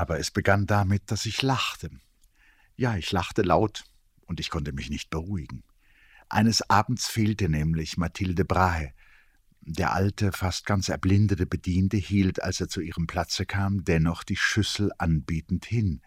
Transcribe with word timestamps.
Aber 0.00 0.18
es 0.18 0.30
begann 0.30 0.64
damit, 0.64 1.10
dass 1.10 1.26
ich 1.26 1.42
lachte. 1.42 1.90
Ja, 2.74 2.96
ich 2.96 3.12
lachte 3.12 3.42
laut, 3.42 3.84
und 4.24 4.40
ich 4.40 4.48
konnte 4.48 4.72
mich 4.72 4.88
nicht 4.88 5.10
beruhigen. 5.10 5.62
Eines 6.30 6.70
Abends 6.70 7.06
fehlte 7.06 7.50
nämlich 7.50 7.98
Mathilde 7.98 8.46
Brahe. 8.46 8.94
Der 9.60 9.92
alte, 9.92 10.32
fast 10.32 10.64
ganz 10.64 10.88
erblindete 10.88 11.44
Bediente 11.44 11.98
hielt, 11.98 12.42
als 12.42 12.62
er 12.62 12.70
zu 12.70 12.80
ihrem 12.80 13.06
Platze 13.06 13.44
kam, 13.44 13.84
dennoch 13.84 14.24
die 14.24 14.36
Schüssel 14.36 14.90
anbietend 14.96 15.66
hin. 15.66 16.00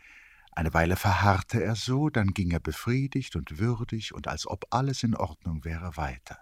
Eine 0.54 0.74
Weile 0.74 0.96
verharrte 0.96 1.64
er 1.64 1.76
so, 1.76 2.10
dann 2.10 2.34
ging 2.34 2.50
er 2.50 2.62
befriedigt 2.62 3.36
und 3.36 3.60
würdig 3.60 4.12
und 4.12 4.28
als 4.28 4.48
ob 4.48 4.66
alles 4.72 5.04
in 5.04 5.14
Ordnung 5.16 5.66
wäre 5.66 5.98
weiter. 5.98 6.40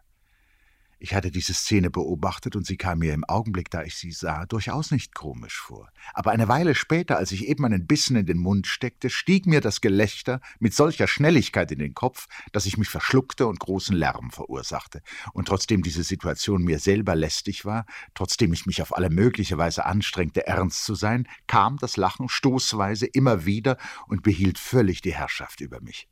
Ich 1.04 1.16
hatte 1.16 1.32
diese 1.32 1.56
Szene 1.56 1.90
beobachtet 1.90 2.56
und 2.56 2.68
sie 2.68 2.78
kam 2.78 3.00
mir 3.00 3.16
im 3.16 3.24
Augenblick, 3.24 3.72
da 3.72 3.82
ich 3.82 3.96
sie 3.96 4.12
sah, 4.12 4.46
durchaus 4.46 4.92
nicht 4.92 5.16
komisch 5.16 5.60
vor. 5.60 5.90
Aber 6.14 6.30
eine 6.30 6.48
Weile 6.48 6.76
später, 6.76 7.18
als 7.18 7.32
ich 7.32 7.48
eben 7.48 7.66
einen 7.66 7.88
Bissen 7.88 8.16
in 8.16 8.28
den 8.28 8.38
Mund 8.38 8.68
steckte, 8.68 9.10
stieg 9.10 9.48
mir 9.48 9.62
das 9.62 9.82
Gelächter 9.82 10.42
mit 10.60 10.76
solcher 10.76 11.08
Schnelligkeit 11.08 11.72
in 11.72 11.80
den 11.80 11.96
Kopf, 11.96 12.28
dass 12.52 12.68
ich 12.68 12.78
mich 12.78 12.88
verschluckte 12.88 13.48
und 13.48 13.60
großen 13.60 13.96
Lärm 13.96 14.30
verursachte. 14.30 15.02
Und 15.34 15.48
trotzdem 15.48 15.82
diese 15.82 16.04
Situation 16.04 16.62
mir 16.62 16.78
selber 16.78 17.16
lästig 17.16 17.66
war, 17.66 17.88
trotzdem 18.14 18.54
ich 18.54 18.68
mich 18.68 18.84
auf 18.84 18.96
alle 18.96 19.10
mögliche 19.10 19.58
Weise 19.58 19.88
anstrengte, 19.88 20.46
ernst 20.46 20.86
zu 20.86 20.94
sein, 20.94 21.28
kam 21.48 21.78
das 21.78 21.98
Lachen 21.98 22.30
stoßweise 22.30 23.08
immer 23.08 23.48
wieder 23.48 23.78
und 24.06 24.22
behielt 24.22 24.60
völlig 24.60 25.02
die 25.02 25.16
Herrschaft 25.16 25.62
über 25.62 25.82
mich. 25.82 26.11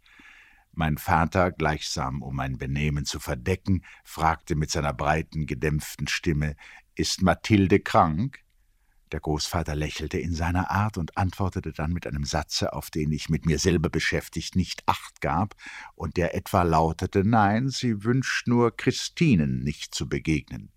Mein 0.72 0.98
Vater, 0.98 1.52
gleichsam 1.52 2.22
um 2.22 2.36
mein 2.36 2.58
Benehmen 2.58 3.06
zu 3.06 3.20
verdecken, 3.20 3.84
fragte 4.04 4.56
mit 4.56 4.72
seiner 4.72 4.94
breiten, 4.94 5.46
gedämpften 5.46 6.08
Stimme 6.08 6.56
Ist 6.96 7.22
Mathilde 7.22 7.80
krank? 7.80 8.40
Der 9.12 9.20
Großvater 9.20 9.76
lächelte 9.76 10.20
in 10.20 10.36
seiner 10.36 10.70
Art 10.70 10.98
und 10.98 11.18
antwortete 11.18 11.74
dann 11.74 11.92
mit 11.92 12.06
einem 12.06 12.26
Satze, 12.26 12.74
auf 12.74 12.92
den 12.92 13.12
ich 13.12 13.30
mit 13.30 13.46
mir 13.46 13.58
selber 13.58 13.90
beschäftigt 13.90 14.56
nicht 14.56 14.84
acht 14.86 15.20
gab, 15.22 15.56
und 15.96 16.18
der 16.18 16.36
etwa 16.36 16.62
lautete 16.62 17.24
Nein, 17.24 17.70
sie 17.70 18.04
wünscht 18.04 18.48
nur 18.48 18.76
Christinen 18.76 19.64
nicht 19.64 19.96
zu 19.96 20.08
begegnen. 20.08 20.72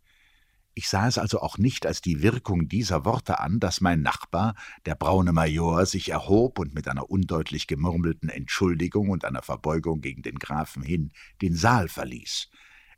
Ich 0.74 0.88
sah 0.88 1.06
es 1.06 1.18
also 1.18 1.40
auch 1.40 1.58
nicht 1.58 1.84
als 1.84 2.00
die 2.00 2.22
Wirkung 2.22 2.66
dieser 2.66 3.04
Worte 3.04 3.40
an, 3.40 3.60
dass 3.60 3.82
mein 3.82 4.00
Nachbar, 4.00 4.54
der 4.86 4.94
braune 4.94 5.32
Major, 5.32 5.84
sich 5.84 6.08
erhob 6.08 6.58
und 6.58 6.74
mit 6.74 6.88
einer 6.88 7.10
undeutlich 7.10 7.66
gemurmelten 7.66 8.30
Entschuldigung 8.30 9.10
und 9.10 9.26
einer 9.26 9.42
Verbeugung 9.42 10.00
gegen 10.00 10.22
den 10.22 10.38
Grafen 10.38 10.82
hin 10.82 11.12
den 11.42 11.54
Saal 11.54 11.88
verließ. 11.88 12.48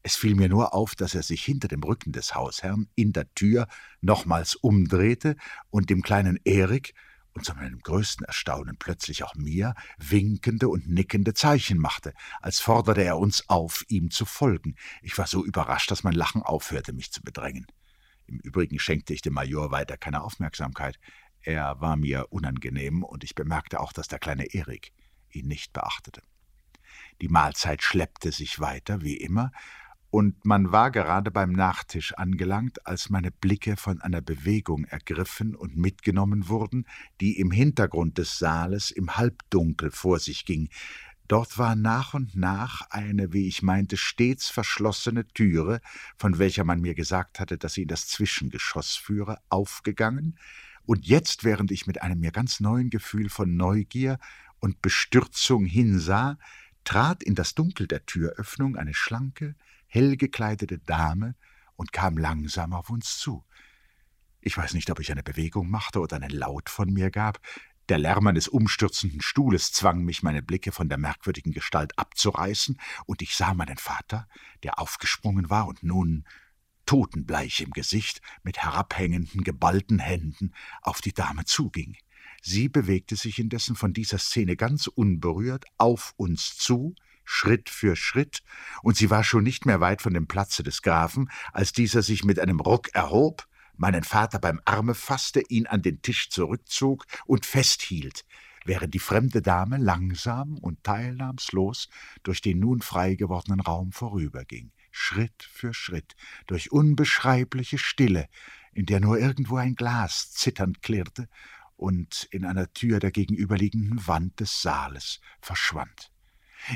Es 0.05 0.17
fiel 0.17 0.37
mir 0.37 0.49
nur 0.49 0.75
auf, 0.75 0.95
dass 0.95 1.15
er 1.15 1.23
sich 1.23 1.43
hinter 1.43 1.67
dem 1.67 1.83
Rücken 1.83 2.13
des 2.13 2.35
Hausherrn 2.35 2.89
in 2.95 3.13
der 3.13 3.33
Tür 3.35 3.67
nochmals 4.03 4.55
umdrehte 4.55 5.35
und 5.71 5.91
dem 5.91 6.03
kleinen 6.03 6.39
Erik, 6.45 6.95
und 7.35 7.45
zu 7.45 7.55
meinem 7.55 7.81
größten 7.81 8.25
Erstaunen 8.25 8.77
plötzlich 8.79 9.25
auch 9.25 9.35
mir 9.35 9.75
winkende 9.99 10.69
und 10.69 10.89
nickende 10.89 11.35
Zeichen 11.35 11.79
machte, 11.79 12.15
als 12.41 12.61
forderte 12.61 13.03
er 13.03 13.19
uns 13.19 13.49
auf, 13.49 13.85
ihm 13.89 14.11
zu 14.11 14.25
folgen. 14.25 14.77
Ich 15.03 15.19
war 15.19 15.27
so 15.27 15.45
überrascht, 15.45 15.91
dass 15.91 16.05
mein 16.05 16.15
Lachen 16.15 16.43
aufhörte, 16.43 16.93
mich 16.93 17.13
zu 17.13 17.23
bedrängen. 17.23 17.67
Im 18.27 18.39
Übrigen 18.39 18.79
schenkte 18.79 19.13
ich 19.13 19.21
dem 19.21 19.35
Major 19.35 19.71
weiter 19.71 19.97
keine 19.97 20.23
Aufmerksamkeit. 20.23 20.99
Er 21.43 21.81
war 21.81 21.97
mir 21.97 22.33
unangenehm, 22.33 23.03
und 23.03 23.25
ich 23.25 23.35
bemerkte 23.35 23.81
auch, 23.81 23.93
dass 23.93 24.09
der 24.09 24.19
kleine 24.19 24.55
Erik 24.55 24.93
ihn 25.31 25.47
nicht 25.47 25.73
beachtete. 25.73 26.23
Die 27.21 27.29
Mahlzeit 27.29 27.83
schleppte 27.83 28.33
sich 28.33 28.61
weiter, 28.61 29.03
wie 29.03 29.17
immer, 29.17 29.53
und 30.15 30.45
man 30.45 30.71
war 30.71 30.93
gerade 30.93 31.33
beim 31.33 31.51
Nachtisch 31.51 32.15
angelangt, 32.15 32.87
als 32.87 33.11
meine 33.11 33.33
Blicke 33.33 33.77
von 33.77 34.01
einer 34.01 34.21
Bewegung 34.21 34.85
ergriffen 34.85 35.57
und 35.57 35.77
mitgenommen 35.77 36.49
wurden, 36.49 36.87
die 37.21 37.41
im 37.41 37.51
Hintergrund 37.51 38.17
des 38.17 38.39
Saales 38.39 38.93
im 38.93 39.17
Halbdunkel 39.17 39.91
vor 39.91 40.21
sich 40.21 40.45
ging. 40.45 40.69
Dort 41.27 41.59
war 41.59 41.75
nach 41.75 42.15
und 42.15 42.37
nach 42.37 42.83
eine, 42.91 43.33
wie 43.33 43.49
ich 43.49 43.65
meinte, 43.65 43.97
stets 43.97 44.51
verschlossene 44.51 45.27
Türe, 45.27 45.81
von 46.17 46.39
welcher 46.39 46.63
man 46.63 46.81
mir 46.81 46.95
gesagt 46.95 47.41
hatte, 47.41 47.59
dass 47.59 47.75
sie 47.75 47.83
in 47.83 47.89
das 47.89 48.07
Zwischengeschoss 48.07 48.95
führe, 48.95 49.39
aufgegangen, 49.49 50.39
und 50.87 51.09
jetzt, 51.09 51.43
während 51.43 51.73
ich 51.73 51.89
mit 51.89 52.03
einem 52.03 52.21
mir 52.21 52.31
ganz 52.31 52.61
neuen 52.61 52.89
Gefühl 52.89 53.31
von 53.31 53.57
Neugier 53.57 54.21
und 54.61 54.81
Bestürzung 54.81 55.65
hinsah, 55.65 56.39
trat 56.85 57.25
in 57.25 57.35
das 57.35 57.57
Dunkel 57.57 57.89
der 57.89 58.07
Türöffnung 58.07 58.77
eine 58.77 58.95
schlanke, 58.95 59.57
hell 59.95 60.17
gekleidete 60.17 60.81
Dame 60.81 61.37
und 61.77 61.93
kam 61.93 62.19
langsam 62.19 62.73
auf 62.73 62.91
uns 62.91 63.19
zu. 63.19 63.45
Ich 64.41 64.57
weiß 64.57 64.75
nicht, 64.75 64.91
ob 64.91 64.99
ich 64.99 65.13
eine 65.13 65.23
Bewegung 65.23 65.71
machte 65.71 66.01
oder 66.01 66.17
einen 66.17 66.31
Laut 66.31 66.69
von 66.69 66.93
mir 66.93 67.13
gab. 67.13 67.39
Der 67.89 67.99
Lärm 67.99 68.27
eines 68.27 68.49
umstürzenden 68.49 69.21
Stuhles 69.21 69.71
zwang 69.71 70.05
mich, 70.05 70.25
meine 70.25 70.43
Blicke 70.43 70.73
von 70.73 70.89
der 70.89 70.99
merkwürdigen 70.99 71.53
Gestalt 71.53 71.97
abzureißen, 71.97 72.81
und 73.07 73.23
ich 73.23 73.37
sah 73.37 73.55
meinen 73.55 73.77
Vater, 73.77 74.27
der 74.65 74.81
aufgesprungen 74.81 75.49
war 75.49 75.69
und 75.69 75.85
nun, 75.85 76.25
totenbleich 76.87 77.61
im 77.61 77.71
Gesicht, 77.71 78.21
mit 78.43 78.59
herabhängenden, 78.59 79.45
geballten 79.45 80.01
Händen 80.01 80.55
auf 80.83 81.03
die 81.03 81.13
Dame 81.13 81.45
zuging. 81.45 81.97
Sie 82.43 82.69
bewegte 82.69 83.15
sich 83.15 83.39
indessen 83.39 83.77
von 83.77 83.93
dieser 83.93 84.19
Szene 84.19 84.57
ganz 84.57 84.89
unberührt 84.89 85.67
auf 85.79 86.15
uns 86.17 86.57
zu, 86.57 86.97
Schritt 87.25 87.69
für 87.69 87.97
Schritt, 87.97 88.43
und 88.83 88.97
sie 88.97 89.11
war 89.11 89.25
schon 89.25 89.45
nicht 89.45 89.67
mehr 89.67 89.81
weit 89.81 90.03
von 90.03 90.15
dem 90.15 90.27
Platze 90.27 90.63
des 90.63 90.83
Grafen, 90.83 91.31
als 91.53 91.73
dieser 91.73 92.03
sich 92.03 92.25
mit 92.25 92.39
einem 92.39 92.61
Ruck 92.61 92.95
erhob, 92.95 93.47
meinen 93.77 94.05
Vater 94.05 94.39
beim 94.39 94.61
Arme 94.65 94.95
fasste, 94.95 95.43
ihn 95.49 95.67
an 95.67 95.83
den 95.83 96.03
Tisch 96.03 96.31
zurückzog 96.31 97.07
und 97.27 97.47
festhielt, 97.47 98.25
während 98.65 98.95
die 98.95 98.99
fremde 98.99 99.43
Dame 99.43 99.79
langsam 99.79 100.59
und 100.59 100.83
teilnahmslos 100.85 101.89
durch 102.23 102.41
den 102.41 102.61
nun 102.61 102.83
frei 102.83 103.15
gewordenen 103.15 103.61
Raum 103.61 103.93
vorüberging, 103.93 104.73
Schritt 104.91 105.43
für 105.43 105.75
Schritt, 105.75 106.15
durch 106.47 106.73
unbeschreibliche 106.73 107.79
Stille, 107.79 108.29
in 108.73 108.87
der 108.87 109.01
nur 109.01 109.19
irgendwo 109.19 109.57
ein 109.57 109.75
Glas 109.75 110.33
zitternd 110.33 110.83
klirrte 110.83 111.29
und 111.77 112.29
in 112.31 112.45
einer 112.45 112.73
Tür 112.73 113.01
der 113.01 113.11
gegenüberliegenden 113.11 114.07
Wand 114.07 114.41
des 114.41 114.63
Saales 114.63 115.21
verschwand. 115.41 116.14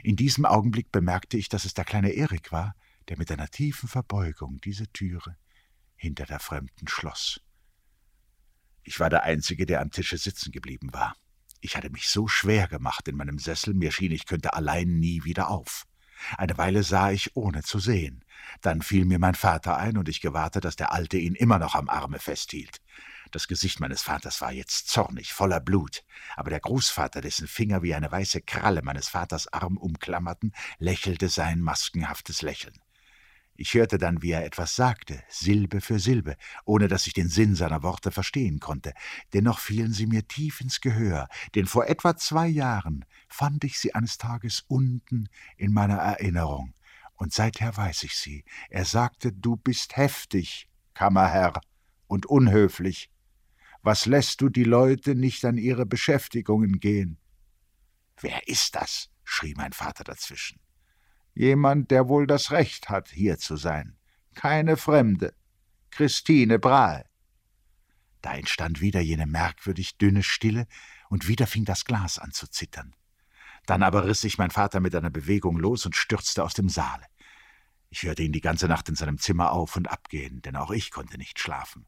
In 0.03 0.17
diesem 0.17 0.45
Augenblick 0.45 0.93
bemerkte 0.93 1.37
ich, 1.37 1.49
dass 1.49 1.65
es 1.65 1.75
der 1.75 1.85
kleine 1.85 2.11
Erik 2.11 2.53
war, 2.53 2.75
der 3.09 3.19
mit 3.19 3.31
einer 3.31 3.49
tiefen 3.49 3.89
Verbeugung 3.89 4.61
diese 4.61 4.87
Türe 4.93 5.37
hinter 5.97 6.27
der 6.27 6.41
Fremden 6.41 6.89
schloss. 6.89 7.41
Ich 8.83 9.01
war 9.01 9.11
der 9.11 9.25
Einzige, 9.25 9.67
der 9.67 9.81
am 9.81 9.91
Tische 9.91 10.19
sitzen 10.19 10.53
geblieben 10.53 10.93
war. 10.93 11.17
Ich 11.61 11.77
hatte 11.77 11.91
mich 11.91 12.09
so 12.09 12.29
schwer 12.29 12.69
gemacht 12.69 13.09
in 13.09 13.17
meinem 13.17 13.39
Sessel, 13.39 13.75
mir 13.75 13.91
schien, 13.91 14.13
ich 14.13 14.27
könnte 14.27 14.55
allein 14.55 14.99
nie 14.99 15.25
wieder 15.25 15.51
auf. 15.51 15.87
Eine 16.37 16.57
Weile 16.59 16.83
sah 16.83 17.11
ich, 17.11 17.37
ohne 17.37 17.63
zu 17.63 17.79
sehen. 17.79 18.25
Dann 18.61 18.83
fiel 18.83 19.05
mir 19.05 19.19
mein 19.19 19.35
Vater 19.35 19.77
ein, 19.77 19.97
und 19.97 20.09
ich 20.09 20.21
gewahrte, 20.21 20.61
dass 20.61 20.77
der 20.77 20.93
Alte 20.93 21.17
ihn 21.17 21.35
immer 21.35 21.59
noch 21.59 21.75
am 21.75 21.89
Arme 21.89 22.19
festhielt. 22.19 22.81
Das 23.31 23.47
Gesicht 23.47 23.81
meines 23.81 24.03
Vaters 24.03 24.41
war 24.41 24.53
jetzt 24.53 24.89
zornig, 24.89 25.33
voller 25.33 25.61
Blut, 25.61 26.05
aber 26.37 26.51
der 26.51 26.61
Großvater, 26.61 27.21
dessen 27.21 27.47
Finger 27.47 27.83
wie 27.83 27.95
eine 27.95 28.11
weiße 28.11 28.41
Kralle 28.43 28.83
meines 28.83 29.09
Vaters 29.09 29.53
Arm 29.53 29.77
umklammerten, 29.77 30.53
lächelte 30.79 31.29
sein 31.29 31.61
maskenhaftes 31.61 32.43
Lächeln. 32.43 32.79
Ich 33.61 33.75
hörte 33.75 33.99
dann, 33.99 34.23
wie 34.23 34.31
er 34.31 34.45
etwas 34.45 34.77
sagte, 34.77 35.21
Silbe 35.29 35.81
für 35.81 35.99
Silbe, 35.99 36.37
ohne 36.65 36.87
dass 36.87 37.09
ich 37.09 37.13
den 37.13 37.29
Sinn 37.29 37.57
seiner 37.57 37.83
Worte 37.83 38.13
verstehen 38.13 38.61
konnte. 38.61 38.95
Dennoch 39.33 39.59
fielen 39.59 39.93
sie 39.93 40.07
mir 40.07 40.29
tief 40.29 40.61
ins 40.61 40.81
Gehör, 40.81 41.29
denn 41.57 41.67
vor 41.67 41.87
etwa 41.89 42.17
zwei 42.17 42.47
Jahren 42.47 43.05
fand 43.29 43.65
ich 43.65 43.81
sie 43.81 43.95
eines 43.97 44.17
Tages 44.17 44.65
unten 44.69 45.29
in 45.57 45.73
meiner 45.73 45.97
Erinnerung, 45.97 46.73
und 47.17 47.33
seither 47.33 47.77
weiß 47.77 48.05
ich 48.05 48.17
sie. 48.17 48.45
Er 48.71 48.85
sagte, 48.85 49.33
du 49.33 49.57
bist 49.57 49.97
heftig, 49.97 50.69
Kammerherr, 50.95 51.61
und 52.07 52.27
unhöflich. 52.27 53.11
Was 53.89 54.05
lässt 54.05 54.43
du 54.43 54.51
die 54.51 54.65
Leute 54.65 55.15
nicht 55.15 55.47
an 55.47 55.57
ihre 55.57 55.87
Beschäftigungen 55.87 56.79
gehen? 56.79 57.17
Wer 58.21 58.47
ist 58.47 58.75
das? 58.75 59.09
schrie 59.25 59.55
mein 59.57 59.73
Vater 59.73 60.05
dazwischen. 60.05 60.61
Jemand, 61.33 61.91
der 61.91 62.07
wohl 62.07 62.27
das 62.27 62.51
Recht 62.51 62.91
hat, 62.91 63.09
hier 63.09 63.39
zu 63.39 63.57
sein. 63.57 63.97
Keine 64.35 64.77
Fremde. 64.77 65.33
Christine 65.91 66.59
Brahe. 66.59 67.07
Da 68.21 68.35
entstand 68.35 68.83
wieder 68.83 69.01
jene 69.01 69.25
merkwürdig 69.25 69.97
dünne 69.97 70.23
Stille, 70.23 70.67
und 71.09 71.27
wieder 71.27 71.47
fing 71.47 71.65
das 71.65 71.87
Glas 71.87 72.19
an 72.19 72.33
zu 72.33 72.47
zittern. 72.47 72.95
Dann 73.65 73.83
aber 73.83 74.05
riss 74.05 74.21
sich 74.21 74.37
mein 74.37 74.51
Vater 74.51 74.81
mit 74.81 74.95
einer 74.95 75.09
Bewegung 75.09 75.57
los 75.57 75.87
und 75.87 75.97
stürzte 75.97 76.45
aus 76.45 76.53
dem 76.53 76.69
Saale. 76.69 77.07
Ich 77.89 78.03
hörte 78.03 78.23
ihn 78.23 78.33
die 78.33 78.43
ganze 78.43 78.69
Nacht 78.69 78.91
in 78.91 78.97
seinem 78.97 79.17
Zimmer 79.17 79.53
auf 79.53 79.77
und 79.77 79.91
abgehen, 79.91 80.43
denn 80.43 80.57
auch 80.57 80.73
ich 80.73 80.91
konnte 80.91 81.17
nicht 81.17 81.39
schlafen. 81.41 81.87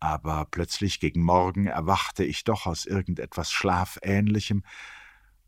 Aber 0.00 0.46
plötzlich 0.50 1.00
gegen 1.00 1.22
Morgen 1.22 1.66
erwachte 1.66 2.24
ich 2.24 2.44
doch 2.44 2.66
aus 2.66 2.86
irgendetwas 2.86 3.50
Schlafähnlichem 3.50 4.64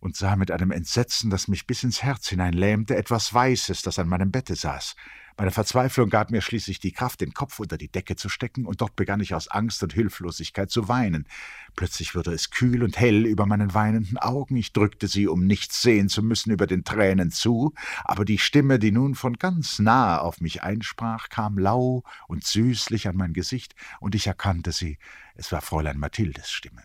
und 0.01 0.17
sah 0.17 0.37
mit 0.37 0.51
einem 0.51 0.71
Entsetzen, 0.71 1.31
das 1.31 1.49
mich 1.49 1.67
bis 1.67 1.83
ins 1.83 2.03
Herz 2.03 2.29
hineinlähmte, 2.29 2.97
etwas 2.97 3.33
Weißes, 3.33 3.83
das 3.83 3.99
an 3.99 4.09
meinem 4.09 4.31
Bette 4.31 4.55
saß. 4.55 4.95
Meine 5.39 5.51
Verzweiflung 5.51 6.09
gab 6.09 6.31
mir 6.31 6.41
schließlich 6.41 6.79
die 6.81 6.93
Kraft, 6.93 7.21
den 7.21 7.35
Kopf 7.35 7.61
unter 7.61 7.77
die 7.77 7.91
Decke 7.91 8.17
zu 8.17 8.31
stecken, 8.31 8.65
und 8.65 8.81
dort 8.81 8.97
begann 8.97 9.21
ich 9.21 9.35
aus 9.35 9.49
Angst 9.49 9.83
und 9.83 9.93
Hilflosigkeit 9.93 10.71
zu 10.71 10.89
weinen. 10.89 11.29
Plötzlich 11.75 12.15
wurde 12.15 12.33
es 12.33 12.49
kühl 12.49 12.83
und 12.83 12.99
hell 12.99 13.27
über 13.27 13.45
meinen 13.45 13.75
weinenden 13.75 14.17
Augen. 14.17 14.57
Ich 14.57 14.73
drückte 14.73 15.09
sie, 15.09 15.29
um 15.29 15.47
nichts 15.47 15.83
sehen 15.83 16.09
zu 16.09 16.23
müssen, 16.23 16.53
über 16.53 16.67
den 16.67 16.85
Tränen 16.85 17.31
zu, 17.31 17.75
aber 18.05 18.25
die 18.25 18.39
Stimme, 18.39 18.79
die 18.79 18.93
nun 18.93 19.15
von 19.15 19.35
ganz 19.35 19.79
nah 19.79 20.19
auf 20.19 20.41
mich 20.41 20.63
einsprach, 20.63 21.29
kam 21.29 21.59
lau 21.59 22.03
und 22.29 22.45
süßlich 22.45 23.07
an 23.07 23.17
mein 23.17 23.35
Gesicht, 23.35 23.75
und 24.01 24.15
ich 24.15 24.27
erkannte 24.27 24.73
sie. 24.73 24.97
Es 25.35 25.53
war 25.53 25.61
Fräulein 25.61 25.99
Mathildes 25.99 26.51
Stimme. 26.51 26.83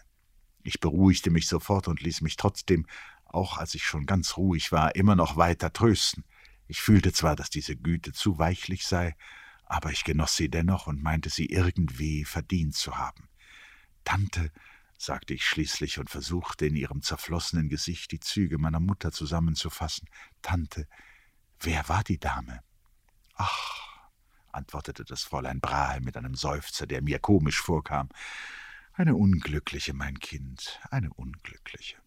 Ich 0.61 0.81
beruhigte 0.81 1.31
mich 1.31 1.47
sofort 1.47 1.87
und 1.87 2.01
ließ 2.01 2.19
mich 2.19 2.35
trotzdem, 2.35 2.85
auch 3.23 3.57
als 3.57 3.75
ich 3.75 3.85
schon 3.85 4.05
ganz 4.05 4.35
ruhig 4.35 4.73
war, 4.73 4.93
immer 4.97 5.15
noch 5.15 5.37
weiter 5.37 5.71
trösten. 5.71 6.25
Ich 6.71 6.81
fühlte 6.81 7.11
zwar, 7.11 7.35
dass 7.35 7.49
diese 7.49 7.75
Güte 7.75 8.13
zu 8.13 8.39
weichlich 8.39 8.85
sei, 8.85 9.17
aber 9.65 9.91
ich 9.91 10.05
genoss 10.05 10.37
sie 10.37 10.47
dennoch 10.47 10.87
und 10.87 11.03
meinte 11.03 11.29
sie 11.29 11.47
irgendwie 11.47 12.23
verdient 12.23 12.75
zu 12.75 12.97
haben. 12.97 13.27
Tante, 14.05 14.53
sagte 14.97 15.33
ich 15.33 15.43
schließlich 15.43 15.99
und 15.99 16.09
versuchte 16.09 16.67
in 16.67 16.77
ihrem 16.77 17.01
zerflossenen 17.01 17.67
Gesicht 17.67 18.13
die 18.13 18.21
Züge 18.21 18.57
meiner 18.57 18.79
Mutter 18.79 19.11
zusammenzufassen. 19.11 20.07
Tante, 20.41 20.87
wer 21.59 21.89
war 21.89 22.05
die 22.05 22.19
Dame? 22.19 22.61
Ach, 23.35 24.09
antwortete 24.53 25.03
das 25.03 25.23
Fräulein 25.23 25.59
Brahe 25.59 25.99
mit 25.99 26.15
einem 26.15 26.35
Seufzer, 26.35 26.87
der 26.87 27.01
mir 27.01 27.19
komisch 27.19 27.59
vorkam. 27.59 28.07
Eine 28.93 29.15
unglückliche, 29.15 29.93
mein 29.93 30.19
Kind, 30.19 30.79
eine 30.89 31.11
unglückliche. 31.11 31.97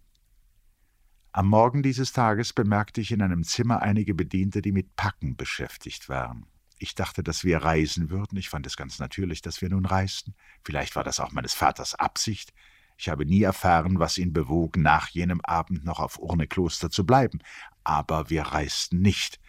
Am 1.37 1.49
Morgen 1.49 1.83
dieses 1.83 2.13
Tages 2.13 2.53
bemerkte 2.53 3.01
ich 3.01 3.11
in 3.11 3.21
einem 3.21 3.43
Zimmer 3.43 3.83
einige 3.83 4.15
Bediente, 4.15 4.63
die 4.63 4.71
mit 4.71 4.95
Packen 4.95 5.37
beschäftigt 5.37 6.09
waren. 6.09 6.47
Ich 6.79 6.95
dachte, 6.95 7.25
dass 7.25 7.43
wir 7.43 7.59
reisen 7.59 8.09
würden. 8.09 8.39
Ich 8.39 8.49
fand 8.49 8.69
es 8.69 8.77
ganz 8.77 9.01
natürlich, 9.01 9.43
dass 9.43 9.61
wir 9.61 9.69
nun 9.69 9.85
reisten. 9.85 10.37
Vielleicht 10.63 10.95
war 10.95 11.03
das 11.03 11.19
auch 11.19 11.33
meines 11.33 11.53
Vaters 11.53 11.97
Absicht. 11.97 12.55
Ich 12.97 13.09
habe 13.09 13.27
nie 13.27 13.43
erfahren, 13.43 13.99
was 13.99 14.17
ihn 14.17 14.33
bewog, 14.33 14.77
nach 14.77 15.09
jenem 15.09 15.41
Abend 15.41 15.85
noch 15.85 15.99
auf 15.99 16.21
Urnekloster 16.21 16.89
zu 16.89 17.05
bleiben. 17.05 17.41
Aber 17.83 18.31
wir 18.31 18.43
reisten 18.43 19.01
nicht. 19.01 19.41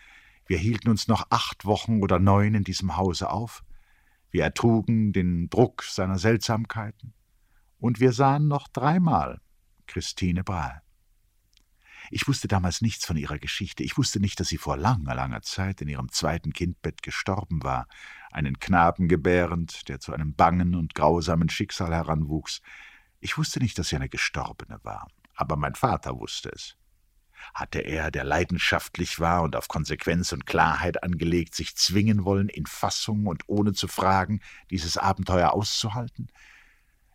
Wir 0.47 0.57
hielten 0.57 0.89
uns 0.89 1.07
noch 1.07 1.27
acht 1.29 1.65
Wochen 1.65 2.01
oder 2.01 2.17
neun 2.17 2.55
in 2.55 2.63
diesem 2.63 2.97
Hause 2.97 3.29
auf. 3.29 3.63
Wir 4.31 4.43
ertrugen 4.43 5.13
den 5.13 5.51
Druck 5.51 5.83
seiner 5.83 6.17
Seltsamkeiten. 6.17 7.13
Und 7.77 7.99
wir 7.99 8.11
sahen 8.11 8.47
noch 8.47 8.67
dreimal 8.69 9.39
Christine 9.85 10.43
Brahe. 10.43 10.81
Ich 12.11 12.27
wusste 12.27 12.47
damals 12.47 12.81
nichts 12.81 13.05
von 13.05 13.17
ihrer 13.17 13.39
Geschichte. 13.39 13.83
Ich 13.83 13.97
wusste 13.97 14.19
nicht, 14.19 14.39
dass 14.39 14.47
sie 14.47 14.57
vor 14.57 14.77
langer, 14.77 15.15
langer 15.15 15.41
Zeit 15.41 15.81
in 15.81 15.87
ihrem 15.87 16.11
zweiten 16.11 16.53
Kindbett 16.53 17.01
gestorben 17.01 17.63
war, 17.63 17.87
einen 18.31 18.59
Knaben 18.59 19.07
gebärend, 19.07 19.87
der 19.87 19.99
zu 19.99 20.13
einem 20.13 20.35
bangen 20.35 20.75
und 20.75 20.95
grausamen 20.95 21.49
Schicksal 21.49 21.93
heranwuchs. 21.93 22.61
Ich 23.19 23.37
wusste 23.37 23.59
nicht, 23.59 23.77
dass 23.79 23.89
sie 23.89 23.95
eine 23.95 24.09
Gestorbene 24.09 24.79
war, 24.83 25.07
aber 25.35 25.55
mein 25.55 25.75
Vater 25.75 26.19
wusste 26.19 26.49
es. 26.49 26.75
Hatte 27.53 27.79
er, 27.79 28.11
der 28.11 28.23
leidenschaftlich 28.23 29.19
war 29.19 29.43
und 29.43 29.55
auf 29.55 29.67
Konsequenz 29.67 30.31
und 30.31 30.45
Klarheit 30.45 31.03
angelegt, 31.03 31.53
sich 31.55 31.75
zwingen 31.75 32.25
wollen, 32.25 32.49
in 32.49 32.65
Fassung 32.65 33.27
und 33.27 33.43
ohne 33.47 33.73
zu 33.73 33.87
fragen, 33.87 34.41
dieses 34.69 34.97
Abenteuer 34.97 35.53
auszuhalten? 35.53 36.31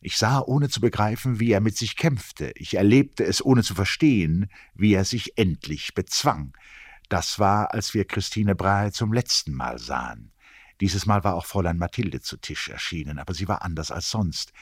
Ich 0.02 0.16
sah, 0.16 0.40
ohne 0.40 0.70
zu 0.70 0.80
begreifen, 0.80 1.40
wie 1.40 1.52
er 1.52 1.60
mit 1.60 1.76
sich 1.76 1.96
kämpfte. 1.96 2.52
Ich 2.54 2.74
erlebte 2.74 3.22
es, 3.24 3.44
ohne 3.44 3.62
zu 3.62 3.74
verstehen, 3.74 4.50
wie 4.74 4.94
er 4.94 5.04
sich 5.04 5.36
endlich 5.36 5.92
bezwang. 5.94 6.56
Das 7.10 7.38
war, 7.38 7.74
als 7.74 7.92
wir 7.92 8.06
Christine 8.06 8.54
Brahe 8.54 8.92
zum 8.92 9.12
letzten 9.12 9.52
Mal 9.52 9.78
sahen. 9.78 10.32
Dieses 10.80 11.04
Mal 11.04 11.22
war 11.22 11.34
auch 11.34 11.44
Fräulein 11.44 11.76
Mathilde 11.76 12.22
zu 12.22 12.38
Tisch 12.38 12.70
erschienen, 12.70 13.18
aber 13.18 13.34
sie 13.34 13.46
war 13.46 13.62
anders 13.62 13.90
als 13.90 14.10
sonst. 14.10 14.52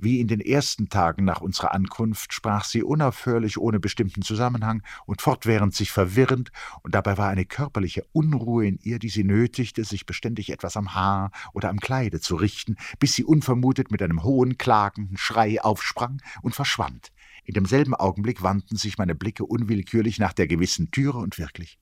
Wie 0.00 0.20
in 0.20 0.28
den 0.28 0.40
ersten 0.40 0.88
Tagen 0.88 1.24
nach 1.24 1.40
unserer 1.40 1.74
Ankunft 1.74 2.32
sprach 2.32 2.64
sie 2.64 2.84
unaufhörlich 2.84 3.58
ohne 3.58 3.80
bestimmten 3.80 4.22
Zusammenhang 4.22 4.84
und 5.06 5.20
fortwährend 5.20 5.74
sich 5.74 5.90
verwirrend, 5.90 6.52
und 6.82 6.94
dabei 6.94 7.18
war 7.18 7.28
eine 7.28 7.44
körperliche 7.44 8.04
Unruhe 8.12 8.64
in 8.64 8.78
ihr, 8.78 9.00
die 9.00 9.08
sie 9.08 9.24
nötigte, 9.24 9.82
sich 9.82 10.06
beständig 10.06 10.50
etwas 10.50 10.76
am 10.76 10.94
Haar 10.94 11.32
oder 11.52 11.68
am 11.68 11.80
Kleide 11.80 12.20
zu 12.20 12.36
richten, 12.36 12.76
bis 13.00 13.14
sie 13.14 13.24
unvermutet 13.24 13.90
mit 13.90 14.00
einem 14.00 14.22
hohen, 14.22 14.56
klagenden 14.56 15.16
Schrei 15.16 15.60
aufsprang 15.60 16.22
und 16.42 16.54
verschwand. 16.54 17.08
In 17.42 17.54
demselben 17.54 17.94
Augenblick 17.94 18.42
wandten 18.42 18.76
sich 18.76 18.98
meine 18.98 19.16
Blicke 19.16 19.44
unwillkürlich 19.44 20.20
nach 20.20 20.32
der 20.32 20.46
gewissen 20.46 20.92
Türe, 20.92 21.18
und 21.18 21.38
wirklich 21.38 21.80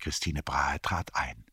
Christine 0.00 0.42
Brahe 0.42 0.80
trat 0.82 1.14
ein. 1.14 1.47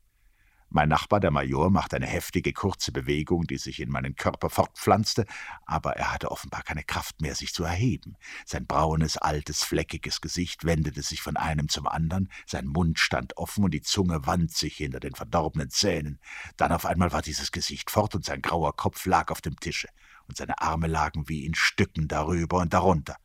Mein 0.69 0.89
Nachbar, 0.89 1.19
der 1.19 1.31
Major, 1.31 1.69
machte 1.69 1.95
eine 1.95 2.07
heftige, 2.07 2.51
kurze 2.51 2.91
Bewegung, 2.91 3.45
die 3.45 3.57
sich 3.57 3.79
in 3.79 3.89
meinen 3.89 4.15
Körper 4.15 4.49
fortpflanzte, 4.49 5.25
aber 5.65 5.95
er 5.95 6.11
hatte 6.11 6.31
offenbar 6.31 6.63
keine 6.63 6.83
Kraft 6.83 7.21
mehr, 7.21 7.35
sich 7.35 7.53
zu 7.53 7.63
erheben. 7.63 8.17
Sein 8.45 8.65
braunes, 8.65 9.17
altes, 9.17 9.63
fleckiges 9.63 10.21
Gesicht 10.21 10.65
wendete 10.65 11.01
sich 11.01 11.21
von 11.21 11.37
einem 11.37 11.69
zum 11.69 11.87
anderen, 11.87 12.29
sein 12.45 12.65
Mund 12.65 12.99
stand 12.99 13.37
offen 13.37 13.63
und 13.63 13.73
die 13.73 13.81
Zunge 13.81 14.25
wand 14.25 14.51
sich 14.51 14.75
hinter 14.77 14.99
den 14.99 15.15
verdorbenen 15.15 15.69
Zähnen. 15.69 16.19
Dann 16.57 16.71
auf 16.71 16.85
einmal 16.85 17.13
war 17.13 17.21
dieses 17.21 17.51
Gesicht 17.51 17.89
fort 17.89 18.15
und 18.15 18.25
sein 18.25 18.41
grauer 18.41 18.75
Kopf 18.75 19.05
lag 19.05 19.31
auf 19.31 19.41
dem 19.41 19.57
Tische, 19.59 19.87
und 20.27 20.35
seine 20.35 20.59
Arme 20.61 20.87
lagen 20.87 21.29
wie 21.29 21.45
in 21.45 21.55
Stücken 21.55 22.07
darüber 22.07 22.57
und 22.57 22.73
darunter. 22.73 23.15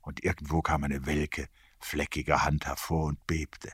Und 0.00 0.24
irgendwo 0.24 0.62
kam 0.62 0.84
eine 0.84 1.06
welke, 1.06 1.48
fleckige 1.78 2.42
Hand 2.44 2.66
hervor 2.66 3.04
und 3.06 3.26
bebte. 3.26 3.72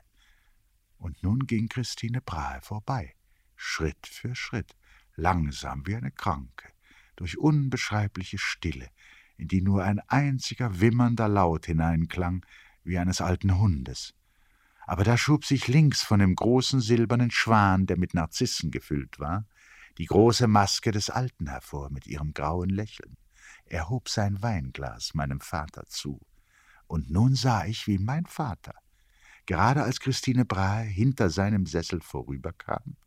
Und 1.03 1.21
nun 1.21 1.47
ging 1.47 1.67
Christine 1.67 2.21
Brahe 2.21 2.61
vorbei. 2.61 3.13
Schritt 3.57 4.07
für 4.07 4.35
Schritt, 4.35 4.77
langsam 5.17 5.85
wie 5.85 5.97
eine 5.97 6.11
Kranke, 6.11 6.69
durch 7.17 7.37
unbeschreibliche 7.37 8.37
Stille, 8.37 8.87
in 9.35 9.49
die 9.49 9.61
nur 9.61 9.83
ein 9.83 9.99
einziger 10.07 10.79
wimmernder 10.79 11.27
Laut 11.27 11.65
hineinklang, 11.65 12.45
wie 12.85 12.97
eines 12.97 13.19
alten 13.19 13.59
Hundes. 13.59 14.13
Aber 14.87 15.03
da 15.03 15.17
schob 15.17 15.43
sich 15.43 15.67
links 15.67 16.01
von 16.03 16.21
dem 16.21 16.35
großen 16.35 16.79
silbernen 16.79 17.31
Schwan, 17.31 17.85
der 17.85 17.97
mit 17.97 18.13
Narzissen 18.13 18.71
gefüllt 18.71 19.19
war, 19.19 19.45
die 19.97 20.05
große 20.05 20.47
Maske 20.47 20.91
des 20.91 21.09
Alten 21.09 21.49
hervor 21.49 21.89
mit 21.89 22.07
ihrem 22.07 22.33
grauen 22.33 22.69
Lächeln. 22.69 23.17
Er 23.65 23.89
hob 23.89 24.07
sein 24.07 24.41
Weinglas 24.41 25.13
meinem 25.13 25.41
Vater 25.41 25.83
zu. 25.85 26.21
Und 26.87 27.11
nun 27.11 27.35
sah 27.35 27.65
ich, 27.65 27.87
wie 27.87 27.97
mein 27.97 28.25
Vater, 28.25 28.75
gerade 29.45 29.83
als 29.83 29.99
Christine 29.99 30.45
Brahe 30.45 30.83
hinter 30.83 31.29
seinem 31.29 31.65
Sessel 31.65 32.01
vorüberkam, 32.01 32.97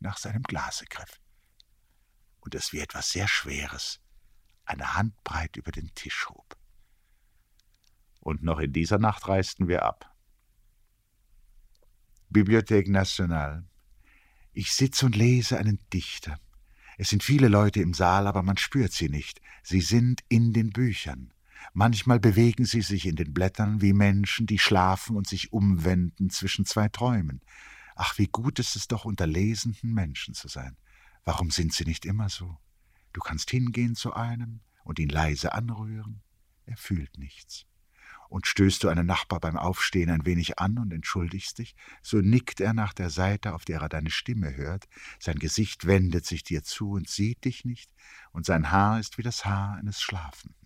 nach 0.00 0.18
seinem 0.18 0.42
Glase 0.42 0.84
griff 0.86 1.20
und 2.40 2.54
es 2.54 2.72
wie 2.72 2.80
etwas 2.80 3.10
sehr 3.10 3.26
Schweres 3.26 4.00
eine 4.64 4.94
Handbreit 4.94 5.56
über 5.56 5.72
den 5.72 5.92
Tisch 5.94 6.28
hob. 6.28 6.56
Und 8.20 8.42
noch 8.42 8.58
in 8.58 8.72
dieser 8.72 8.98
Nacht 8.98 9.28
reisten 9.28 9.68
wir 9.68 9.82
ab. 9.82 10.10
Bibliothèque 12.30 12.90
Nationale. 12.90 13.68
Ich 14.52 14.72
sitze 14.72 15.06
und 15.06 15.16
lese 15.16 15.58
einen 15.58 15.78
Dichter. 15.90 16.38
Es 16.96 17.10
sind 17.10 17.22
viele 17.22 17.48
Leute 17.48 17.80
im 17.80 17.92
Saal, 17.92 18.26
aber 18.26 18.42
man 18.42 18.56
spürt 18.56 18.92
sie 18.92 19.08
nicht. 19.08 19.40
Sie 19.62 19.80
sind 19.80 20.22
in 20.28 20.52
den 20.52 20.70
Büchern. 20.70 21.33
Manchmal 21.76 22.20
bewegen 22.20 22.66
sie 22.66 22.82
sich 22.82 23.04
in 23.04 23.16
den 23.16 23.34
Blättern 23.34 23.80
wie 23.80 23.92
Menschen, 23.92 24.46
die 24.46 24.60
schlafen 24.60 25.16
und 25.16 25.26
sich 25.26 25.52
umwenden 25.52 26.30
zwischen 26.30 26.64
zwei 26.64 26.88
Träumen. 26.88 27.40
Ach, 27.96 28.16
wie 28.16 28.28
gut 28.28 28.60
ist 28.60 28.76
es 28.76 28.86
doch, 28.86 29.04
unter 29.04 29.26
lesenden 29.26 29.92
Menschen 29.92 30.34
zu 30.34 30.46
sein. 30.46 30.76
Warum 31.24 31.50
sind 31.50 31.72
sie 31.72 31.84
nicht 31.84 32.04
immer 32.04 32.28
so? 32.28 32.58
Du 33.12 33.20
kannst 33.20 33.50
hingehen 33.50 33.96
zu 33.96 34.14
einem 34.14 34.60
und 34.84 35.00
ihn 35.00 35.08
leise 35.08 35.52
anrühren. 35.52 36.22
Er 36.64 36.76
fühlt 36.76 37.18
nichts. 37.18 37.66
Und 38.28 38.46
stößt 38.46 38.84
du 38.84 38.88
einen 38.88 39.06
Nachbar 39.06 39.40
beim 39.40 39.56
Aufstehen 39.56 40.10
ein 40.10 40.24
wenig 40.24 40.60
an 40.60 40.78
und 40.78 40.92
entschuldigst 40.92 41.58
dich, 41.58 41.74
so 42.02 42.18
nickt 42.18 42.60
er 42.60 42.72
nach 42.72 42.92
der 42.92 43.10
Seite, 43.10 43.52
auf 43.52 43.64
der 43.64 43.80
er 43.80 43.88
deine 43.88 44.10
Stimme 44.10 44.54
hört, 44.54 44.84
sein 45.18 45.40
Gesicht 45.40 45.88
wendet 45.88 46.24
sich 46.24 46.44
dir 46.44 46.62
zu 46.62 46.90
und 46.90 47.08
sieht 47.08 47.44
dich 47.44 47.64
nicht, 47.64 47.90
und 48.30 48.46
sein 48.46 48.70
Haar 48.70 49.00
ist 49.00 49.18
wie 49.18 49.22
das 49.22 49.44
Haar 49.44 49.74
eines 49.74 50.00
Schlafenden. 50.00 50.63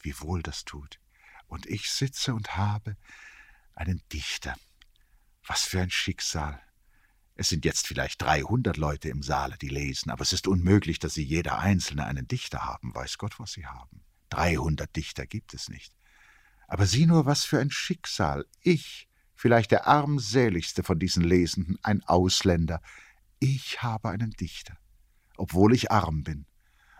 Wie 0.00 0.18
wohl 0.20 0.42
das 0.42 0.64
tut. 0.64 1.00
Und 1.46 1.66
ich 1.66 1.90
sitze 1.90 2.34
und 2.34 2.56
habe 2.56 2.96
einen 3.74 4.02
Dichter, 4.12 4.54
was 5.46 5.62
für 5.62 5.80
ein 5.80 5.90
Schicksal. 5.90 6.60
Es 7.34 7.48
sind 7.48 7.64
jetzt 7.64 7.86
vielleicht 7.86 8.20
dreihundert 8.20 8.76
Leute 8.76 9.08
im 9.08 9.22
Saale, 9.22 9.56
die 9.58 9.68
lesen, 9.68 10.10
aber 10.10 10.22
es 10.22 10.32
ist 10.32 10.48
unmöglich, 10.48 10.98
dass 10.98 11.14
sie 11.14 11.22
jeder 11.22 11.58
Einzelne 11.58 12.04
einen 12.04 12.26
Dichter 12.26 12.64
haben, 12.64 12.94
weiß 12.94 13.16
Gott, 13.16 13.38
was 13.38 13.52
sie 13.52 13.66
haben. 13.66 14.04
Dreihundert 14.28 14.94
Dichter 14.96 15.26
gibt 15.26 15.54
es 15.54 15.68
nicht. 15.68 15.94
Aber 16.66 16.84
sieh 16.84 17.06
nur, 17.06 17.26
was 17.26 17.44
für 17.44 17.60
ein 17.60 17.70
Schicksal. 17.70 18.44
Ich, 18.60 19.08
vielleicht 19.34 19.70
der 19.70 19.86
armseligste 19.86 20.82
von 20.82 20.98
diesen 20.98 21.22
Lesenden, 21.22 21.78
ein 21.82 22.02
Ausländer, 22.02 22.82
ich 23.38 23.82
habe 23.82 24.10
einen 24.10 24.32
Dichter, 24.32 24.76
obwohl 25.36 25.72
ich 25.72 25.92
arm 25.92 26.24
bin, 26.24 26.44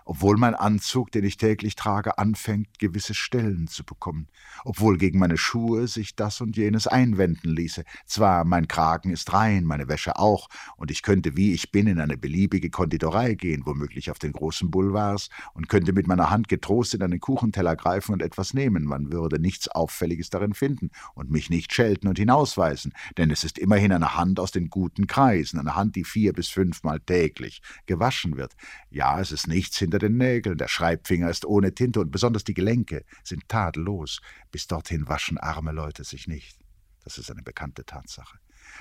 obwohl 0.09 0.39
mein 0.39 0.55
Anzug, 0.55 1.13
den 1.13 1.23
ich 1.25 1.37
täglich 1.37 1.77
trage, 1.77 2.17
anfängt, 2.17 2.79
gewisse 2.79 3.13
Stellen 3.13 3.69
zu 3.69 3.85
bekommen, 3.85 4.27
obwohl 4.65 4.97
gegen 4.97 5.19
meine 5.19 5.37
Schuhe 5.37 5.87
sich 5.87 6.17
das 6.17 6.41
und 6.41 6.57
jenes 6.57 6.87
einwenden 6.87 7.51
ließe. 7.51 7.85
Zwar 8.07 8.47
mein 8.47 8.69
Kragen 8.69 9.11
ist 9.11 9.35
rein, 9.35 9.65
meine 9.65 9.87
Wäsche 9.87 10.19
auch, 10.19 10.49
und 10.79 10.91
ich 10.91 11.03
könnte, 11.03 11.37
wie 11.37 11.53
ich 11.53 11.73
bin, 11.73 11.87
in 11.87 12.01
eine 12.01 12.17
beliebige 12.17 12.71
Konditorei 12.71 13.35
gehen, 13.35 13.67
womöglich 13.67 14.11
auf 14.11 14.19
den 14.19 14.33
großen 14.33 14.71
Boulevards, 14.71 15.29
und 15.53 15.69
könnte 15.69 15.93
mit 15.93 16.07
meiner 16.07 16.31
Hand 16.31 16.49
getrost 16.49 16.95
in 16.95 17.03
einen 17.03 17.21
Kuchenteller 17.21 17.77
greifen 17.77 18.15
und 18.15 18.23
etwas 18.23 18.55
nehmen, 18.55 18.85
man 18.85 19.13
würde 19.13 19.39
nichts 19.39 19.69
Auffälliges 19.69 20.31
darin 20.31 20.55
finden 20.55 20.89
und 21.15 21.31
mich 21.31 21.51
nicht 21.51 21.75
schelten 21.75 22.09
und 22.09 22.19
hinausweisen, 22.19 22.95
denn 23.19 23.31
es 23.31 23.45
ist 23.45 23.59
immerhin 23.59 23.93
eine 23.93 24.17
Hand 24.17 24.41
aus 24.41 24.53
den 24.53 24.71
guten 24.71 25.07
Kreisen, 25.07 25.61
eine 25.61 25.77
Hand, 25.77 25.97
die 25.97 26.05
vier 26.05 26.33
bis 26.33 26.49
fünfmal 26.49 26.99
täglich 26.99 27.61
gewaschen 27.85 28.39
wird. 28.39 28.55
Ja, 28.89 29.21
es 29.21 29.33
ist 29.33 29.49
nichts 29.49 29.77
hinter 29.77 29.98
unter 29.99 30.09
den 30.09 30.17
Nägeln, 30.17 30.59
der 30.59 30.69
Schreibfinger 30.69 31.29
ist 31.29 31.45
ohne 31.45 31.75
Tinte 31.75 31.99
und 31.99 32.13
besonders 32.13 32.45
die 32.45 32.55
Gelenke 32.55 33.05
sind 33.25 33.49
tadellos. 33.49 34.21
Bis 34.53 34.69
dorthin 34.69 35.09
waschen 35.09 35.39
arme 35.39 35.73
Leute 35.73 36.05
sich 36.05 36.29
nicht. 36.29 36.57
Das 37.03 37.19
ist 37.19 37.33
eine 37.33 37.43
bekannte 37.43 37.85
Tatsache. 37.85 38.39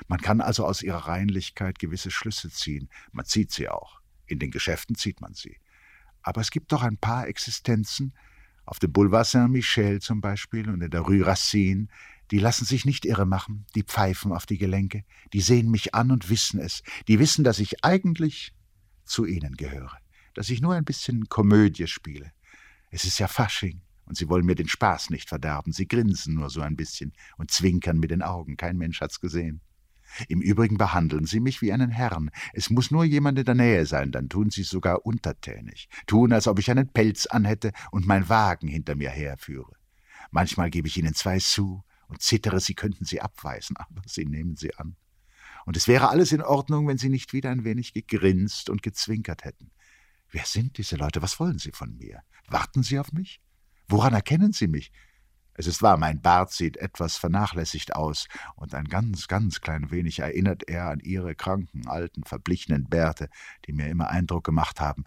Man 0.08 0.20
kann 0.20 0.42
also 0.42 0.64
aus 0.64 0.84
ihrer 0.84 1.08
Reinlichkeit 1.08 1.80
gewisse 1.80 2.12
Schlüsse 2.12 2.52
ziehen. 2.52 2.90
Man 3.12 3.26
zieht 3.26 3.52
sie 3.52 3.68
auch. 3.68 4.00
In 4.28 4.38
den 4.38 4.52
Geschäften 4.52 4.96
zieht 4.96 5.20
man 5.20 5.34
sie. 5.34 5.58
Aber 6.22 6.42
es 6.42 6.52
gibt 6.52 6.72
doch 6.72 6.84
ein 6.84 6.98
paar 6.98 7.28
Existenzen, 7.28 8.14
auf 8.66 8.78
dem 8.78 8.92
Boulevard 8.92 9.26
Saint-Michel 9.26 10.02
zum 10.02 10.22
Beispiel 10.22 10.70
und 10.70 10.82
in 10.82 10.92
der 10.92 11.02
Rue 11.02 11.26
Racine, 11.26 11.88
die 12.30 12.38
lassen 12.38 12.66
sich 12.66 12.86
nicht 12.86 13.06
irre 13.06 13.26
machen, 13.26 13.66
die 13.74 13.84
pfeifen 13.84 14.34
auf 14.34 14.46
die 14.46 14.58
Gelenke, 14.60 15.04
die 15.34 15.42
sehen 15.42 15.72
mich 15.72 15.96
an 15.96 16.12
und 16.12 16.30
wissen 16.30 16.60
es, 16.60 16.84
die 17.08 17.18
wissen, 17.18 17.44
dass 17.44 17.58
ich 17.58 17.84
eigentlich 17.84 18.54
zu 19.06 19.26
ihnen 19.26 19.56
gehöre 19.56 19.98
dass 20.38 20.50
ich 20.50 20.62
nur 20.62 20.76
ein 20.76 20.86
bisschen 20.86 21.30
Komödie 21.30 21.88
spiele. 21.88 22.32
Es 22.92 23.06
ist 23.06 23.18
ja 23.18 23.28
Fasching, 23.28 23.82
und 24.06 24.16
Sie 24.18 24.30
wollen 24.30 24.46
mir 24.46 24.54
den 24.54 24.68
Spaß 24.68 25.10
nicht 25.10 25.28
verderben. 25.28 25.74
Sie 25.74 25.88
grinsen 25.88 26.36
nur 26.36 26.52
so 26.52 26.62
ein 26.62 26.76
bisschen 26.76 27.12
und 27.38 27.50
zwinkern 27.50 27.98
mit 27.98 28.12
den 28.12 28.22
Augen. 28.22 28.56
Kein 28.56 28.78
Mensch 28.78 29.02
hat's 29.02 29.20
gesehen. 29.20 29.62
Im 30.28 30.40
Übrigen 30.40 30.78
behandeln 30.78 31.26
Sie 31.26 31.40
mich 31.40 31.64
wie 31.64 31.74
einen 31.74 31.90
Herrn. 31.90 32.30
Es 32.54 32.70
muss 32.70 32.92
nur 32.92 33.04
jemand 33.04 33.40
in 33.40 33.46
der 33.46 33.56
Nähe 33.56 33.88
sein, 33.88 34.12
dann 34.12 34.30
tun 34.30 34.52
Sie 34.52 34.62
sogar 34.62 35.08
untertänig. 35.08 35.90
Tun, 36.06 36.32
als 36.32 36.48
ob 36.48 36.60
ich 36.60 36.70
einen 36.70 36.88
Pelz 36.88 37.26
anhätte 37.26 37.72
und 37.92 38.06
mein 38.06 38.30
Wagen 38.30 38.68
hinter 38.68 38.96
mir 38.96 39.10
herführe. 39.10 39.74
Manchmal 40.30 40.70
gebe 40.70 40.88
ich 40.88 40.98
Ihnen 40.98 41.16
zwei 41.16 41.40
Sous 41.40 41.82
und 42.08 42.22
zittere, 42.22 42.60
Sie 42.60 42.76
könnten 42.76 43.06
sie 43.06 43.22
abweisen, 43.22 43.76
aber 43.78 44.04
Sie 44.06 44.26
nehmen 44.26 44.56
sie 44.56 44.76
an. 44.76 44.96
Und 45.66 45.76
es 45.76 45.88
wäre 45.88 46.10
alles 46.10 46.32
in 46.32 46.44
Ordnung, 46.44 46.88
wenn 46.88 47.00
Sie 47.00 47.10
nicht 47.10 47.34
wieder 47.34 47.50
ein 47.50 47.66
wenig 47.66 47.94
gegrinst 47.94 48.70
und 48.70 48.84
gezwinkert 48.84 49.44
hätten. 49.44 49.72
Wer 50.32 50.46
sind 50.46 50.78
diese 50.78 50.96
Leute? 50.98 51.22
Was 51.22 51.40
wollen 51.40 51.60
sie 51.60 51.72
von 51.72 51.98
mir? 51.98 52.22
Warten 52.48 52.84
sie 52.84 53.00
auf 53.00 53.12
mich? 53.12 53.42
Woran 53.88 54.14
erkennen 54.14 54.52
sie 54.52 54.68
mich? 54.68 54.92
Es 55.54 55.66
ist 55.66 55.82
wahr, 55.82 55.98
mein 55.98 56.22
Bart 56.22 56.52
sieht 56.52 56.78
etwas 56.78 57.18
vernachlässigt 57.18 57.96
aus, 57.96 58.28
und 58.56 58.76
ein 58.76 58.86
ganz, 58.86 59.28
ganz 59.28 59.60
klein 59.60 59.90
wenig 59.90 60.20
erinnert 60.20 60.70
er 60.70 60.90
an 60.90 61.00
ihre 61.00 61.34
kranken, 61.34 61.88
alten, 61.88 62.24
verblichenen 62.24 62.88
Bärte, 62.88 63.30
die 63.66 63.74
mir 63.74 63.88
immer 63.88 64.10
Eindruck 64.10 64.44
gemacht 64.44 64.80
haben. 64.80 65.04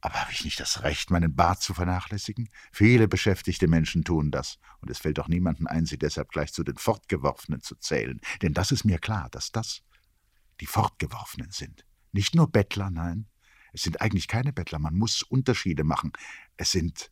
Aber 0.00 0.20
habe 0.20 0.32
ich 0.32 0.44
nicht 0.44 0.58
das 0.58 0.82
Recht, 0.82 1.10
meinen 1.10 1.36
Bart 1.36 1.62
zu 1.62 1.74
vernachlässigen? 1.74 2.48
Viele 2.72 3.06
beschäftigte 3.06 3.68
Menschen 3.68 4.02
tun 4.02 4.32
das, 4.32 4.58
und 4.80 4.90
es 4.90 4.98
fällt 4.98 5.20
auch 5.20 5.28
niemanden 5.28 5.68
ein, 5.68 5.86
sie 5.86 5.96
deshalb 5.96 6.30
gleich 6.30 6.52
zu 6.52 6.64
den 6.64 6.76
Fortgeworfenen 6.76 7.60
zu 7.60 7.76
zählen. 7.76 8.20
Denn 8.42 8.52
das 8.52 8.72
ist 8.72 8.84
mir 8.84 8.98
klar, 8.98 9.28
dass 9.30 9.52
das 9.52 9.82
die 10.60 10.66
Fortgeworfenen 10.66 11.52
sind. 11.52 11.86
Nicht 12.10 12.34
nur 12.34 12.50
Bettler, 12.50 12.90
nein, 12.90 13.28
es 13.74 13.82
sind 13.82 14.00
eigentlich 14.00 14.28
keine 14.28 14.52
Bettler, 14.52 14.78
man 14.78 14.94
muss 14.94 15.22
Unterschiede 15.22 15.82
machen. 15.82 16.12
Es 16.56 16.70
sind 16.70 17.10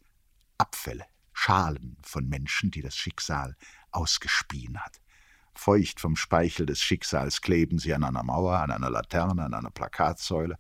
Abfälle, 0.59 1.05
Schalen 1.33 1.97
von 2.03 2.29
Menschen, 2.29 2.71
die 2.71 2.83
das 2.83 2.97
Schicksal 2.97 3.57
ausgespien 3.91 4.79
hat. 4.79 5.01
Feucht 5.55 6.01
vom 6.01 6.15
Speichel 6.15 6.65
des 6.65 6.81
Schicksals 6.81 7.43
kleben 7.43 7.79
sie 7.79 7.93
an 7.93 8.05
einer 8.05 8.23
Mauer, 8.23 8.61
an 8.61 8.71
einer 8.71 8.91
Laterne, 8.91 9.45
an 9.45 9.55
einer 9.55 9.71
Plakatsäule, 9.71 10.57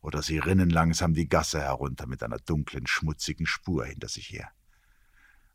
oder 0.00 0.22
sie 0.22 0.38
rinnen 0.38 0.68
langsam 0.68 1.14
die 1.14 1.28
Gasse 1.28 1.60
herunter 1.60 2.06
mit 2.06 2.22
einer 2.22 2.38
dunklen, 2.38 2.86
schmutzigen 2.86 3.46
Spur 3.46 3.86
hinter 3.86 4.08
sich 4.08 4.30
her. 4.30 4.50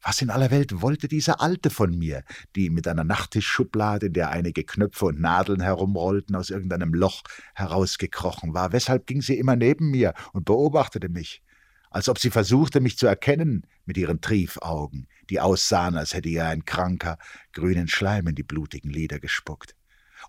Was 0.01 0.21
in 0.21 0.29
aller 0.29 0.49
Welt 0.49 0.81
wollte 0.81 1.07
diese 1.07 1.41
Alte 1.41 1.69
von 1.69 1.97
mir, 1.97 2.23
die 2.55 2.69
mit 2.69 2.87
einer 2.87 3.03
Nachttischschublade, 3.03 4.07
in 4.07 4.13
der 4.13 4.29
einige 4.29 4.63
Knöpfe 4.63 5.05
und 5.05 5.19
Nadeln 5.19 5.61
herumrollten, 5.61 6.35
aus 6.35 6.49
irgendeinem 6.49 6.93
Loch 6.93 7.23
herausgekrochen 7.53 8.53
war? 8.53 8.71
Weshalb 8.71 9.07
ging 9.07 9.21
sie 9.21 9.37
immer 9.37 9.57
neben 9.57 9.91
mir 9.91 10.13
und 10.31 10.45
beobachtete 10.45 11.09
mich? 11.09 11.43
Als 11.91 12.07
ob 12.07 12.19
sie 12.19 12.29
versuchte, 12.29 12.81
mich 12.81 12.97
zu 12.97 13.07
erkennen 13.07 13.65
mit 13.85 13.97
ihren 13.97 14.21
Triefaugen, 14.21 15.07
die 15.29 15.39
aussahen, 15.39 15.97
als 15.97 16.13
hätte 16.13 16.29
ihr 16.29 16.45
ein 16.45 16.63
Kranker 16.63 17.17
grünen 17.51 17.87
Schleim 17.87 18.27
in 18.27 18.35
die 18.35 18.43
blutigen 18.43 18.91
Lider 18.91 19.19
gespuckt. 19.19 19.75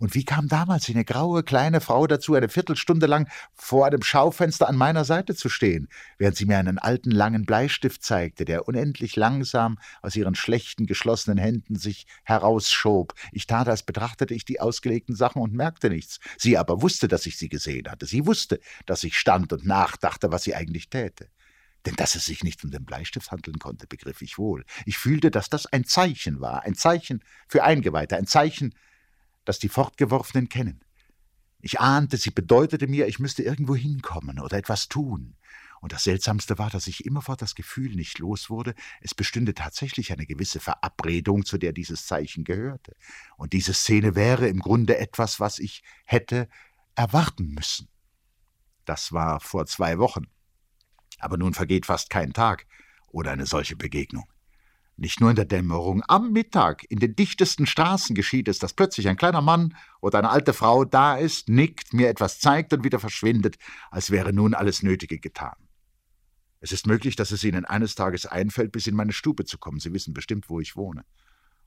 Und 0.00 0.14
wie 0.14 0.24
kam 0.24 0.48
damals 0.48 0.88
eine 0.88 1.04
graue 1.04 1.42
kleine 1.42 1.82
Frau 1.82 2.06
dazu, 2.06 2.34
eine 2.34 2.48
Viertelstunde 2.48 3.04
lang 3.04 3.28
vor 3.52 3.86
einem 3.86 4.02
Schaufenster 4.02 4.66
an 4.66 4.76
meiner 4.76 5.04
Seite 5.04 5.34
zu 5.34 5.50
stehen, 5.50 5.88
während 6.16 6.38
sie 6.38 6.46
mir 6.46 6.56
einen 6.56 6.78
alten 6.78 7.10
langen 7.10 7.44
Bleistift 7.44 8.02
zeigte, 8.02 8.46
der 8.46 8.66
unendlich 8.66 9.16
langsam 9.16 9.78
aus 10.00 10.16
ihren 10.16 10.34
schlechten, 10.34 10.86
geschlossenen 10.86 11.36
Händen 11.36 11.76
sich 11.76 12.06
herausschob. 12.24 13.12
Ich 13.30 13.46
tat, 13.46 13.68
als 13.68 13.82
betrachtete 13.82 14.32
ich 14.32 14.46
die 14.46 14.58
ausgelegten 14.58 15.14
Sachen 15.14 15.42
und 15.42 15.52
merkte 15.52 15.90
nichts. 15.90 16.18
Sie 16.38 16.56
aber 16.56 16.80
wusste, 16.80 17.06
dass 17.06 17.26
ich 17.26 17.36
sie 17.36 17.50
gesehen 17.50 17.86
hatte. 17.90 18.06
Sie 18.06 18.24
wusste, 18.24 18.58
dass 18.86 19.04
ich 19.04 19.18
stand 19.18 19.52
und 19.52 19.66
nachdachte, 19.66 20.32
was 20.32 20.44
sie 20.44 20.54
eigentlich 20.54 20.88
täte. 20.88 21.28
Denn 21.84 21.96
dass 21.96 22.14
es 22.14 22.24
sich 22.24 22.42
nicht 22.42 22.64
um 22.64 22.70
den 22.70 22.86
Bleistift 22.86 23.30
handeln 23.30 23.58
konnte, 23.58 23.86
begriff 23.86 24.22
ich 24.22 24.38
wohl. 24.38 24.64
Ich 24.86 24.96
fühlte, 24.96 25.30
dass 25.30 25.50
das 25.50 25.66
ein 25.66 25.84
Zeichen 25.84 26.40
war, 26.40 26.62
ein 26.62 26.74
Zeichen 26.74 27.22
für 27.48 27.64
Eingeweihte, 27.64 28.16
ein 28.16 28.26
Zeichen, 28.26 28.74
das 29.50 29.58
die 29.58 29.68
Fortgeworfenen 29.68 30.48
kennen. 30.48 30.80
Ich 31.60 31.80
ahnte, 31.80 32.16
sie 32.16 32.30
bedeutete 32.30 32.86
mir, 32.86 33.08
ich 33.08 33.18
müsste 33.18 33.42
irgendwo 33.42 33.74
hinkommen 33.74 34.38
oder 34.38 34.56
etwas 34.56 34.88
tun. 34.88 35.36
Und 35.80 35.92
das 35.92 36.04
Seltsamste 36.04 36.56
war, 36.56 36.70
dass 36.70 36.86
ich 36.86 37.04
immerfort 37.04 37.42
das 37.42 37.56
Gefühl 37.56 37.96
nicht 37.96 38.20
los 38.20 38.48
wurde, 38.48 38.76
es 39.00 39.12
bestünde 39.12 39.52
tatsächlich 39.52 40.12
eine 40.12 40.24
gewisse 40.24 40.60
Verabredung, 40.60 41.44
zu 41.44 41.58
der 41.58 41.72
dieses 41.72 42.06
Zeichen 42.06 42.44
gehörte. 42.44 42.94
Und 43.36 43.52
diese 43.52 43.74
Szene 43.74 44.14
wäre 44.14 44.46
im 44.46 44.60
Grunde 44.60 44.98
etwas, 44.98 45.40
was 45.40 45.58
ich 45.58 45.82
hätte 46.04 46.48
erwarten 46.94 47.48
müssen. 47.48 47.88
Das 48.84 49.10
war 49.12 49.40
vor 49.40 49.66
zwei 49.66 49.98
Wochen. 49.98 50.28
Aber 51.18 51.38
nun 51.38 51.54
vergeht 51.54 51.86
fast 51.86 52.08
kein 52.08 52.32
Tag 52.32 52.66
ohne 53.08 53.30
eine 53.30 53.46
solche 53.46 53.74
Begegnung. 53.74 54.30
Nicht 55.00 55.18
nur 55.18 55.30
in 55.30 55.36
der 55.36 55.46
Dämmerung, 55.46 56.02
am 56.08 56.30
Mittag, 56.30 56.84
in 56.90 56.98
den 56.98 57.16
dichtesten 57.16 57.64
Straßen 57.64 58.14
geschieht 58.14 58.48
es, 58.48 58.58
dass 58.58 58.74
plötzlich 58.74 59.08
ein 59.08 59.16
kleiner 59.16 59.40
Mann 59.40 59.74
oder 60.02 60.18
eine 60.18 60.28
alte 60.28 60.52
Frau 60.52 60.84
da 60.84 61.16
ist, 61.16 61.48
nickt, 61.48 61.94
mir 61.94 62.10
etwas 62.10 62.38
zeigt 62.38 62.74
und 62.74 62.84
wieder 62.84 63.00
verschwindet, 63.00 63.56
als 63.90 64.10
wäre 64.10 64.34
nun 64.34 64.52
alles 64.52 64.82
Nötige 64.82 65.18
getan. 65.18 65.56
Es 66.60 66.70
ist 66.70 66.86
möglich, 66.86 67.16
dass 67.16 67.30
es 67.30 67.42
Ihnen 67.44 67.64
eines 67.64 67.94
Tages 67.94 68.26
einfällt, 68.26 68.72
bis 68.72 68.86
in 68.86 68.94
meine 68.94 69.14
Stube 69.14 69.46
zu 69.46 69.56
kommen. 69.56 69.80
Sie 69.80 69.94
wissen 69.94 70.12
bestimmt, 70.12 70.50
wo 70.50 70.60
ich 70.60 70.76
wohne. 70.76 71.06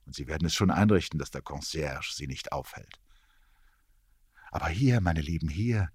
Und 0.05 0.13
Sie 0.13 0.27
werden 0.27 0.45
es 0.45 0.53
schon 0.53 0.69
einrichten, 0.69 1.17
dass 1.17 1.31
der 1.31 1.41
Concierge 1.41 2.13
Sie 2.13 2.27
nicht 2.27 2.51
aufhält. 2.51 2.99
Aber 4.51 4.67
hier, 4.67 5.01
meine 5.01 5.21
Lieben, 5.21 5.49
hier 5.49 5.89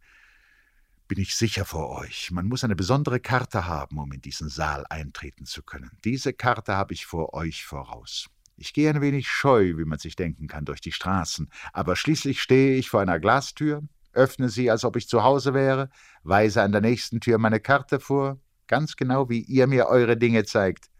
bin 1.08 1.18
ich 1.18 1.34
sicher 1.34 1.64
vor 1.64 1.88
euch. 1.98 2.30
Man 2.30 2.46
muss 2.46 2.64
eine 2.64 2.76
besondere 2.76 3.18
Karte 3.18 3.66
haben, 3.66 3.98
um 3.98 4.12
in 4.12 4.20
diesen 4.20 4.50
Saal 4.50 4.84
eintreten 4.90 5.46
zu 5.46 5.62
können. 5.62 5.90
Diese 6.04 6.34
Karte 6.34 6.76
habe 6.76 6.92
ich 6.92 7.06
vor 7.06 7.32
euch 7.32 7.64
voraus. 7.64 8.28
Ich 8.56 8.74
gehe 8.74 8.90
ein 8.90 9.00
wenig 9.00 9.28
scheu, 9.28 9.78
wie 9.78 9.84
man 9.84 9.98
sich 9.98 10.16
denken 10.16 10.48
kann, 10.48 10.66
durch 10.66 10.80
die 10.80 10.92
Straßen, 10.92 11.50
aber 11.72 11.96
schließlich 11.96 12.42
stehe 12.42 12.76
ich 12.76 12.90
vor 12.90 13.00
einer 13.00 13.20
Glastür, 13.20 13.82
öffne 14.12 14.48
sie, 14.48 14.70
als 14.70 14.84
ob 14.84 14.96
ich 14.96 15.08
zu 15.08 15.22
Hause 15.22 15.54
wäre, 15.54 15.90
weise 16.24 16.62
an 16.62 16.72
der 16.72 16.80
nächsten 16.80 17.20
Tür 17.20 17.38
meine 17.38 17.60
Karte 17.60 18.00
vor, 18.00 18.40
ganz 18.66 18.96
genau 18.96 19.30
wie 19.30 19.40
ihr 19.40 19.66
mir 19.66 19.86
eure 19.86 20.16
Dinge 20.16 20.44
zeigt, 20.44 20.90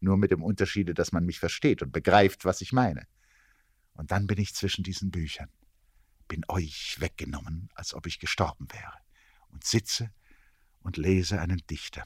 nur 0.00 0.18
mit 0.18 0.32
dem 0.32 0.42
Unterschiede, 0.42 0.92
dass 0.92 1.12
man 1.12 1.24
mich 1.24 1.38
versteht 1.38 1.82
und 1.82 1.92
begreift, 1.92 2.44
was 2.44 2.60
ich 2.60 2.72
meine. 2.72 3.06
Und 3.94 4.10
dann 4.10 4.26
bin 4.26 4.38
ich 4.38 4.54
zwischen 4.54 4.82
diesen 4.82 5.10
Büchern, 5.10 5.48
bin 6.26 6.44
euch 6.48 6.96
weggenommen, 6.98 7.70
als 7.74 7.94
ob 7.94 8.06
ich 8.06 8.18
gestorben 8.18 8.66
wäre 8.72 9.03
und 9.54 9.64
sitze 9.64 10.10
und 10.80 10.98
lese 10.98 11.40
einen 11.40 11.62
Dichter. 11.70 12.04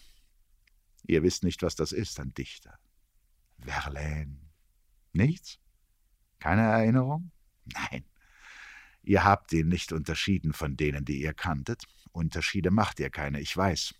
Ihr 1.06 1.22
wisst 1.22 1.42
nicht, 1.42 1.62
was 1.62 1.74
das 1.74 1.90
ist, 1.92 2.20
ein 2.20 2.34
Dichter. 2.34 2.78
Verlaine. 3.60 4.38
Nichts? 5.12 5.58
Keine 6.38 6.62
Erinnerung? 6.62 7.32
Nein. 7.64 8.04
Ihr 9.02 9.24
habt 9.24 9.52
ihn 9.52 9.68
nicht 9.68 9.92
unterschieden 9.92 10.52
von 10.52 10.76
denen, 10.76 11.04
die 11.04 11.20
ihr 11.22 11.32
kanntet. 11.32 11.84
Unterschiede 12.12 12.70
macht 12.70 13.00
ihr 13.00 13.10
keine, 13.10 13.40
ich 13.40 13.56
weiß. 13.56 13.94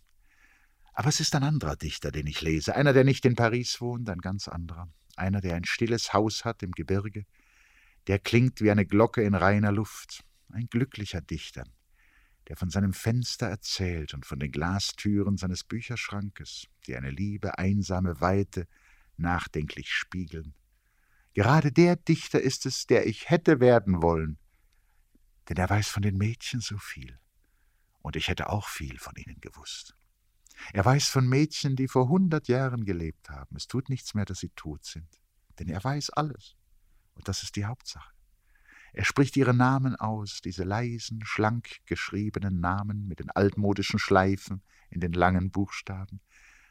Aber 0.92 1.08
es 1.08 1.20
ist 1.20 1.34
ein 1.34 1.42
anderer 1.42 1.76
Dichter, 1.76 2.12
den 2.12 2.26
ich 2.26 2.42
lese. 2.42 2.76
Einer, 2.76 2.92
der 2.92 3.04
nicht 3.04 3.24
in 3.24 3.34
Paris 3.34 3.80
wohnt, 3.80 4.10
ein 4.10 4.18
ganz 4.18 4.48
anderer. 4.48 4.88
Einer, 5.16 5.40
der 5.40 5.54
ein 5.54 5.64
stilles 5.64 6.12
Haus 6.12 6.44
hat 6.44 6.62
im 6.62 6.72
Gebirge. 6.72 7.24
Der 8.06 8.18
klingt 8.18 8.60
wie 8.60 8.70
eine 8.70 8.84
Glocke 8.84 9.22
in 9.22 9.34
reiner 9.34 9.72
Luft. 9.72 10.24
Ein 10.50 10.66
glücklicher 10.66 11.20
Dichter 11.20 11.64
der 12.48 12.56
von 12.56 12.70
seinem 12.70 12.94
Fenster 12.94 13.46
erzählt 13.46 14.14
und 14.14 14.24
von 14.24 14.38
den 14.38 14.50
Glastüren 14.50 15.36
seines 15.36 15.64
Bücherschrankes, 15.64 16.66
die 16.86 16.96
eine 16.96 17.10
liebe, 17.10 17.58
einsame 17.58 18.20
Weite 18.20 18.66
nachdenklich 19.18 19.92
spiegeln. 19.92 20.54
Gerade 21.34 21.70
der 21.70 21.96
Dichter 21.96 22.40
ist 22.40 22.64
es, 22.64 22.86
der 22.86 23.06
ich 23.06 23.28
hätte 23.28 23.60
werden 23.60 24.02
wollen, 24.02 24.38
denn 25.48 25.58
er 25.58 25.68
weiß 25.68 25.88
von 25.88 26.02
den 26.02 26.16
Mädchen 26.16 26.60
so 26.60 26.78
viel, 26.78 27.18
und 28.00 28.16
ich 28.16 28.28
hätte 28.28 28.48
auch 28.48 28.66
viel 28.66 28.98
von 28.98 29.14
ihnen 29.16 29.40
gewusst. 29.40 29.94
Er 30.72 30.84
weiß 30.84 31.08
von 31.08 31.28
Mädchen, 31.28 31.76
die 31.76 31.86
vor 31.86 32.08
hundert 32.08 32.48
Jahren 32.48 32.84
gelebt 32.84 33.30
haben. 33.30 33.54
Es 33.56 33.68
tut 33.68 33.88
nichts 33.90 34.14
mehr, 34.14 34.24
dass 34.24 34.40
sie 34.40 34.50
tot 34.50 34.84
sind, 34.84 35.20
denn 35.58 35.68
er 35.68 35.84
weiß 35.84 36.10
alles, 36.10 36.56
und 37.14 37.28
das 37.28 37.42
ist 37.42 37.56
die 37.56 37.66
Hauptsache. 37.66 38.17
Er 38.98 39.04
spricht 39.04 39.36
ihre 39.36 39.54
Namen 39.54 39.94
aus, 39.94 40.40
diese 40.40 40.64
leisen, 40.64 41.24
schlank 41.24 41.86
geschriebenen 41.86 42.58
Namen 42.58 43.06
mit 43.06 43.20
den 43.20 43.30
altmodischen 43.30 44.00
Schleifen 44.00 44.60
in 44.90 44.98
den 44.98 45.12
langen 45.12 45.52
Buchstaben, 45.52 46.20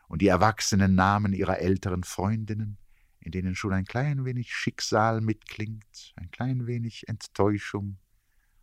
und 0.09 0.21
die 0.21 0.27
erwachsenen 0.27 0.93
Namen 0.93 1.31
ihrer 1.31 1.59
älteren 1.59 2.03
Freundinnen, 2.03 2.79
in 3.21 3.31
denen 3.31 3.55
schon 3.55 3.71
ein 3.71 3.85
klein 3.85 4.25
wenig 4.25 4.53
Schicksal 4.53 5.21
mitklingt, 5.21 6.11
ein 6.17 6.29
klein 6.29 6.67
wenig 6.67 7.07
Enttäuschung 7.07 7.97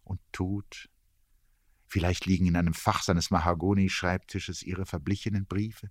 und 0.03 0.21
Tod. 0.31 0.91
Vielleicht 1.87 2.27
liegen 2.27 2.45
in 2.45 2.57
einem 2.57 2.75
Fach 2.75 3.03
seines 3.03 3.31
Mahagoni-Schreibtisches 3.31 4.63
ihre 4.63 4.85
verblichenen 4.85 5.47
Briefe 5.47 5.91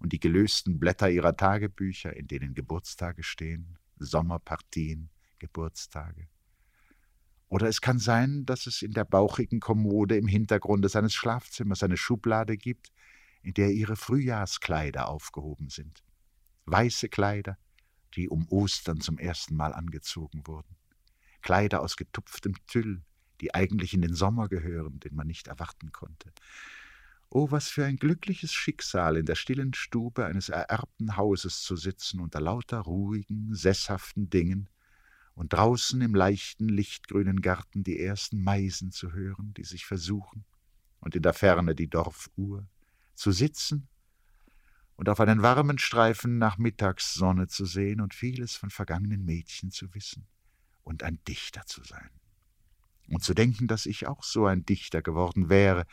und 0.00 0.12
die 0.12 0.18
gelösten 0.18 0.80
Blätter 0.80 1.08
ihrer 1.08 1.36
Tagebücher, 1.36 2.16
in 2.16 2.26
denen 2.26 2.52
Geburtstage 2.54 3.22
stehen, 3.22 3.78
Sommerpartien, 3.96 5.08
Geburtstage. 5.38 6.26
Oder 7.52 7.68
es 7.68 7.82
kann 7.82 7.98
sein, 7.98 8.46
dass 8.46 8.66
es 8.66 8.80
in 8.80 8.92
der 8.92 9.04
bauchigen 9.04 9.60
Kommode 9.60 10.16
im 10.16 10.26
Hintergrunde 10.26 10.88
seines 10.88 11.12
Schlafzimmers 11.12 11.82
eine 11.82 11.98
Schublade 11.98 12.56
gibt, 12.56 12.90
in 13.42 13.52
der 13.52 13.72
ihre 13.72 13.94
Frühjahrskleider 13.94 15.06
aufgehoben 15.06 15.68
sind. 15.68 16.02
Weiße 16.64 17.10
Kleider, 17.10 17.58
die 18.14 18.30
um 18.30 18.48
Ostern 18.48 19.02
zum 19.02 19.18
ersten 19.18 19.54
Mal 19.54 19.74
angezogen 19.74 20.46
wurden. 20.46 20.76
Kleider 21.42 21.82
aus 21.82 21.98
getupftem 21.98 22.54
Tüll, 22.68 23.02
die 23.42 23.54
eigentlich 23.54 23.92
in 23.92 24.00
den 24.00 24.14
Sommer 24.14 24.48
gehören, 24.48 24.98
den 25.00 25.14
man 25.14 25.26
nicht 25.26 25.48
erwarten 25.48 25.92
konnte. 25.92 26.32
Oh, 27.28 27.50
was 27.50 27.68
für 27.68 27.84
ein 27.84 27.96
glückliches 27.96 28.54
Schicksal, 28.54 29.18
in 29.18 29.26
der 29.26 29.34
stillen 29.34 29.74
Stube 29.74 30.24
eines 30.24 30.48
ererbten 30.48 31.18
Hauses 31.18 31.60
zu 31.60 31.76
sitzen, 31.76 32.18
unter 32.20 32.40
lauter 32.40 32.78
ruhigen, 32.78 33.54
sesshaften 33.54 34.30
Dingen, 34.30 34.70
und 35.34 35.52
draußen 35.52 36.00
im 36.00 36.14
leichten, 36.14 36.68
lichtgrünen 36.68 37.40
Garten 37.40 37.84
die 37.84 37.98
ersten 37.98 38.42
Meisen 38.42 38.90
zu 38.90 39.12
hören, 39.12 39.54
die 39.54 39.64
sich 39.64 39.86
versuchen, 39.86 40.44
und 41.00 41.16
in 41.16 41.22
der 41.22 41.32
Ferne 41.32 41.74
die 41.74 41.88
Dorfuhr, 41.88 42.66
zu 43.14 43.32
sitzen 43.32 43.88
und 44.96 45.08
auf 45.08 45.20
einen 45.20 45.42
warmen 45.42 45.78
Streifen 45.78 46.38
nach 46.38 46.58
Mittagssonne 46.58 47.48
zu 47.48 47.64
sehen 47.66 48.00
und 48.00 48.14
vieles 48.14 48.54
von 48.54 48.70
vergangenen 48.70 49.24
Mädchen 49.24 49.70
zu 49.70 49.92
wissen 49.94 50.26
und 50.84 51.02
ein 51.02 51.18
Dichter 51.26 51.66
zu 51.66 51.82
sein. 51.82 52.10
Und 53.08 53.22
zu 53.22 53.34
denken, 53.34 53.66
dass 53.66 53.86
ich 53.86 54.06
auch 54.06 54.22
so 54.22 54.46
ein 54.46 54.64
Dichter 54.64 55.02
geworden 55.02 55.48
wäre, 55.48 55.86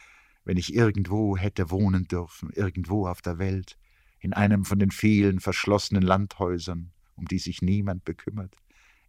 wenn 0.46 0.58
ich 0.58 0.74
irgendwo 0.74 1.38
hätte 1.38 1.70
wohnen 1.70 2.08
dürfen, 2.08 2.52
irgendwo 2.52 3.08
auf 3.08 3.22
der 3.22 3.40
Welt, 3.40 3.78
in 4.20 4.34
einem 4.34 4.66
von 4.66 4.80
den 4.80 4.92
vielen 4.92 5.40
verschlossenen 5.40 6.04
Landhäusern, 6.04 6.92
um 7.16 7.26
die 7.26 7.40
sich 7.40 7.62
niemand 7.62 8.06
bekümmert. 8.06 8.56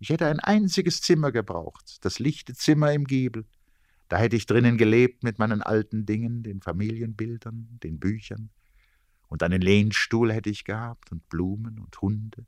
Ich 0.01 0.09
hätte 0.09 0.27
ein 0.27 0.41
einziges 0.41 1.03
Zimmer 1.03 1.31
gebraucht, 1.31 2.05
das 2.05 2.19
lichte 2.19 2.55
Zimmer 2.55 2.93
im 2.93 3.05
Giebel, 3.05 3.45
da 4.09 4.17
hätte 4.17 4.35
ich 4.35 4.47
drinnen 4.47 4.77
gelebt 4.77 5.23
mit 5.23 5.39
meinen 5.39 5.63
alten 5.63 6.05
Dingen, 6.07 6.43
den 6.43 6.63
Familienbildern, 6.63 7.79
den 7.83 8.01
Büchern. 8.01 8.51
Und 9.29 9.45
einen 9.45 9.61
Lehnstuhl 9.61 10.33
hätte 10.33 10.51
ich 10.51 10.65
gehabt 10.65 11.13
und 11.13 11.29
Blumen 11.29 11.79
und 11.79 12.01
Hunde 12.01 12.45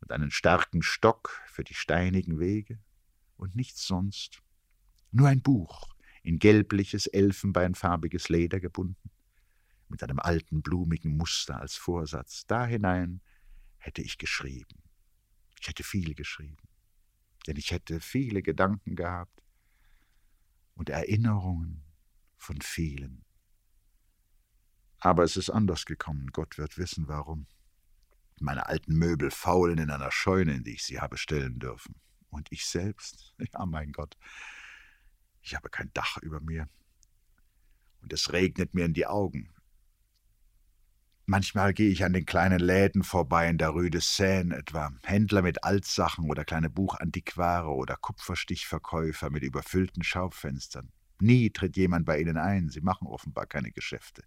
und 0.00 0.10
einen 0.10 0.32
starken 0.32 0.82
Stock 0.82 1.40
für 1.46 1.62
die 1.62 1.74
steinigen 1.74 2.40
Wege 2.40 2.80
und 3.36 3.54
nichts 3.54 3.86
sonst. 3.86 4.42
Nur 5.12 5.28
ein 5.28 5.42
Buch 5.42 5.94
in 6.24 6.40
gelbliches, 6.40 7.06
elfenbeinfarbiges 7.06 8.28
Leder 8.30 8.58
gebunden, 8.60 9.10
mit 9.88 10.02
einem 10.02 10.18
alten 10.18 10.62
blumigen 10.62 11.16
Muster 11.16 11.60
als 11.60 11.76
Vorsatz. 11.76 12.46
Da 12.46 12.66
hinein 12.66 13.20
hätte 13.76 14.02
ich 14.02 14.18
geschrieben. 14.18 14.85
Ich 15.60 15.68
hätte 15.68 15.82
viel 15.82 16.14
geschrieben, 16.14 16.68
denn 17.46 17.56
ich 17.56 17.70
hätte 17.70 18.00
viele 18.00 18.42
Gedanken 18.42 18.96
gehabt, 18.96 19.36
und 20.76 20.90
Erinnerungen 20.90 21.82
von 22.36 22.60
vielen. 22.60 23.24
Aber 24.98 25.24
es 25.24 25.36
ist 25.36 25.50
anders 25.50 25.86
gekommen, 25.86 26.28
Gott 26.32 26.58
wird 26.58 26.78
wissen 26.78 27.08
warum. 27.08 27.46
Meine 28.38 28.66
alten 28.66 28.94
Möbel 28.94 29.30
faulen 29.30 29.78
in 29.78 29.90
einer 29.90 30.12
Scheune, 30.12 30.54
in 30.54 30.64
die 30.64 30.74
ich 30.74 30.84
sie 30.84 31.00
habe 31.00 31.16
stellen 31.16 31.58
dürfen. 31.58 31.96
Und 32.28 32.52
ich 32.52 32.66
selbst, 32.66 33.34
ja 33.52 33.66
mein 33.66 33.92
Gott, 33.92 34.16
ich 35.40 35.54
habe 35.54 35.70
kein 35.70 35.90
Dach 35.94 36.18
über 36.18 36.40
mir. 36.40 36.68
Und 38.02 38.12
es 38.12 38.32
regnet 38.32 38.74
mir 38.74 38.84
in 38.84 38.94
die 38.94 39.06
Augen. 39.06 39.52
Manchmal 41.28 41.74
gehe 41.74 41.90
ich 41.90 42.04
an 42.04 42.12
den 42.12 42.24
kleinen 42.24 42.60
Läden 42.60 43.02
vorbei 43.02 43.48
in 43.48 43.58
der 43.58 43.70
Rue 43.70 43.90
de 43.90 44.00
Seine 44.00 44.58
etwa, 44.58 44.92
Händler 45.02 45.42
mit 45.42 45.64
Altsachen 45.64 46.30
oder 46.30 46.44
kleine 46.44 46.70
Buchantiquare 46.70 47.66
oder 47.66 47.96
Kupferstichverkäufer 47.96 49.30
mit 49.30 49.42
überfüllten 49.42 50.04
Schaufenstern. 50.04 50.92
Nie 51.18 51.50
tritt 51.50 51.76
jemand 51.76 52.06
bei 52.06 52.20
ihnen 52.20 52.36
ein, 52.36 52.68
sie 52.68 52.80
machen 52.80 53.08
offenbar 53.08 53.46
keine 53.46 53.72
Geschäfte. 53.72 54.22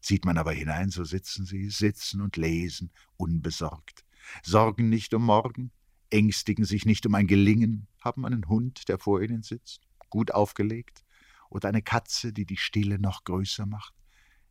Sieht 0.00 0.24
man 0.24 0.36
aber 0.36 0.50
hinein, 0.50 0.90
so 0.90 1.04
sitzen 1.04 1.46
sie, 1.46 1.70
sitzen 1.70 2.20
und 2.20 2.36
lesen, 2.36 2.90
unbesorgt, 3.16 4.04
sorgen 4.42 4.88
nicht 4.88 5.14
um 5.14 5.22
morgen, 5.22 5.70
ängstigen 6.10 6.64
sich 6.64 6.86
nicht 6.86 7.06
um 7.06 7.14
ein 7.14 7.28
Gelingen, 7.28 7.86
haben 8.00 8.26
einen 8.26 8.48
Hund, 8.48 8.88
der 8.88 8.98
vor 8.98 9.22
ihnen 9.22 9.44
sitzt, 9.44 9.82
gut 10.10 10.32
aufgelegt, 10.32 11.04
oder 11.50 11.68
eine 11.68 11.82
Katze, 11.82 12.32
die 12.32 12.46
die 12.46 12.56
Stille 12.56 12.98
noch 12.98 13.22
größer 13.22 13.66
macht 13.66 13.94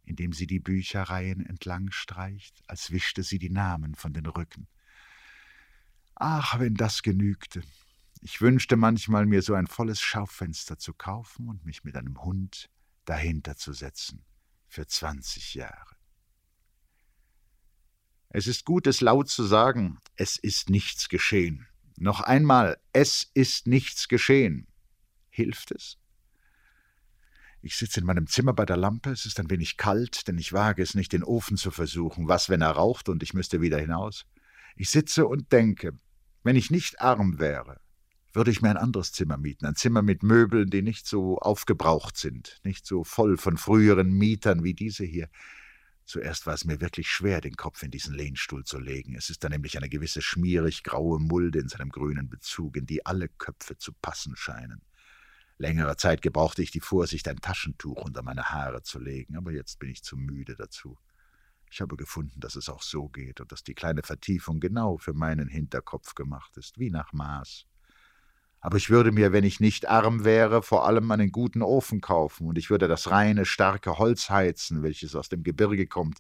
indem 0.05 0.33
sie 0.33 0.47
die 0.47 0.59
Bücherreihen 0.59 1.45
entlang 1.45 1.91
streicht, 1.91 2.63
als 2.67 2.91
wischte 2.91 3.23
sie 3.23 3.39
die 3.39 3.49
Namen 3.49 3.95
von 3.95 4.13
den 4.13 4.25
Rücken. 4.25 4.67
Ach, 6.15 6.59
wenn 6.59 6.75
das 6.75 7.01
genügte. 7.01 7.61
Ich 8.21 8.41
wünschte 8.41 8.77
manchmal, 8.77 9.25
mir 9.25 9.41
so 9.41 9.53
ein 9.53 9.67
volles 9.67 9.99
Schaufenster 9.99 10.77
zu 10.77 10.93
kaufen 10.93 11.49
und 11.49 11.65
mich 11.65 11.83
mit 11.83 11.95
einem 11.95 12.23
Hund 12.23 12.69
dahinter 13.03 13.55
zu 13.55 13.73
setzen, 13.73 14.23
für 14.67 14.87
zwanzig 14.87 15.53
Jahre. 15.53 15.95
Es 18.29 18.47
ist 18.47 18.65
gut, 18.65 18.87
es 18.87 19.01
laut 19.01 19.29
zu 19.29 19.43
sagen, 19.43 19.99
es 20.15 20.37
ist 20.37 20.69
nichts 20.69 21.09
geschehen. 21.09 21.67
Noch 21.97 22.21
einmal, 22.21 22.77
es 22.91 23.29
ist 23.33 23.67
nichts 23.67 24.07
geschehen. 24.07 24.67
Hilft 25.29 25.71
es? 25.71 25.97
Ich 27.65 27.77
sitze 27.77 27.99
in 27.99 28.05
meinem 28.05 28.27
Zimmer 28.27 28.53
bei 28.53 28.63
der 28.63 28.77
Lampe, 28.77 29.09
es 29.09 29.25
ist 29.25 29.39
ein 29.39 29.49
wenig 29.49 29.75
kalt, 29.75 30.27
denn 30.27 30.37
ich 30.37 30.53
wage 30.53 30.83
es 30.83 30.93
nicht, 30.93 31.13
den 31.13 31.23
Ofen 31.23 31.57
zu 31.57 31.71
versuchen. 31.71 32.27
Was, 32.27 32.47
wenn 32.47 32.61
er 32.61 32.69
raucht 32.69 33.09
und 33.09 33.23
ich 33.23 33.33
müsste 33.33 33.59
wieder 33.59 33.79
hinaus? 33.79 34.27
Ich 34.75 34.91
sitze 34.91 35.25
und 35.25 35.51
denke, 35.51 35.93
wenn 36.43 36.55
ich 36.55 36.69
nicht 36.69 37.01
arm 37.01 37.39
wäre, 37.39 37.81
würde 38.33 38.51
ich 38.51 38.61
mir 38.61 38.69
ein 38.69 38.77
anderes 38.77 39.13
Zimmer 39.13 39.37
mieten, 39.37 39.65
ein 39.65 39.75
Zimmer 39.75 40.03
mit 40.03 40.21
Möbeln, 40.21 40.69
die 40.69 40.83
nicht 40.83 41.07
so 41.07 41.39
aufgebraucht 41.39 42.17
sind, 42.17 42.59
nicht 42.63 42.85
so 42.85 43.03
voll 43.03 43.35
von 43.35 43.57
früheren 43.57 44.11
Mietern 44.11 44.63
wie 44.63 44.75
diese 44.75 45.03
hier. 45.03 45.27
Zuerst 46.03 46.45
war 46.45 46.53
es 46.53 46.65
mir 46.65 46.81
wirklich 46.81 47.09
schwer, 47.09 47.41
den 47.41 47.55
Kopf 47.55 47.81
in 47.81 47.89
diesen 47.89 48.13
Lehnstuhl 48.13 48.63
zu 48.63 48.77
legen. 48.77 49.15
Es 49.15 49.31
ist 49.31 49.43
da 49.43 49.49
nämlich 49.49 49.75
eine 49.75 49.89
gewisse 49.89 50.21
schmierig 50.21 50.83
graue 50.83 51.19
Mulde 51.19 51.57
in 51.57 51.67
seinem 51.67 51.89
grünen 51.89 52.29
Bezug, 52.29 52.77
in 52.77 52.85
die 52.85 53.07
alle 53.07 53.27
Köpfe 53.27 53.75
zu 53.75 53.91
passen 53.91 54.35
scheinen. 54.35 54.83
Längere 55.57 55.95
Zeit 55.95 56.21
gebrauchte 56.21 56.61
ich 56.61 56.71
die 56.71 56.81
Vorsicht, 56.81 57.27
ein 57.27 57.39
Taschentuch 57.39 58.03
unter 58.03 58.23
meine 58.23 58.49
Haare 58.49 58.83
zu 58.83 58.99
legen, 58.99 59.37
aber 59.37 59.51
jetzt 59.51 59.79
bin 59.79 59.89
ich 59.89 60.03
zu 60.03 60.17
müde 60.17 60.55
dazu. 60.55 60.97
Ich 61.71 61.81
habe 61.81 61.95
gefunden, 61.95 62.39
dass 62.39 62.55
es 62.55 62.69
auch 62.69 62.81
so 62.81 63.07
geht 63.07 63.39
und 63.39 63.51
dass 63.51 63.63
die 63.63 63.73
kleine 63.73 64.03
Vertiefung 64.03 64.59
genau 64.59 64.97
für 64.97 65.13
meinen 65.13 65.47
Hinterkopf 65.47 66.13
gemacht 66.13 66.57
ist, 66.57 66.77
wie 66.77 66.89
nach 66.91 67.13
Maß. 67.13 67.65
Aber 68.59 68.77
ich 68.77 68.89
würde 68.89 69.11
mir, 69.11 69.31
wenn 69.31 69.43
ich 69.43 69.59
nicht 69.59 69.87
arm 69.87 70.25
wäre, 70.25 70.61
vor 70.61 70.85
allem 70.85 71.09
einen 71.11 71.31
guten 71.31 71.61
Ofen 71.61 72.01
kaufen 72.01 72.47
und 72.47 72.57
ich 72.57 72.69
würde 72.69 72.87
das 72.87 73.11
reine, 73.11 73.45
starke 73.45 73.97
Holz 73.97 74.29
heizen, 74.29 74.83
welches 74.83 75.15
aus 75.15 75.29
dem 75.29 75.43
Gebirge 75.43 75.87
kommt, 75.87 76.19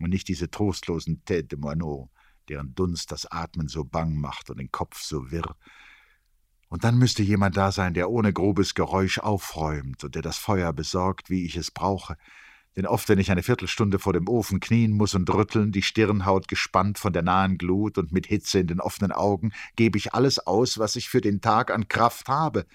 und 0.00 0.10
nicht 0.10 0.28
diese 0.28 0.50
trostlosen 0.50 1.24
Tête 1.24 1.48
de 1.48 1.58
Moineau, 1.58 2.10
deren 2.48 2.74
Dunst 2.74 3.10
das 3.10 3.26
Atmen 3.26 3.68
so 3.68 3.84
bang 3.84 4.14
macht 4.14 4.50
und 4.50 4.58
den 4.58 4.70
Kopf 4.70 5.00
so 5.02 5.30
wirr, 5.30 5.56
und 6.68 6.84
dann 6.84 6.98
müsste 6.98 7.22
jemand 7.22 7.56
da 7.56 7.72
sein, 7.72 7.94
der 7.94 8.10
ohne 8.10 8.32
grobes 8.32 8.74
Geräusch 8.74 9.18
aufräumt 9.18 10.04
und 10.04 10.14
der 10.14 10.22
das 10.22 10.36
Feuer 10.36 10.72
besorgt, 10.72 11.30
wie 11.30 11.46
ich 11.46 11.56
es 11.56 11.70
brauche. 11.70 12.16
Denn 12.76 12.86
oft, 12.86 13.08
wenn 13.08 13.18
ich 13.18 13.30
eine 13.30 13.42
Viertelstunde 13.42 13.98
vor 13.98 14.12
dem 14.12 14.28
Ofen 14.28 14.60
knien 14.60 14.92
muss 14.92 15.14
und 15.14 15.28
rütteln, 15.32 15.72
die 15.72 15.82
Stirnhaut 15.82 16.46
gespannt 16.46 16.98
von 16.98 17.12
der 17.12 17.22
nahen 17.22 17.58
Glut 17.58 17.98
und 17.98 18.12
mit 18.12 18.26
Hitze 18.26 18.60
in 18.60 18.66
den 18.66 18.80
offenen 18.80 19.12
Augen, 19.12 19.52
gebe 19.76 19.98
ich 19.98 20.14
alles 20.14 20.38
aus, 20.38 20.78
was 20.78 20.94
ich 20.94 21.08
für 21.08 21.20
den 21.20 21.40
Tag 21.40 21.70
an 21.70 21.88
Kraft 21.88 22.28
habe. 22.28 22.66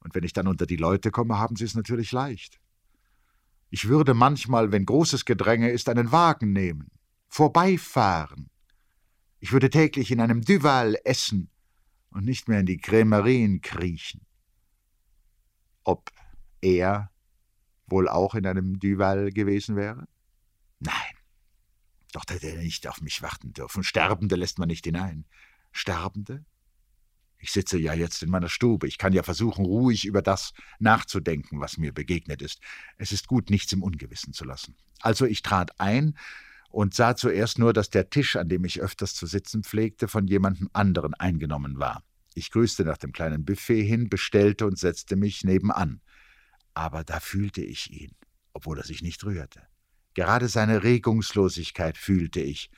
Und 0.00 0.14
wenn 0.14 0.24
ich 0.24 0.32
dann 0.32 0.48
unter 0.48 0.66
die 0.66 0.76
Leute 0.76 1.10
komme, 1.10 1.38
haben 1.38 1.56
sie 1.56 1.64
es 1.64 1.74
natürlich 1.74 2.12
leicht. 2.12 2.58
Ich 3.70 3.88
würde 3.88 4.14
manchmal, 4.14 4.72
wenn 4.72 4.84
großes 4.84 5.24
Gedränge 5.24 5.70
ist, 5.70 5.88
einen 5.88 6.10
Wagen 6.10 6.52
nehmen, 6.52 6.90
vorbeifahren. 7.28 8.50
Ich 9.40 9.52
würde 9.52 9.70
täglich 9.70 10.10
in 10.10 10.20
einem 10.20 10.42
Duval 10.42 10.96
essen 11.04 11.50
und 12.10 12.24
nicht 12.24 12.48
mehr 12.48 12.60
in 12.60 12.66
die 12.66 12.78
Krämerien 12.78 13.60
kriechen. 13.60 14.26
Ob 15.84 16.10
er 16.60 17.10
wohl 17.86 18.08
auch 18.08 18.34
in 18.34 18.46
einem 18.46 18.78
Duval 18.78 19.30
gewesen 19.30 19.76
wäre? 19.76 20.06
Nein. 20.80 20.94
Doch 22.12 22.24
hätte 22.28 22.48
er 22.48 22.58
nicht 22.58 22.86
auf 22.86 23.00
mich 23.00 23.22
warten 23.22 23.52
dürfen. 23.52 23.82
Sterbende 23.82 24.36
lässt 24.36 24.58
man 24.58 24.68
nicht 24.68 24.84
hinein. 24.84 25.26
Sterbende? 25.72 26.44
Ich 27.38 27.52
sitze 27.52 27.78
ja 27.78 27.94
jetzt 27.94 28.22
in 28.22 28.30
meiner 28.30 28.48
Stube. 28.48 28.88
Ich 28.88 28.98
kann 28.98 29.12
ja 29.12 29.22
versuchen, 29.22 29.64
ruhig 29.64 30.04
über 30.04 30.22
das 30.22 30.52
nachzudenken, 30.78 31.60
was 31.60 31.78
mir 31.78 31.92
begegnet 31.92 32.42
ist. 32.42 32.60
Es 32.96 33.12
ist 33.12 33.28
gut, 33.28 33.50
nichts 33.50 33.72
im 33.72 33.82
Ungewissen 33.82 34.32
zu 34.32 34.44
lassen. 34.44 34.74
Also 35.00 35.24
ich 35.24 35.42
trat 35.42 35.78
ein 35.78 36.18
und 36.68 36.94
sah 36.94 37.16
zuerst 37.16 37.58
nur, 37.58 37.72
dass 37.72 37.90
der 37.90 38.10
Tisch, 38.10 38.36
an 38.36 38.48
dem 38.48 38.64
ich 38.64 38.80
öfters 38.80 39.14
zu 39.14 39.26
sitzen 39.26 39.62
pflegte, 39.62 40.08
von 40.08 40.26
jemandem 40.26 40.68
anderen 40.72 41.14
eingenommen 41.14 41.78
war. 41.78 42.02
Ich 42.34 42.50
grüßte 42.50 42.84
nach 42.84 42.98
dem 42.98 43.12
kleinen 43.12 43.44
Buffet 43.44 43.82
hin, 43.82 44.08
bestellte 44.08 44.66
und 44.66 44.78
setzte 44.78 45.16
mich 45.16 45.44
nebenan. 45.44 46.00
Aber 46.74 47.04
da 47.04 47.20
fühlte 47.20 47.62
ich 47.62 47.90
ihn, 47.90 48.12
obwohl 48.52 48.78
er 48.78 48.84
sich 48.84 49.02
nicht 49.02 49.24
rührte. 49.24 49.62
Gerade 50.14 50.48
seine 50.48 50.82
Regungslosigkeit 50.82 51.96
fühlte 51.96 52.40
ich, 52.40 52.70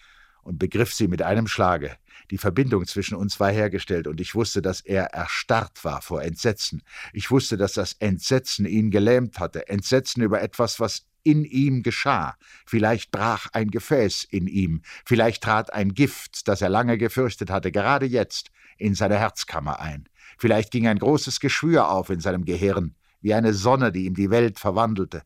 und 0.42 0.59
begriff 0.59 0.94
sie 0.94 1.09
mit 1.09 1.22
einem 1.22 1.46
Schlage. 1.46 1.96
Die 2.31 2.38
Verbindung 2.38 2.87
zwischen 2.87 3.14
uns 3.14 3.40
war 3.40 3.50
hergestellt, 3.50 4.07
und 4.07 4.20
ich 4.20 4.35
wusste, 4.35 4.62
dass 4.62 4.81
er 4.81 5.05
erstarrt 5.07 5.85
war 5.85 6.03
vor 6.03 6.22
Entsetzen. 6.22 6.83
Ich 7.12 7.31
wusste, 7.31 7.57
dass 7.57 7.74
das 7.74 7.92
Entsetzen 7.94 8.66
ihn 8.66 8.90
gelähmt 8.90 9.38
hatte, 9.38 9.68
Entsetzen 9.68 10.22
über 10.22 10.40
etwas, 10.40 10.81
was 10.81 11.07
in 11.22 11.44
ihm 11.44 11.83
geschah. 11.83 12.37
Vielleicht 12.66 13.11
brach 13.11 13.48
ein 13.52 13.70
Gefäß 13.70 14.24
in 14.24 14.46
ihm, 14.46 14.83
vielleicht 15.04 15.42
trat 15.42 15.72
ein 15.72 15.94
Gift, 15.94 16.48
das 16.48 16.62
er 16.62 16.68
lange 16.68 16.98
gefürchtet 16.98 17.50
hatte, 17.50 17.72
gerade 17.72 18.06
jetzt 18.06 18.50
in 18.78 18.94
seine 18.94 19.18
Herzkammer 19.18 19.80
ein. 19.80 20.09
Vielleicht 20.38 20.70
ging 20.70 20.87
ein 20.87 20.98
großes 20.98 21.40
Geschwür 21.40 21.90
auf 21.90 22.11
in 22.11 22.20
seinem 22.20 22.44
Gehirn, 22.44 22.94
wie 23.20 23.35
eine 23.35 23.52
Sonne, 23.52 23.92
die 23.92 24.06
ihm 24.06 24.14
die 24.14 24.30
Welt 24.30 24.59
verwandelte. 24.59 25.22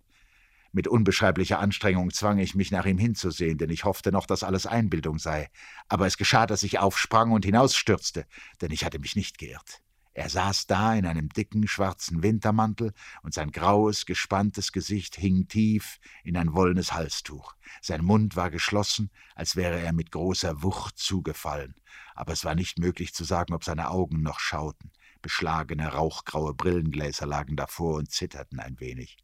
Mit 0.72 0.88
unbeschreiblicher 0.88 1.60
Anstrengung 1.60 2.10
zwang 2.10 2.38
ich 2.38 2.56
mich, 2.56 2.72
nach 2.72 2.84
ihm 2.84 2.98
hinzusehen, 2.98 3.58
denn 3.58 3.70
ich 3.70 3.84
hoffte 3.84 4.10
noch, 4.10 4.26
dass 4.26 4.42
alles 4.42 4.66
Einbildung 4.66 5.20
sei. 5.20 5.48
Aber 5.88 6.06
es 6.06 6.16
geschah, 6.16 6.46
dass 6.46 6.64
ich 6.64 6.80
aufsprang 6.80 7.30
und 7.30 7.44
hinausstürzte, 7.44 8.26
denn 8.60 8.72
ich 8.72 8.84
hatte 8.84 8.98
mich 8.98 9.14
nicht 9.14 9.38
geirrt. 9.38 9.83
Er 10.14 10.28
saß 10.28 10.68
da 10.68 10.94
in 10.94 11.06
einem 11.06 11.28
dicken, 11.28 11.66
schwarzen 11.66 12.22
Wintermantel, 12.22 12.92
und 13.22 13.34
sein 13.34 13.50
graues, 13.50 14.06
gespanntes 14.06 14.70
Gesicht 14.70 15.16
hing 15.16 15.48
tief 15.48 15.98
in 16.22 16.36
ein 16.36 16.54
wollenes 16.54 16.92
Halstuch. 16.92 17.56
Sein 17.82 18.04
Mund 18.04 18.36
war 18.36 18.50
geschlossen, 18.50 19.10
als 19.34 19.56
wäre 19.56 19.80
er 19.80 19.92
mit 19.92 20.12
großer 20.12 20.62
Wucht 20.62 20.98
zugefallen, 20.98 21.74
aber 22.14 22.32
es 22.32 22.44
war 22.44 22.54
nicht 22.54 22.78
möglich 22.78 23.12
zu 23.12 23.24
sagen, 23.24 23.54
ob 23.54 23.64
seine 23.64 23.90
Augen 23.90 24.22
noch 24.22 24.38
schauten. 24.38 24.92
Beschlagene, 25.20 25.88
rauchgraue 25.88 26.54
Brillengläser 26.54 27.26
lagen 27.26 27.56
davor 27.56 27.96
und 27.96 28.12
zitterten 28.12 28.60
ein 28.60 28.78
wenig. 28.78 29.16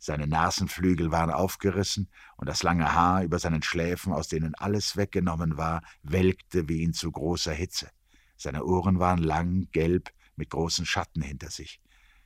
Seine 0.00 0.26
Nasenflügel 0.26 1.12
waren 1.12 1.30
aufgerissen, 1.30 2.10
und 2.36 2.48
das 2.48 2.64
lange 2.64 2.92
Haar 2.92 3.22
über 3.22 3.38
seinen 3.38 3.62
Schläfen, 3.62 4.12
aus 4.12 4.26
denen 4.26 4.56
alles 4.56 4.96
weggenommen 4.96 5.56
war, 5.56 5.82
welkte 6.02 6.68
wie 6.68 6.82
in 6.82 6.94
zu 6.94 7.12
großer 7.12 7.52
Hitze. 7.52 7.90
Seine 8.36 8.64
Ohren 8.64 8.98
waren 8.98 9.22
lang, 9.22 9.68
gelb, 9.70 10.10
mit 10.36 10.50
großen 10.50 10.86
Schatten 10.86 11.22
hinter 11.22 11.50
sich. 11.50 11.80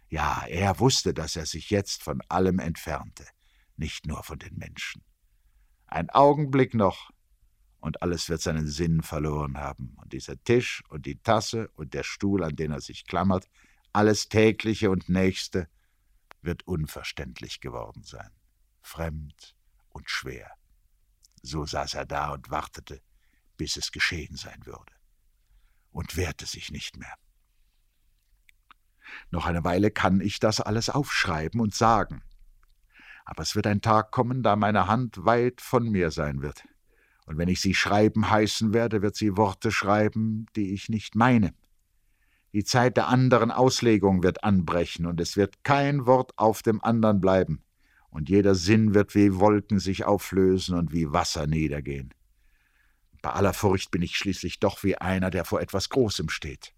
Ja, 0.09 0.45
er 0.47 0.79
wusste, 0.79 1.13
dass 1.13 1.37
er 1.37 1.47
sich 1.47 1.71
jetzt 1.71 2.03
von 2.03 2.21
allem 2.29 2.59
entfernte, 2.59 3.27
nicht 3.77 4.07
nur 4.07 4.23
von 4.23 4.39
den 4.39 4.57
Menschen. 4.57 5.03
Ein 5.87 6.11
Augenblick 6.11 6.75
noch, 6.75 7.11
und 7.81 8.03
alles 8.03 8.29
wird 8.29 8.41
seinen 8.41 8.67
Sinn 8.67 9.03
verloren 9.03 9.59
haben, 9.59 9.97
und 10.03 10.13
dieser 10.13 10.43
Tisch 10.43 10.83
und 10.89 11.07
die 11.07 11.21
Tasse 11.23 11.69
und 11.75 11.95
der 11.95 12.03
Stuhl, 12.03 12.43
an 12.43 12.57
den 12.57 12.73
er 12.73 12.81
sich 12.81 13.07
klammert, 13.07 13.49
alles 13.93 14.29
tägliche 14.29 14.91
und 14.91 15.09
nächste, 15.09 15.69
wird 16.43 16.67
unverständlich 16.67 17.61
geworden 17.61 18.03
sein, 18.03 18.31
fremd 18.83 19.57
und 19.91 20.11
schwer. 20.11 20.51
So 21.43 21.65
saß 21.65 21.95
er 21.95 22.07
da 22.07 22.33
und 22.33 22.51
wartete, 22.51 23.03
bis 23.57 23.77
es 23.77 23.93
geschehen 23.93 24.37
sein 24.37 24.65
würde, 24.67 24.93
und 25.91 26.17
wehrte 26.17 26.47
sich 26.47 26.71
nicht 26.71 26.97
mehr. 26.97 27.15
Noch 29.31 29.47
eine 29.47 29.65
Weile 29.65 29.91
kann 29.91 30.21
ich 30.21 30.41
das 30.41 30.61
alles 30.61 30.91
aufschreiben 30.91 31.61
und 31.61 31.75
sagen, 31.75 32.23
aber 33.25 33.43
es 33.43 33.57
wird 33.57 33.67
ein 33.67 33.81
Tag 33.81 34.13
kommen, 34.13 34.43
da 34.43 34.57
meine 34.57 34.87
Hand 34.87 35.25
weit 35.25 35.61
von 35.61 35.89
mir 35.89 36.11
sein 36.11 36.43
wird, 36.43 36.65
und 37.27 37.39
wenn 37.39 37.49
ich 37.49 37.61
sie 37.61 37.75
schreiben 37.75 38.31
heißen 38.31 38.73
werde, 38.73 39.03
wird 39.03 39.17
sie 39.17 39.37
Worte 39.37 39.73
schreiben, 39.73 40.47
die 40.55 40.73
ich 40.73 40.89
nicht 40.89 41.17
meine, 41.17 41.53
die 42.53 42.65
Zeit 42.65 42.97
der 42.97 43.09
anderen 43.09 43.51
Auslegung 43.51 44.23
wird 44.23 44.45
anbrechen, 44.45 45.07
und 45.07 45.21
es 45.21 45.37
wird 45.37 45.63
kein 45.63 46.07
Wort 46.07 46.33
auf 46.39 46.63
dem 46.63 46.83
anderen 46.83 47.21
bleiben, 47.21 47.63
und 48.09 48.31
jeder 48.31 48.55
Sinn 48.55 48.95
wird 48.95 49.15
wie 49.15 49.35
Wolken 49.39 49.79
sich 49.79 50.05
auflösen 50.05 50.75
und 50.75 50.93
wie 50.93 51.13
Wasser 51.13 51.47
niedergehen. 51.47 52.15
Bei 53.21 53.33
aller 53.33 53.53
Furcht 53.53 53.91
bin 53.91 54.03
ich 54.03 54.17
schließlich 54.17 54.61
doch 54.61 54.85
wie 54.85 54.97
einer, 54.97 55.31
der 55.31 55.45
vor 55.45 55.61
etwas 55.61 55.89
Großem 55.89 56.29
steht. 56.29 56.76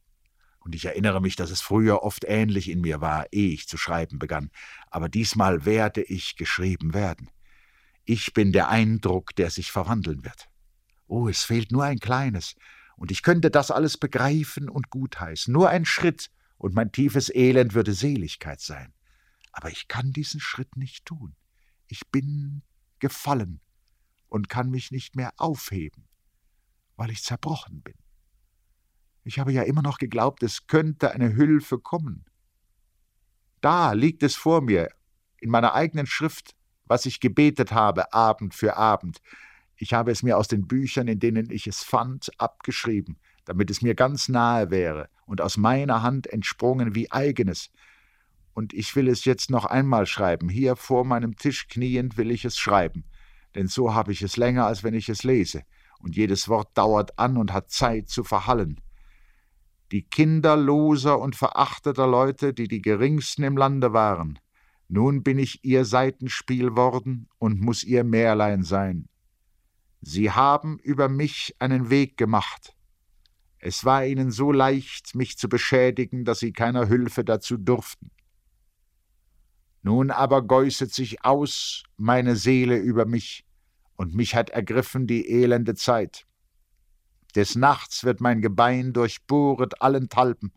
Und 0.60 0.74
ich 0.74 0.84
erinnere 0.84 1.20
mich, 1.20 1.36
dass 1.36 1.50
es 1.50 1.60
früher 1.60 2.02
oft 2.02 2.24
ähnlich 2.24 2.68
in 2.68 2.80
mir 2.80 3.00
war, 3.00 3.26
ehe 3.32 3.52
ich 3.52 3.68
zu 3.68 3.76
schreiben 3.76 4.18
begann, 4.18 4.50
aber 4.90 5.08
diesmal 5.08 5.64
werde 5.64 6.02
ich 6.02 6.36
geschrieben 6.36 6.94
werden. 6.94 7.30
Ich 8.04 8.34
bin 8.34 8.52
der 8.52 8.68
Eindruck, 8.68 9.34
der 9.36 9.50
sich 9.50 9.70
verwandeln 9.70 10.24
wird. 10.24 10.48
Oh, 11.06 11.28
es 11.28 11.44
fehlt 11.44 11.72
nur 11.72 11.84
ein 11.84 11.98
kleines, 11.98 12.54
und 12.96 13.10
ich 13.10 13.22
könnte 13.22 13.50
das 13.50 13.70
alles 13.70 13.96
begreifen 13.96 14.68
und 14.68 14.90
gutheißen. 14.90 15.52
Nur 15.52 15.68
ein 15.70 15.84
Schritt, 15.84 16.30
und 16.58 16.74
mein 16.74 16.92
tiefes 16.92 17.32
Elend 17.32 17.74
würde 17.74 17.94
Seligkeit 17.94 18.60
sein. 18.60 18.92
Aber 19.52 19.70
ich 19.70 19.88
kann 19.88 20.12
diesen 20.12 20.40
Schritt 20.40 20.76
nicht 20.76 21.06
tun. 21.06 21.36
Ich 21.86 22.08
bin 22.10 22.62
gefallen 22.98 23.60
und 24.28 24.48
kann 24.48 24.68
mich 24.70 24.90
nicht 24.90 25.16
mehr 25.16 25.32
aufheben, 25.36 26.08
weil 26.96 27.10
ich 27.10 27.22
zerbrochen 27.22 27.80
bin. 27.82 27.94
Ich 29.24 29.38
habe 29.38 29.52
ja 29.52 29.62
immer 29.62 29.82
noch 29.82 29.98
geglaubt, 29.98 30.42
es 30.42 30.66
könnte 30.66 31.12
eine 31.12 31.34
Hülfe 31.34 31.78
kommen. 31.78 32.24
Da 33.60 33.92
liegt 33.92 34.22
es 34.22 34.36
vor 34.36 34.60
mir, 34.60 34.88
in 35.40 35.50
meiner 35.50 35.74
eigenen 35.74 36.06
Schrift, 36.06 36.54
was 36.86 37.06
ich 37.06 37.20
gebetet 37.20 37.72
habe, 37.72 38.12
Abend 38.12 38.54
für 38.54 38.76
Abend, 38.76 39.20
ich 39.80 39.92
habe 39.94 40.10
es 40.10 40.24
mir 40.24 40.36
aus 40.36 40.48
den 40.48 40.66
Büchern, 40.66 41.06
in 41.06 41.20
denen 41.20 41.50
ich 41.50 41.68
es 41.68 41.84
fand, 41.84 42.30
abgeschrieben, 42.38 43.16
damit 43.44 43.70
es 43.70 43.80
mir 43.80 43.94
ganz 43.94 44.28
nahe 44.28 44.70
wäre 44.70 45.08
und 45.24 45.40
aus 45.40 45.56
meiner 45.56 46.02
Hand 46.02 46.26
entsprungen 46.26 46.96
wie 46.96 47.12
eigenes. 47.12 47.70
Und 48.54 48.74
ich 48.74 48.96
will 48.96 49.06
es 49.08 49.24
jetzt 49.24 49.50
noch 49.50 49.64
einmal 49.64 50.06
schreiben. 50.06 50.48
Hier 50.48 50.74
vor 50.74 51.04
meinem 51.04 51.36
Tisch 51.36 51.68
kniend 51.68 52.16
will 52.16 52.32
ich 52.32 52.44
es 52.44 52.58
schreiben, 52.58 53.04
denn 53.54 53.68
so 53.68 53.94
habe 53.94 54.10
ich 54.10 54.20
es 54.22 54.36
länger, 54.36 54.66
als 54.66 54.82
wenn 54.82 54.94
ich 54.94 55.08
es 55.08 55.22
lese, 55.22 55.62
und 56.00 56.16
jedes 56.16 56.48
Wort 56.48 56.76
dauert 56.76 57.16
an 57.16 57.36
und 57.36 57.52
hat 57.52 57.70
Zeit 57.70 58.08
zu 58.08 58.24
verhallen. 58.24 58.80
Die 59.90 60.02
Kinder 60.02 60.56
loser 60.56 61.18
und 61.18 61.34
verachteter 61.34 62.06
Leute, 62.06 62.52
die 62.52 62.68
die 62.68 62.82
geringsten 62.82 63.42
im 63.42 63.56
Lande 63.56 63.92
waren, 63.92 64.38
nun 64.88 65.22
bin 65.22 65.38
ich 65.38 65.64
ihr 65.64 65.84
Seitenspiel 65.84 66.76
worden 66.76 67.28
und 67.38 67.60
muss 67.60 67.84
ihr 67.84 68.04
Märlein 68.04 68.62
sein. 68.62 69.08
Sie 70.00 70.30
haben 70.30 70.78
über 70.78 71.08
mich 71.08 71.54
einen 71.58 71.90
Weg 71.90 72.16
gemacht. 72.16 72.74
Es 73.58 73.84
war 73.84 74.06
ihnen 74.06 74.30
so 74.30 74.52
leicht, 74.52 75.14
mich 75.14 75.36
zu 75.36 75.48
beschädigen, 75.48 76.24
dass 76.24 76.38
sie 76.38 76.52
keiner 76.52 76.88
Hülfe 76.88 77.24
dazu 77.24 77.56
durften. 77.56 78.10
Nun 79.82 80.10
aber 80.10 80.42
geußet 80.42 80.92
sich 80.92 81.24
aus 81.24 81.82
meine 81.96 82.36
Seele 82.36 82.78
über 82.78 83.04
mich, 83.04 83.44
und 83.96 84.14
mich 84.14 84.34
hat 84.34 84.50
ergriffen 84.50 85.06
die 85.06 85.28
elende 85.28 85.74
Zeit. 85.74 86.27
Des 87.38 87.54
Nachts 87.54 88.02
wird 88.02 88.20
mein 88.20 88.42
Gebein 88.42 88.92
durchbohret 88.92 89.80
allenthalben, 89.80 90.52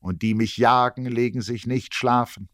und 0.00 0.20
die 0.20 0.34
mich 0.34 0.58
jagen, 0.58 1.06
legen 1.06 1.40
sich 1.40 1.66
nicht 1.66 1.94
schlafen. 1.94 2.50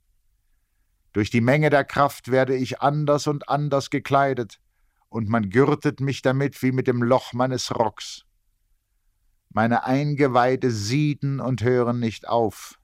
Durch 1.12 1.30
die 1.30 1.40
Menge 1.40 1.68
der 1.68 1.84
Kraft 1.84 2.30
werde 2.30 2.54
ich 2.54 2.80
anders 2.80 3.26
und 3.26 3.48
anders 3.48 3.90
gekleidet, 3.90 4.60
und 5.08 5.28
man 5.28 5.50
gürtet 5.50 5.98
mich 5.98 6.22
damit 6.22 6.62
wie 6.62 6.70
mit 6.70 6.86
dem 6.86 7.02
Loch 7.02 7.32
meines 7.32 7.74
Rocks. 7.74 8.24
Meine 9.48 9.82
Eingeweide 9.82 10.70
sieden 10.70 11.40
und 11.40 11.60
hören 11.60 11.98
nicht 11.98 12.28
auf. 12.28 12.78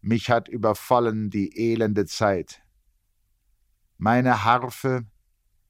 Mich 0.00 0.30
hat 0.30 0.46
überfallen 0.46 1.30
die 1.30 1.58
elende 1.58 2.06
Zeit. 2.06 2.62
Meine 3.98 4.44
Harfe 4.44 5.06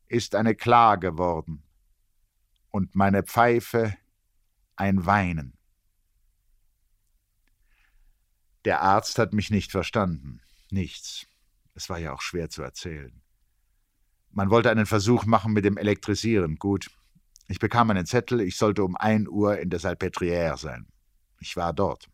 ist 0.06 0.34
eine 0.34 0.54
Klage 0.54 1.12
geworden 1.12 1.62
und 2.70 2.94
meine 2.94 3.22
Pfeife 3.22 3.96
ein 4.80 5.04
Weinen. 5.04 5.52
Der 8.64 8.80
Arzt 8.80 9.18
hat 9.18 9.34
mich 9.34 9.50
nicht 9.50 9.70
verstanden. 9.70 10.40
Nichts. 10.70 11.26
Es 11.74 11.90
war 11.90 11.98
ja 11.98 12.12
auch 12.14 12.22
schwer 12.22 12.48
zu 12.48 12.62
erzählen. 12.62 13.22
Man 14.30 14.48
wollte 14.48 14.70
einen 14.70 14.86
Versuch 14.86 15.26
machen 15.26 15.52
mit 15.52 15.66
dem 15.66 15.76
Elektrisieren. 15.76 16.56
Gut. 16.56 16.90
Ich 17.46 17.58
bekam 17.58 17.90
einen 17.90 18.06
Zettel, 18.06 18.40
ich 18.40 18.56
sollte 18.56 18.84
um 18.84 18.96
ein 18.96 19.28
Uhr 19.28 19.58
in 19.58 19.70
der 19.70 19.80
Salpêtrière 19.80 20.56
sein. 20.56 20.86
Ich 21.40 21.56
war 21.56 21.72
dort. 21.72 22.08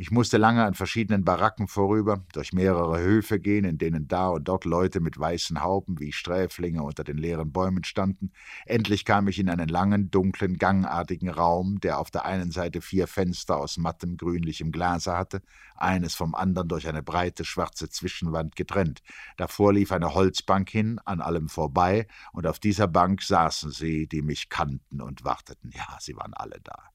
Ich 0.00 0.12
musste 0.12 0.36
lange 0.36 0.64
an 0.64 0.74
verschiedenen 0.74 1.24
Baracken 1.24 1.66
vorüber, 1.66 2.24
durch 2.32 2.52
mehrere 2.52 3.00
Höfe 3.00 3.40
gehen, 3.40 3.64
in 3.64 3.78
denen 3.78 4.06
da 4.06 4.28
und 4.28 4.46
dort 4.46 4.64
Leute 4.64 5.00
mit 5.00 5.18
weißen 5.18 5.60
Hauben 5.60 5.98
wie 5.98 6.12
Sträflinge 6.12 6.84
unter 6.84 7.02
den 7.02 7.18
leeren 7.18 7.50
Bäumen 7.50 7.82
standen. 7.82 8.30
Endlich 8.64 9.04
kam 9.04 9.26
ich 9.26 9.40
in 9.40 9.50
einen 9.50 9.66
langen, 9.66 10.08
dunklen, 10.12 10.56
gangartigen 10.56 11.28
Raum, 11.28 11.80
der 11.80 11.98
auf 11.98 12.12
der 12.12 12.26
einen 12.26 12.52
Seite 12.52 12.80
vier 12.80 13.08
Fenster 13.08 13.56
aus 13.56 13.76
mattem, 13.76 14.16
grünlichem 14.16 14.70
Glase 14.70 15.16
hatte, 15.16 15.42
eines 15.74 16.14
vom 16.14 16.36
anderen 16.36 16.68
durch 16.68 16.86
eine 16.86 17.02
breite, 17.02 17.44
schwarze 17.44 17.88
Zwischenwand 17.90 18.54
getrennt. 18.54 19.02
Davor 19.36 19.72
lief 19.72 19.90
eine 19.90 20.14
Holzbank 20.14 20.70
hin, 20.70 21.00
an 21.06 21.20
allem 21.20 21.48
vorbei, 21.48 22.06
und 22.32 22.46
auf 22.46 22.60
dieser 22.60 22.86
Bank 22.86 23.20
saßen 23.20 23.72
sie, 23.72 24.06
die 24.06 24.22
mich 24.22 24.48
kannten 24.48 25.00
und 25.00 25.24
warteten. 25.24 25.72
Ja, 25.74 25.98
sie 25.98 26.14
waren 26.14 26.34
alle 26.34 26.60
da. 26.62 26.92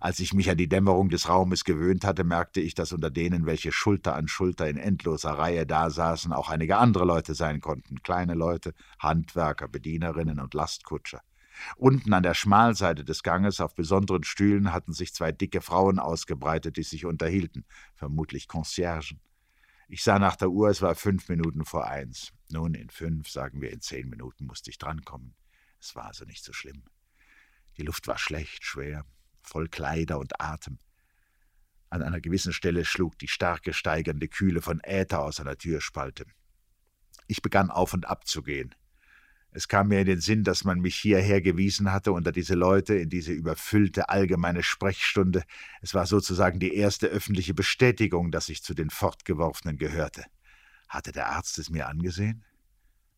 Als 0.00 0.20
ich 0.20 0.32
mich 0.32 0.48
an 0.48 0.56
die 0.56 0.68
Dämmerung 0.68 1.08
des 1.08 1.28
Raumes 1.28 1.64
gewöhnt 1.64 2.04
hatte, 2.04 2.22
merkte 2.22 2.60
ich, 2.60 2.74
dass 2.74 2.92
unter 2.92 3.10
denen, 3.10 3.46
welche 3.46 3.72
Schulter 3.72 4.14
an 4.14 4.28
Schulter 4.28 4.68
in 4.68 4.76
endloser 4.76 5.32
Reihe 5.32 5.66
dasaßen, 5.66 6.32
auch 6.32 6.50
einige 6.50 6.76
andere 6.76 7.04
Leute 7.04 7.34
sein 7.34 7.60
konnten, 7.60 8.02
kleine 8.02 8.34
Leute, 8.34 8.74
Handwerker, 9.00 9.66
Bedienerinnen 9.66 10.38
und 10.38 10.54
Lastkutscher. 10.54 11.22
Unten 11.76 12.12
an 12.12 12.22
der 12.22 12.34
Schmalseite 12.34 13.04
des 13.04 13.24
Ganges 13.24 13.60
auf 13.60 13.74
besonderen 13.74 14.22
Stühlen 14.22 14.72
hatten 14.72 14.92
sich 14.92 15.12
zwei 15.12 15.32
dicke 15.32 15.60
Frauen 15.60 15.98
ausgebreitet, 15.98 16.76
die 16.76 16.84
sich 16.84 17.04
unterhielten, 17.04 17.64
vermutlich 17.96 18.46
Conciergen. 18.46 19.18
Ich 19.88 20.04
sah 20.04 20.20
nach 20.20 20.36
der 20.36 20.50
Uhr, 20.50 20.68
es 20.68 20.80
war 20.80 20.94
fünf 20.94 21.28
Minuten 21.28 21.64
vor 21.64 21.88
eins. 21.88 22.32
Nun, 22.50 22.74
in 22.74 22.90
fünf, 22.90 23.28
sagen 23.28 23.60
wir 23.60 23.72
in 23.72 23.80
zehn 23.80 24.08
Minuten, 24.08 24.46
musste 24.46 24.70
ich 24.70 24.78
drankommen. 24.78 25.34
Es 25.80 25.96
war 25.96 26.04
also 26.04 26.24
nicht 26.24 26.44
so 26.44 26.52
schlimm. 26.52 26.84
Die 27.76 27.82
Luft 27.82 28.06
war 28.06 28.18
schlecht, 28.18 28.64
schwer 28.64 29.04
voll 29.48 29.68
Kleider 29.68 30.18
und 30.18 30.40
Atem. 30.40 30.78
An 31.90 32.02
einer 32.02 32.20
gewissen 32.20 32.52
Stelle 32.52 32.84
schlug 32.84 33.18
die 33.18 33.28
starke 33.28 33.72
steigernde 33.72 34.28
Kühle 34.28 34.60
von 34.60 34.80
Äther 34.84 35.20
aus 35.20 35.40
einer 35.40 35.56
Türspalte. 35.56 36.26
Ich 37.26 37.42
begann 37.42 37.70
auf 37.70 37.94
und 37.94 38.06
ab 38.06 38.26
zu 38.26 38.42
gehen. 38.42 38.74
Es 39.50 39.66
kam 39.66 39.88
mir 39.88 40.00
in 40.00 40.06
den 40.06 40.20
Sinn, 40.20 40.44
dass 40.44 40.64
man 40.64 40.80
mich 40.80 40.96
hierher 40.96 41.40
gewiesen 41.40 41.90
hatte, 41.90 42.12
unter 42.12 42.32
diese 42.32 42.54
Leute, 42.54 42.94
in 42.94 43.08
diese 43.08 43.32
überfüllte 43.32 44.10
allgemeine 44.10 44.62
Sprechstunde. 44.62 45.42
Es 45.80 45.94
war 45.94 46.06
sozusagen 46.06 46.60
die 46.60 46.74
erste 46.74 47.06
öffentliche 47.06 47.54
Bestätigung, 47.54 48.30
dass 48.30 48.50
ich 48.50 48.62
zu 48.62 48.74
den 48.74 48.90
Fortgeworfenen 48.90 49.78
gehörte. 49.78 50.24
Hatte 50.88 51.12
der 51.12 51.28
Arzt 51.30 51.58
es 51.58 51.70
mir 51.70 51.88
angesehen? 51.88 52.44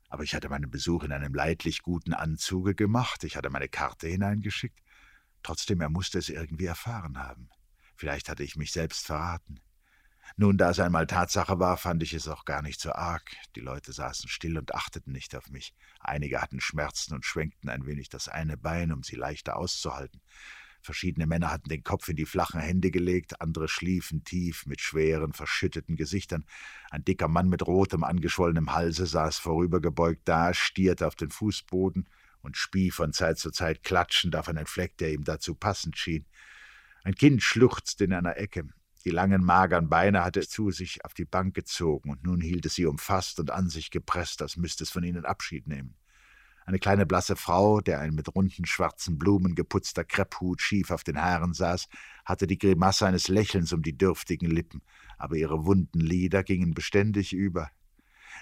Aber 0.09 0.23
ich 0.23 0.35
hatte 0.35 0.49
meinen 0.49 0.71
Besuch 0.71 1.05
in 1.05 1.13
einem 1.13 1.35
leidlich 1.35 1.83
guten 1.83 2.15
Anzuge 2.15 2.75
gemacht, 2.75 3.25
ich 3.25 3.37
hatte 3.37 3.51
meine 3.51 3.69
Karte 3.69 4.09
hineingeschickt. 4.09 4.81
Trotzdem, 5.43 5.81
er 5.81 5.91
musste 5.91 6.19
es 6.19 6.29
irgendwie 6.29 6.67
erfahren 6.67 7.19
haben. 7.19 7.49
Vielleicht 7.97 8.29
hatte 8.29 8.43
ich 8.43 8.57
mich 8.57 8.73
selbst 8.73 9.07
verraten. 9.07 9.61
Nun, 10.37 10.57
da 10.57 10.71
es 10.71 10.79
einmal 10.79 11.07
Tatsache 11.07 11.59
war, 11.59 11.77
fand 11.77 12.03
ich 12.03 12.15
es 12.15 12.29
auch 12.29 12.45
gar 12.45 12.63
nicht 12.63 12.81
so 12.81 12.93
arg. 12.93 13.37
Die 13.57 13.61
Leute 13.61 13.93
saßen 13.93 14.29
still 14.29 14.59
und 14.59 14.75
achteten 14.75 15.13
nicht 15.13 15.35
auf 15.35 15.51
mich. 15.51 15.75
Einige 15.99 16.41
hatten 16.41 16.61
Schmerzen 16.61 17.15
und 17.15 17.25
schwenkten 17.25 17.69
ein 17.69 17.87
wenig 17.87 18.09
das 18.09 18.29
eine 18.29 18.57
Bein, 18.57 18.93
um 18.93 19.03
sie 19.03 19.17
leichter 19.17 19.57
auszuhalten. 19.57 20.21
Verschiedene 20.83 21.27
Männer 21.27 21.51
hatten 21.51 21.69
den 21.69 21.83
Kopf 21.83 22.09
in 22.09 22.17
die 22.17 22.25
flachen 22.25 22.61
Hände 22.61 22.91
gelegt, 22.91 23.41
andere 23.43 23.69
schliefen 23.69 24.25
tief 24.25 24.65
mit 24.65 24.81
schweren, 24.81 25.35
verschütteten 25.35 25.97
Gesichtern. 25.97 26.47
Ein 26.91 27.05
dicker 27.05 27.29
Mann 27.29 27.49
mit 27.49 27.67
rotem, 27.67 28.03
angeschwollenem 28.03 28.73
Halse 28.73 29.05
saß 29.05 29.37
vorübergebeugt 29.39 30.23
da, 30.27 30.55
stierte 30.55 31.07
auf 31.07 31.17
den 31.17 31.31
Fußboden 31.31 32.09
und 32.43 32.57
spie 32.57 32.91
von 32.91 33.13
Zeit 33.13 33.39
zu 33.39 33.51
Zeit 33.51 33.83
klatschend 33.83 34.37
auf 34.37 34.49
einen 34.49 34.67
Fleck, 34.67 34.97
der 34.99 35.13
ihm 35.13 35.25
dazu 35.25 35.55
passend 35.55 35.97
schien. 35.97 36.27
Ein 37.05 37.15
Kind 37.15 37.43
schluchzte 37.43 38.05
in 38.05 38.13
einer 38.13 38.37
Ecke. 38.37 38.69
Die 39.05 39.11
langen, 39.11 39.43
mageren 39.43 39.89
Beine 39.89 40.25
hatte 40.25 40.41
es 40.41 40.51
zu 40.51 40.71
sich 40.71 41.05
auf 41.05 41.15
die 41.15 41.25
Bank 41.25 41.55
gezogen, 41.55 42.11
und 42.11 42.23
nun 42.23 42.41
hielt 42.41 42.67
es 42.67 42.75
sie 42.75 42.85
umfasst 42.85 43.41
und 43.41 43.51
an 43.51 43.71
sich 43.71 43.91
gepresst, 43.91 44.43
als 44.43 44.57
müsste 44.57 44.85
es 44.85 44.91
von 44.91 45.05
ihnen 45.05 45.25
Abschied 45.25 45.67
nehmen. 45.67 45.97
Eine 46.67 46.79
kleine 46.79 47.07
blasse 47.07 47.35
Frau, 47.35 47.81
der 47.81 48.01
ein 48.01 48.15
mit 48.15 48.35
runden 48.35 48.67
schwarzen 48.67 49.19
Blumen 49.19 49.55
geputzter 49.55 50.05
Krepphut 50.05 50.61
schief 50.61 50.91
auf 50.91 51.03
den 51.03 51.21
Haaren 51.21 51.55
saß, 51.55 51.89
hatte 52.25 52.47
die 52.47 52.59
Grimasse 52.59 53.07
eines 53.07 53.29
Lächelns 53.29 53.73
um 53.73 53.83
die 53.83 53.97
dürftigen 53.97 54.51
Lippen, 54.51 54.83
aber 55.17 55.37
ihre 55.37 55.65
wunden 55.65 56.01
Lider 56.01 56.45
gingen 56.45 56.75
beständig 56.75 57.33
über. 57.33 57.71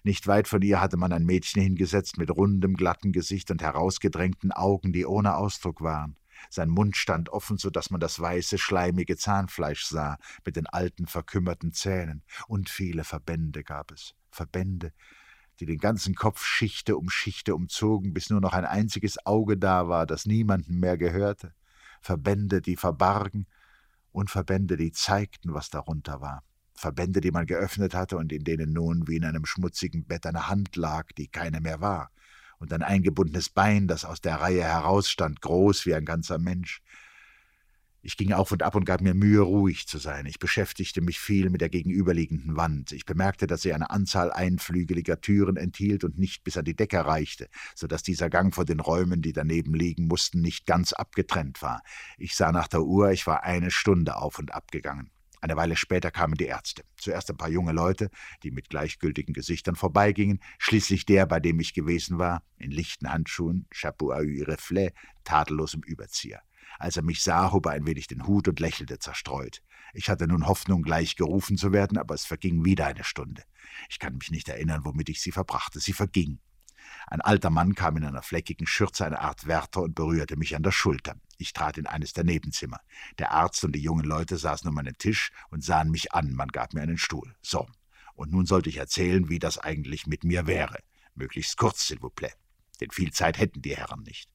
Nicht 0.05 0.27
weit 0.27 0.49
von 0.49 0.63
ihr 0.63 0.81
hatte 0.81 0.97
man 0.97 1.13
ein 1.13 1.25
Mädchen 1.25 1.63
hingesetzt 1.63 2.19
mit 2.19 2.31
rundem, 2.31 2.75
glatten 2.75 3.13
Gesicht 3.13 3.51
und 3.51 3.63
herausgedrängten 3.63 4.53
Augen, 4.53 4.93
die 4.93 5.07
ohne 5.07 5.37
Ausdruck 5.37 5.81
waren. 5.81 6.17
Sein 6.51 6.69
Mund 6.69 6.97
stand 6.97 7.31
offen, 7.31 7.59
so 7.59 7.71
dass 7.71 7.91
man 7.91 8.01
das 8.01 8.21
weiße, 8.21 8.59
schleimige 8.59 9.17
Zahnfleisch 9.17 9.85
sah, 9.85 10.19
mit 10.45 10.57
den 10.57 10.67
alten, 10.67 11.07
verkümmerten 11.07 11.73
Zähnen. 11.73 12.23
Und 12.47 12.71
viele 12.71 13.05
Verbände 13.05 13.65
gab 13.65 13.91
es. 13.91 14.15
Verbände, 14.31 14.93
die 15.61 15.67
den 15.67 15.79
ganzen 15.79 16.15
Kopf 16.15 16.45
Schichte 16.45 16.97
um 16.97 17.11
Schichte 17.11 17.55
umzogen, 17.55 18.15
bis 18.15 18.31
nur 18.31 18.41
noch 18.41 18.53
ein 18.53 18.65
einziges 18.65 19.25
Auge 19.27 19.59
da 19.59 19.89
war, 19.89 20.07
das 20.07 20.27
niemandem 20.27 20.79
mehr 20.79 20.97
gehörte. 20.97 21.55
Verbände, 22.01 22.63
die 22.63 22.77
verbargen, 22.77 23.47
und 24.13 24.31
Verbände, 24.31 24.77
die 24.77 24.93
zeigten, 24.93 25.55
was 25.55 25.71
darunter 25.71 26.21
war. 26.21 26.43
Verbände, 26.79 27.21
die 27.21 27.31
man 27.31 27.47
geöffnet 27.47 27.95
hatte 27.95 28.17
und 28.17 28.33
in 28.33 28.45
denen 28.45 28.73
nun 28.73 29.09
wie 29.09 29.17
in 29.17 29.25
einem 29.25 29.45
schmutzigen 29.45 30.05
Bett 30.05 30.27
eine 30.27 30.49
Hand 30.49 30.77
lag, 30.77 31.13
die 31.13 31.29
keine 31.29 31.61
mehr 31.61 31.81
war, 31.81 32.11
und 32.59 32.73
ein 32.73 32.83
eingebundenes 32.83 33.49
Bein, 33.51 33.89
das 33.89 34.05
aus 34.05 34.21
der 34.21 34.37
Reihe 34.37 34.63
herausstand, 34.63 35.41
groß 35.41 35.87
wie 35.87 35.95
ein 35.95 36.05
ganzer 36.05 36.39
Mensch. 36.39 36.83
Ich 38.01 38.17
ging 38.17 38.33
auf 38.33 38.53
und 38.53 38.63
ab 38.63 38.77
und 38.77 38.85
gab 38.85 39.01
mir 39.01 39.13
Mühe, 39.13 39.41
ruhig 39.41 39.89
zu 39.89 39.99
sein. 39.99 40.25
Ich 40.27 40.39
beschäftigte 40.39 41.01
mich 41.01 41.19
viel 41.19 41.51
mit 41.51 41.61
der 41.61 41.69
gegenüberliegenden 41.69 42.57
Wand. 42.57 42.93
Ich 42.93 43.05
bemerkte, 43.05 43.49
dass 43.49 43.63
sie 43.63 43.75
eine 43.75 43.91
Anzahl 43.91 44.33
einflügeliger 44.33 45.21
Türen 45.21 45.57
enthielt 45.57 46.05
und 46.05 46.17
nicht 46.17 46.45
bis 46.45 46.57
an 46.57 46.65
die 46.65 46.77
Decke 46.77 47.05
reichte, 47.05 47.49
so 47.75 47.89
dass 47.89 48.05
dieser 48.05 48.31
Gang 48.31 48.55
von 48.55 48.67
den 48.67 48.79
Räumen, 48.81 49.21
die 49.21 49.33
daneben 49.33 49.75
liegen 49.75 50.07
mussten, 50.07 50.41
nicht 50.41 50.65
ganz 50.65 50.93
abgetrennt 50.93 51.61
war. 51.61 51.83
Ich 52.19 52.37
sah 52.37 52.53
nach 52.53 52.69
der 52.69 52.83
Uhr, 52.83 53.11
ich 53.11 53.27
war 53.27 53.43
eine 53.43 53.73
Stunde 53.73 54.17
auf 54.17 54.39
und 54.39 54.55
ab 54.55 54.71
gegangen. 54.71 55.11
Eine 55.41 55.57
Weile 55.57 55.77
später 55.77 56.11
kamen 56.11 56.35
die 56.35 56.47
Ärzte. 56.47 56.85
Zuerst 56.97 57.31
ein 57.31 57.37
paar 57.37 57.49
junge 57.49 57.73
Leute, 57.73 58.11
die 58.43 58.51
mit 58.51 58.71
gleichgültigen 58.71 59.35
Gesichtern 59.35 59.77
vorbeigingen, 59.77 60.41
schließlich 60.59 61.07
der, 61.07 61.27
bei 61.27 61.41
dem 61.41 61.61
ich 61.61 61.75
gewesen 61.75 62.19
war, 62.19 62.43
in 62.57 62.71
lichten 62.71 63.11
Handschuhen, 63.11 63.67
Chapeau 63.71 64.13
à 64.13 64.47
reflet, 64.47 64.95
tadellosem 65.25 65.83
Überzieher. 65.83 66.43
Als 66.79 66.97
er 66.97 67.03
mich 67.03 67.23
sah, 67.23 67.53
hob 67.53 67.67
er 67.67 67.73
ein 67.73 67.87
wenig 67.87 68.07
den 68.07 68.27
Hut 68.27 68.49
und 68.49 68.61
lächelte 68.61 68.99
zerstreut. 68.99 69.63
Ich 69.95 70.09
hatte 70.09 70.27
nun 70.27 70.47
Hoffnung, 70.47 70.83
gleich 70.83 71.17
gerufen 71.17 71.57
zu 71.57 71.73
werden, 71.73 71.99
aber 71.99 72.15
es 72.15 72.25
verging 72.25 72.65
wieder 72.65 72.87
eine 72.87 73.05
Stunde. 73.05 73.43
Ich 73.89 73.99
kann 73.99 74.17
mich 74.17 74.31
nicht 74.31 74.49
erinnern, 74.49 74.85
womit 74.85 75.09
ich 75.09 75.21
sie 75.21 75.33
verbrachte. 75.33 75.81
Sie 75.81 75.93
verging. 75.93 76.39
Ein 77.07 77.21
alter 77.21 77.51
Mann 77.51 77.75
kam 77.75 77.97
in 77.97 78.05
einer 78.05 78.23
fleckigen 78.23 78.67
Schürze, 78.67 79.05
eine 79.05 79.21
Art 79.21 79.47
Wärter, 79.47 79.83
und 79.83 79.95
berührte 79.95 80.37
mich 80.37 80.55
an 80.55 80.63
der 80.63 80.73
Schulter. 80.73 81.17
Ich 81.39 81.53
trat 81.53 81.79
in 81.79 81.87
eines 81.87 82.13
der 82.13 82.25
Nebenzimmer. 82.25 82.81
Der 83.19 83.31
Arzt 83.31 83.65
und 83.65 83.73
die 83.73 83.81
jungen 83.81 84.05
Leute 84.05 84.37
saßen 84.37 84.69
um 84.69 84.77
einen 84.77 84.99
Tisch 84.99 85.31
und 85.51 85.65
sahen 85.65 85.91
mich 85.91 86.13
an. 86.13 86.33
Man 86.35 86.49
gab 86.49 86.75
mir 86.75 86.83
einen 86.83 86.99
Stuhl. 86.99 87.35
So. 87.43 87.67
Und 88.15 88.33
nun 88.33 88.45
sollte 88.45 88.69
ich 88.69 88.79
erzählen, 88.79 89.29
wie 89.29 89.39
das 89.39 89.59
eigentlich 89.59 90.09
mit 90.09 90.25
mir 90.25 90.49
wäre. 90.49 90.79
Möglichst 91.15 91.57
kurz, 91.57 91.87
s'il 91.87 92.01
vous 92.01 92.13
plaît. 92.13 92.35
Denn 92.81 92.91
viel 92.91 93.13
Zeit 93.13 93.39
hätten 93.39 93.63
die 93.63 93.77
Herren 93.77 94.03
nicht. 94.03 94.29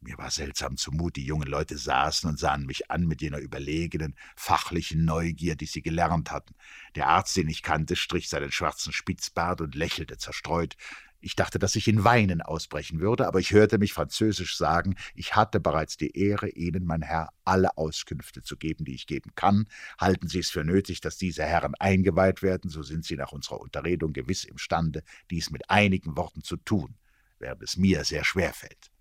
Mir 0.00 0.18
war 0.18 0.30
seltsam 0.30 0.76
zumut, 0.76 1.16
die 1.16 1.24
jungen 1.24 1.48
Leute 1.48 1.78
saßen 1.78 2.28
und 2.28 2.38
sahen 2.38 2.66
mich 2.66 2.90
an 2.90 3.06
mit 3.06 3.22
jener 3.22 3.38
überlegenen, 3.38 4.14
fachlichen 4.36 5.04
Neugier, 5.04 5.56
die 5.56 5.66
sie 5.66 5.82
gelernt 5.82 6.30
hatten. 6.30 6.54
Der 6.94 7.08
Arzt, 7.08 7.36
den 7.36 7.48
ich 7.48 7.62
kannte, 7.62 7.96
strich 7.96 8.28
seinen 8.28 8.52
schwarzen 8.52 8.92
Spitzbart 8.92 9.60
und 9.60 9.74
lächelte 9.74 10.18
zerstreut. 10.18 10.76
Ich 11.26 11.34
dachte, 11.34 11.58
dass 11.58 11.74
ich 11.74 11.88
in 11.88 12.04
Weinen 12.04 12.40
ausbrechen 12.40 13.00
würde, 13.00 13.26
aber 13.26 13.40
ich 13.40 13.50
hörte 13.50 13.78
mich 13.78 13.92
französisch 13.92 14.56
sagen, 14.56 14.94
ich 15.16 15.34
hatte 15.34 15.58
bereits 15.58 15.96
die 15.96 16.16
Ehre, 16.16 16.48
Ihnen, 16.50 16.84
mein 16.84 17.02
Herr, 17.02 17.30
alle 17.44 17.76
Auskünfte 17.76 18.42
zu 18.42 18.56
geben, 18.56 18.84
die 18.84 18.94
ich 18.94 19.08
geben 19.08 19.32
kann. 19.34 19.66
Halten 19.98 20.28
Sie 20.28 20.38
es 20.38 20.50
für 20.50 20.62
nötig, 20.62 21.00
dass 21.00 21.16
diese 21.16 21.42
Herren 21.42 21.74
eingeweiht 21.80 22.42
werden, 22.42 22.70
so 22.70 22.84
sind 22.84 23.04
Sie 23.04 23.16
nach 23.16 23.32
unserer 23.32 23.60
Unterredung 23.60 24.12
gewiss 24.12 24.44
imstande, 24.44 25.02
dies 25.28 25.50
mit 25.50 25.68
einigen 25.68 26.16
Worten 26.16 26.44
zu 26.44 26.58
tun, 26.58 26.94
während 27.40 27.60
es 27.64 27.76
mir 27.76 28.04
sehr 28.04 28.24
schwer 28.24 28.52
fällt. 28.52 28.92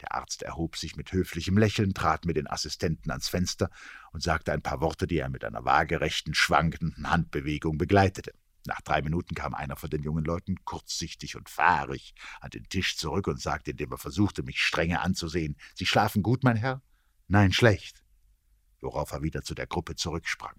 Der 0.00 0.14
Arzt 0.14 0.42
erhob 0.42 0.78
sich 0.78 0.96
mit 0.96 1.12
höflichem 1.12 1.58
Lächeln, 1.58 1.92
trat 1.92 2.24
mit 2.24 2.38
den 2.38 2.46
Assistenten 2.46 3.10
ans 3.10 3.28
Fenster 3.28 3.68
und 4.12 4.22
sagte 4.22 4.52
ein 4.52 4.62
paar 4.62 4.80
Worte, 4.80 5.06
die 5.06 5.18
er 5.18 5.28
mit 5.28 5.44
einer 5.44 5.66
waagerechten, 5.66 6.32
schwankenden 6.32 7.10
Handbewegung 7.10 7.76
begleitete. 7.76 8.32
Nach 8.66 8.80
drei 8.82 9.02
Minuten 9.02 9.34
kam 9.34 9.54
einer 9.54 9.76
von 9.76 9.90
den 9.90 10.02
jungen 10.02 10.24
Leuten, 10.24 10.56
kurzsichtig 10.64 11.36
und 11.36 11.48
fahrig, 11.48 12.14
an 12.40 12.50
den 12.50 12.68
Tisch 12.68 12.96
zurück 12.96 13.26
und 13.26 13.40
sagte, 13.40 13.70
indem 13.70 13.92
er 13.92 13.98
versuchte, 13.98 14.42
mich 14.42 14.60
strenge 14.60 15.00
anzusehen, 15.00 15.56
Sie 15.74 15.86
schlafen 15.86 16.22
gut, 16.22 16.44
mein 16.44 16.56
Herr? 16.56 16.82
Nein, 17.28 17.52
schlecht. 17.52 18.04
Worauf 18.80 19.12
er 19.12 19.22
wieder 19.22 19.42
zu 19.42 19.54
der 19.54 19.66
Gruppe 19.66 19.94
zurücksprang. 19.94 20.56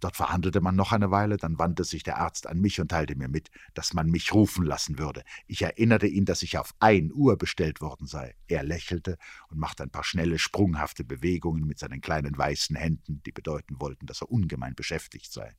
Dort 0.00 0.16
verhandelte 0.16 0.60
man 0.60 0.76
noch 0.76 0.92
eine 0.92 1.10
Weile, 1.10 1.36
dann 1.36 1.58
wandte 1.58 1.84
sich 1.84 2.02
der 2.02 2.18
Arzt 2.18 2.46
an 2.46 2.60
mich 2.60 2.80
und 2.80 2.88
teilte 2.88 3.16
mir 3.16 3.28
mit, 3.28 3.50
dass 3.74 3.94
man 3.94 4.10
mich 4.10 4.34
rufen 4.34 4.64
lassen 4.64 4.98
würde. 4.98 5.22
Ich 5.46 5.62
erinnerte 5.62 6.06
ihn, 6.06 6.24
dass 6.24 6.42
ich 6.42 6.58
auf 6.58 6.74
ein 6.80 7.10
Uhr 7.12 7.38
bestellt 7.38 7.80
worden 7.80 8.06
sei. 8.06 8.34
Er 8.46 8.64
lächelte 8.64 9.16
und 9.48 9.58
machte 9.58 9.82
ein 9.82 9.90
paar 9.90 10.04
schnelle, 10.04 10.38
sprunghafte 10.38 11.04
Bewegungen 11.04 11.66
mit 11.66 11.78
seinen 11.78 12.00
kleinen 12.00 12.36
weißen 12.36 12.76
Händen, 12.76 13.22
die 13.24 13.32
bedeuten 13.32 13.80
wollten, 13.80 14.06
dass 14.06 14.20
er 14.20 14.30
ungemein 14.30 14.74
beschäftigt 14.74 15.32
sei. 15.32 15.54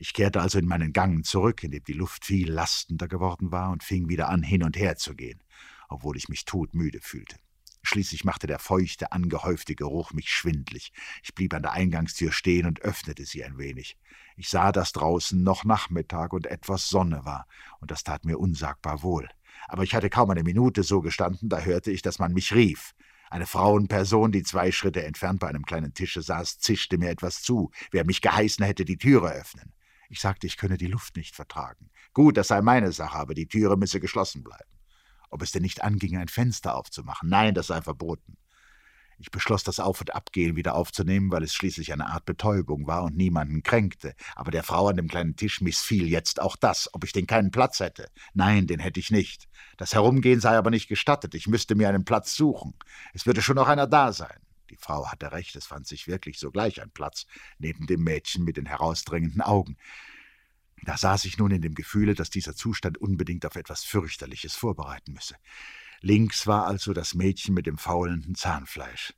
Ich 0.00 0.12
kehrte 0.12 0.40
also 0.40 0.60
in 0.60 0.66
meinen 0.66 0.92
Gang 0.92 1.26
zurück, 1.26 1.64
in 1.64 1.72
dem 1.72 1.82
die 1.82 1.92
Luft 1.92 2.24
viel 2.24 2.52
lastender 2.52 3.08
geworden 3.08 3.50
war, 3.50 3.70
und 3.70 3.82
fing 3.82 4.08
wieder 4.08 4.28
an, 4.28 4.44
hin 4.44 4.62
und 4.62 4.76
her 4.76 4.96
zu 4.96 5.16
gehen, 5.16 5.42
obwohl 5.88 6.16
ich 6.16 6.28
mich 6.28 6.44
todmüde 6.44 7.00
fühlte. 7.00 7.36
Schließlich 7.82 8.24
machte 8.24 8.46
der 8.46 8.60
feuchte, 8.60 9.10
angehäufte 9.10 9.74
Geruch 9.74 10.12
mich 10.12 10.30
schwindlig. 10.30 10.92
Ich 11.24 11.34
blieb 11.34 11.52
an 11.52 11.62
der 11.62 11.72
Eingangstür 11.72 12.30
stehen 12.30 12.66
und 12.66 12.82
öffnete 12.82 13.24
sie 13.24 13.42
ein 13.42 13.58
wenig. 13.58 13.98
Ich 14.36 14.48
sah, 14.48 14.70
dass 14.70 14.92
draußen 14.92 15.42
noch 15.42 15.64
Nachmittag 15.64 16.32
und 16.32 16.46
etwas 16.46 16.88
Sonne 16.88 17.24
war, 17.24 17.48
und 17.80 17.90
das 17.90 18.04
tat 18.04 18.24
mir 18.24 18.38
unsagbar 18.38 19.02
wohl. 19.02 19.28
Aber 19.66 19.82
ich 19.82 19.96
hatte 19.96 20.10
kaum 20.10 20.30
eine 20.30 20.44
Minute 20.44 20.84
so 20.84 21.00
gestanden, 21.00 21.48
da 21.48 21.60
hörte 21.60 21.90
ich, 21.90 22.02
dass 22.02 22.20
man 22.20 22.32
mich 22.32 22.54
rief. 22.54 22.94
Eine 23.30 23.46
Frauenperson, 23.46 24.30
die 24.30 24.44
zwei 24.44 24.70
Schritte 24.70 25.02
entfernt 25.02 25.40
bei 25.40 25.48
einem 25.48 25.64
kleinen 25.64 25.92
Tische 25.92 26.22
saß, 26.22 26.60
zischte 26.60 26.98
mir 26.98 27.10
etwas 27.10 27.42
zu. 27.42 27.72
Wer 27.90 28.04
mich 28.04 28.20
geheißen 28.20 28.64
hätte, 28.64 28.84
die 28.84 28.96
Türe 28.96 29.32
öffnen. 29.32 29.72
Ich 30.08 30.20
sagte, 30.20 30.46
ich 30.46 30.56
könne 30.56 30.78
die 30.78 30.86
Luft 30.86 31.16
nicht 31.16 31.34
vertragen. 31.36 31.90
Gut, 32.14 32.36
das 32.36 32.48
sei 32.48 32.62
meine 32.62 32.92
Sache, 32.92 33.18
aber 33.18 33.34
die 33.34 33.46
Türe 33.46 33.76
müsse 33.76 34.00
geschlossen 34.00 34.42
bleiben. 34.42 34.70
Ob 35.30 35.42
es 35.42 35.52
denn 35.52 35.62
nicht 35.62 35.84
anginge, 35.84 36.20
ein 36.20 36.28
Fenster 36.28 36.74
aufzumachen? 36.76 37.28
Nein, 37.28 37.54
das 37.54 37.66
sei 37.66 37.82
verboten. 37.82 38.38
Ich 39.20 39.32
beschloss, 39.32 39.64
das 39.64 39.80
Auf- 39.80 40.00
und 40.00 40.14
Abgehen 40.14 40.54
wieder 40.54 40.76
aufzunehmen, 40.76 41.32
weil 41.32 41.42
es 41.42 41.52
schließlich 41.52 41.92
eine 41.92 42.06
Art 42.06 42.24
Betäubung 42.24 42.86
war 42.86 43.02
und 43.02 43.16
niemanden 43.16 43.64
kränkte. 43.64 44.14
Aber 44.36 44.52
der 44.52 44.62
Frau 44.62 44.88
an 44.88 44.96
dem 44.96 45.08
kleinen 45.08 45.34
Tisch 45.34 45.60
missfiel 45.60 46.06
jetzt 46.06 46.40
auch 46.40 46.54
das, 46.54 46.88
ob 46.94 47.02
ich 47.02 47.12
denn 47.12 47.26
keinen 47.26 47.50
Platz 47.50 47.80
hätte. 47.80 48.08
Nein, 48.32 48.68
den 48.68 48.78
hätte 48.78 49.00
ich 49.00 49.10
nicht. 49.10 49.48
Das 49.76 49.92
Herumgehen 49.92 50.40
sei 50.40 50.56
aber 50.56 50.70
nicht 50.70 50.86
gestattet. 50.86 51.34
Ich 51.34 51.48
müsste 51.48 51.74
mir 51.74 51.88
einen 51.88 52.04
Platz 52.04 52.36
suchen. 52.36 52.74
Es 53.12 53.26
würde 53.26 53.42
schon 53.42 53.56
noch 53.56 53.66
einer 53.66 53.88
da 53.88 54.12
sein. 54.12 54.38
Die 54.70 54.76
Frau 54.76 55.10
hatte 55.10 55.32
recht, 55.32 55.56
es 55.56 55.66
fand 55.66 55.86
sich 55.86 56.08
wirklich 56.08 56.38
sogleich 56.38 56.82
ein 56.82 56.90
Platz 56.90 57.26
neben 57.58 57.86
dem 57.86 58.02
Mädchen 58.02 58.44
mit 58.44 58.56
den 58.56 58.66
herausdrängenden 58.66 59.40
Augen. 59.40 59.76
Da 60.82 60.96
saß 60.96 61.24
ich 61.24 61.38
nun 61.38 61.50
in 61.50 61.62
dem 61.62 61.74
Gefühle, 61.74 62.14
dass 62.14 62.30
dieser 62.30 62.54
Zustand 62.54 62.98
unbedingt 62.98 63.44
auf 63.46 63.56
etwas 63.56 63.84
fürchterliches 63.84 64.54
vorbereiten 64.54 65.12
müsse. 65.12 65.36
Links 66.00 66.46
war 66.46 66.66
also 66.66 66.92
das 66.92 67.14
Mädchen 67.14 67.54
mit 67.54 67.66
dem 67.66 67.78
faulenden 67.78 68.34
Zahnfleisch. 68.34 69.14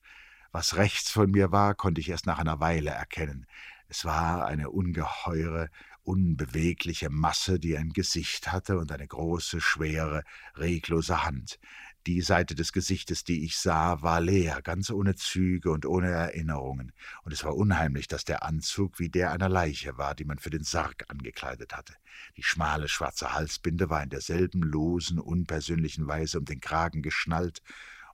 Was 0.52 0.76
rechts 0.76 1.10
von 1.10 1.30
mir 1.30 1.52
war, 1.52 1.74
konnte 1.74 2.00
ich 2.00 2.08
erst 2.08 2.26
nach 2.26 2.38
einer 2.38 2.58
Weile 2.60 2.90
erkennen. 2.90 3.46
Es 3.88 4.04
war 4.04 4.46
eine 4.46 4.70
ungeheure, 4.70 5.68
unbewegliche 6.02 7.10
Masse, 7.10 7.60
die 7.60 7.76
ein 7.76 7.90
Gesicht 7.90 8.50
hatte 8.50 8.78
und 8.78 8.90
eine 8.90 9.06
große, 9.06 9.60
schwere, 9.60 10.24
reglose 10.56 11.24
Hand. 11.24 11.58
Die 12.06 12.22
Seite 12.22 12.54
des 12.54 12.72
Gesichtes, 12.72 13.24
die 13.24 13.44
ich 13.44 13.58
sah, 13.58 14.00
war 14.00 14.22
leer, 14.22 14.62
ganz 14.62 14.90
ohne 14.90 15.16
Züge 15.16 15.70
und 15.70 15.84
ohne 15.84 16.08
Erinnerungen, 16.08 16.92
und 17.24 17.32
es 17.32 17.44
war 17.44 17.54
unheimlich, 17.54 18.08
dass 18.08 18.24
der 18.24 18.42
Anzug 18.42 18.98
wie 18.98 19.10
der 19.10 19.32
einer 19.32 19.50
Leiche 19.50 19.98
war, 19.98 20.14
die 20.14 20.24
man 20.24 20.38
für 20.38 20.48
den 20.48 20.64
Sarg 20.64 21.04
angekleidet 21.08 21.76
hatte. 21.76 21.94
Die 22.38 22.42
schmale 22.42 22.88
schwarze 22.88 23.34
Halsbinde 23.34 23.90
war 23.90 24.02
in 24.02 24.08
derselben 24.08 24.62
losen, 24.62 25.18
unpersönlichen 25.18 26.06
Weise 26.06 26.38
um 26.38 26.46
den 26.46 26.60
Kragen 26.60 27.02
geschnallt, 27.02 27.60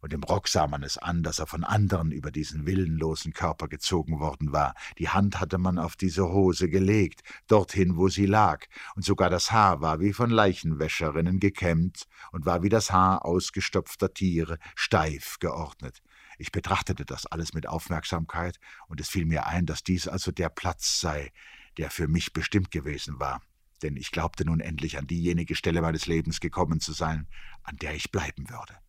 und 0.07 0.13
im 0.13 0.23
Rock 0.23 0.47
sah 0.47 0.69
man 0.69 0.85
es 0.85 0.99
an, 0.99 1.25
dass 1.25 1.41
er 1.41 1.49
von 1.49 1.65
anderen 1.65 2.13
über 2.13 2.31
diesen 2.31 2.65
willenlosen 2.65 3.33
Körper 3.33 3.67
gezogen 3.67 4.21
worden 4.21 4.53
war. 4.53 4.77
Die 4.99 5.09
Hand 5.09 5.41
hatte 5.41 5.59
man 5.59 5.81
auf 5.81 5.97
diese 5.97 6.29
Hose 6.29 6.69
gelegt, 6.69 7.23
dorthin, 7.49 7.97
wo 7.97 8.09
sie 8.09 8.27
lag, 8.27 8.67
und 8.95 9.05
sogar 9.05 9.31
das 9.31 9.51
Haar 9.51 9.81
war 9.81 9.99
wie 9.99 10.13
von 10.13 10.31
Leichenwäscherinnen 10.31 11.41
gekämmt 11.41 12.05
und 12.31 12.47
war 12.47 12.63
wie 12.63 12.69
das 12.69 12.93
Haar 12.93 13.25
ausgestopfter 13.25 14.15
Tiere 14.15 14.59
steif 14.77 15.41
geordnet. 15.41 16.05
Ich 16.39 16.53
betrachtete 16.53 17.05
das 17.05 17.27
alles 17.27 17.53
mit 17.53 17.67
Aufmerksamkeit, 17.67 18.61
und 18.87 19.01
es 19.01 19.09
fiel 19.09 19.25
mir 19.25 19.49
ein, 19.49 19.67
dass 19.67 19.83
dies 19.83 20.07
also 20.07 20.31
der 20.31 20.51
Platz 20.51 21.01
sei, 21.01 21.33
der 21.79 21.91
für 21.91 22.07
mich 22.07 22.33
bestimmt 22.33 22.71
gewesen 22.71 23.19
war, 23.19 23.43
denn 23.83 23.97
ich 23.97 24.13
glaubte 24.13 24.45
nun 24.45 24.61
endlich 24.61 24.99
an 24.99 25.09
diejenige 25.09 25.57
Stelle 25.57 25.83
meines 25.83 26.07
Lebens 26.07 26.39
gekommen 26.39 26.79
zu 26.79 26.93
sein, 26.93 27.27
an 27.65 27.75
der 27.79 27.97
ich 27.97 28.13
bleiben 28.13 28.49
würde. 28.49 28.86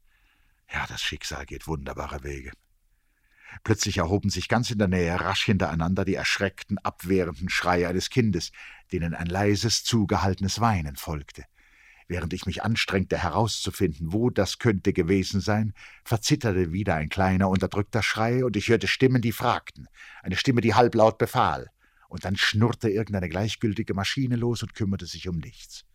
Ja, 0.71 0.86
das 0.88 1.01
Schicksal 1.01 1.45
geht 1.45 1.67
wunderbare 1.67 2.23
Wege. 2.23 2.51
Plötzlich 3.63 3.97
erhoben 3.97 4.30
sich 4.30 4.49
ganz 4.49 4.71
in 4.71 4.77
der 4.77 4.88
Nähe 4.88 5.19
rasch 5.19 5.45
hintereinander 5.45 6.06
die 6.06 6.15
erschreckten, 6.15 6.77
abwehrenden 6.80 7.49
Schreie 7.49 7.88
eines 7.88 8.10
Kindes, 8.10 8.51
denen 8.91 9.13
ein 9.13 9.27
leises, 9.27 9.84
zugehaltenes 9.84 10.60
Weinen 10.60 10.95
folgte. 10.95 11.45
Während 12.10 12.34
ich 12.34 12.45
mich 12.45 12.63
anstrengte 12.63 13.17
herauszufinden, 13.17 14.13
wo 14.13 14.30
das 14.30 14.60
könnte 14.60 14.93
gewesen 14.93 15.41
sein, 15.41 15.73
verzitterte 16.06 16.71
wieder 16.71 16.95
ein 16.95 17.10
kleiner, 17.10 17.49
unterdrückter 17.49 18.01
Schrei, 18.01 18.45
und 18.45 18.56
ich 18.56 18.69
hörte 18.69 18.88
Stimmen, 18.88 19.21
die 19.21 19.34
fragten, 19.34 19.88
eine 20.23 20.38
Stimme, 20.38 20.62
die 20.62 20.73
halblaut 20.73 21.17
befahl, 21.17 21.69
und 22.08 22.23
dann 22.23 22.38
schnurrte 22.38 22.89
irgendeine 22.89 23.27
gleichgültige 23.27 23.93
Maschine 23.93 24.38
los 24.38 24.63
und 24.63 24.73
kümmerte 24.73 25.06
sich 25.06 25.27
um 25.27 25.38
nichts. 25.38 25.87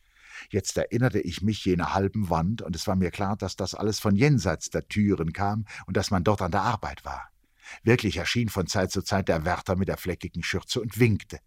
Jetzt 0.50 0.76
erinnerte 0.76 1.20
ich 1.20 1.42
mich 1.42 1.64
jener 1.64 1.94
halben 1.94 2.30
Wand, 2.30 2.62
und 2.62 2.76
es 2.76 2.86
war 2.86 2.96
mir 2.96 3.10
klar, 3.10 3.36
dass 3.36 3.56
das 3.56 3.74
alles 3.74 4.00
von 4.00 4.16
jenseits 4.16 4.70
der 4.70 4.86
Türen 4.88 5.32
kam 5.32 5.66
und 5.86 5.96
dass 5.96 6.10
man 6.10 6.24
dort 6.24 6.42
an 6.42 6.52
der 6.52 6.62
Arbeit 6.62 7.04
war. 7.04 7.30
Wirklich 7.82 8.16
erschien 8.16 8.48
von 8.48 8.66
Zeit 8.66 8.90
zu 8.90 9.02
Zeit 9.02 9.28
der 9.28 9.44
Wärter 9.44 9.76
mit 9.76 9.88
der 9.88 9.96
fleckigen 9.96 10.42
Schürze 10.42 10.80
und 10.80 10.98
winkte. 10.98 11.38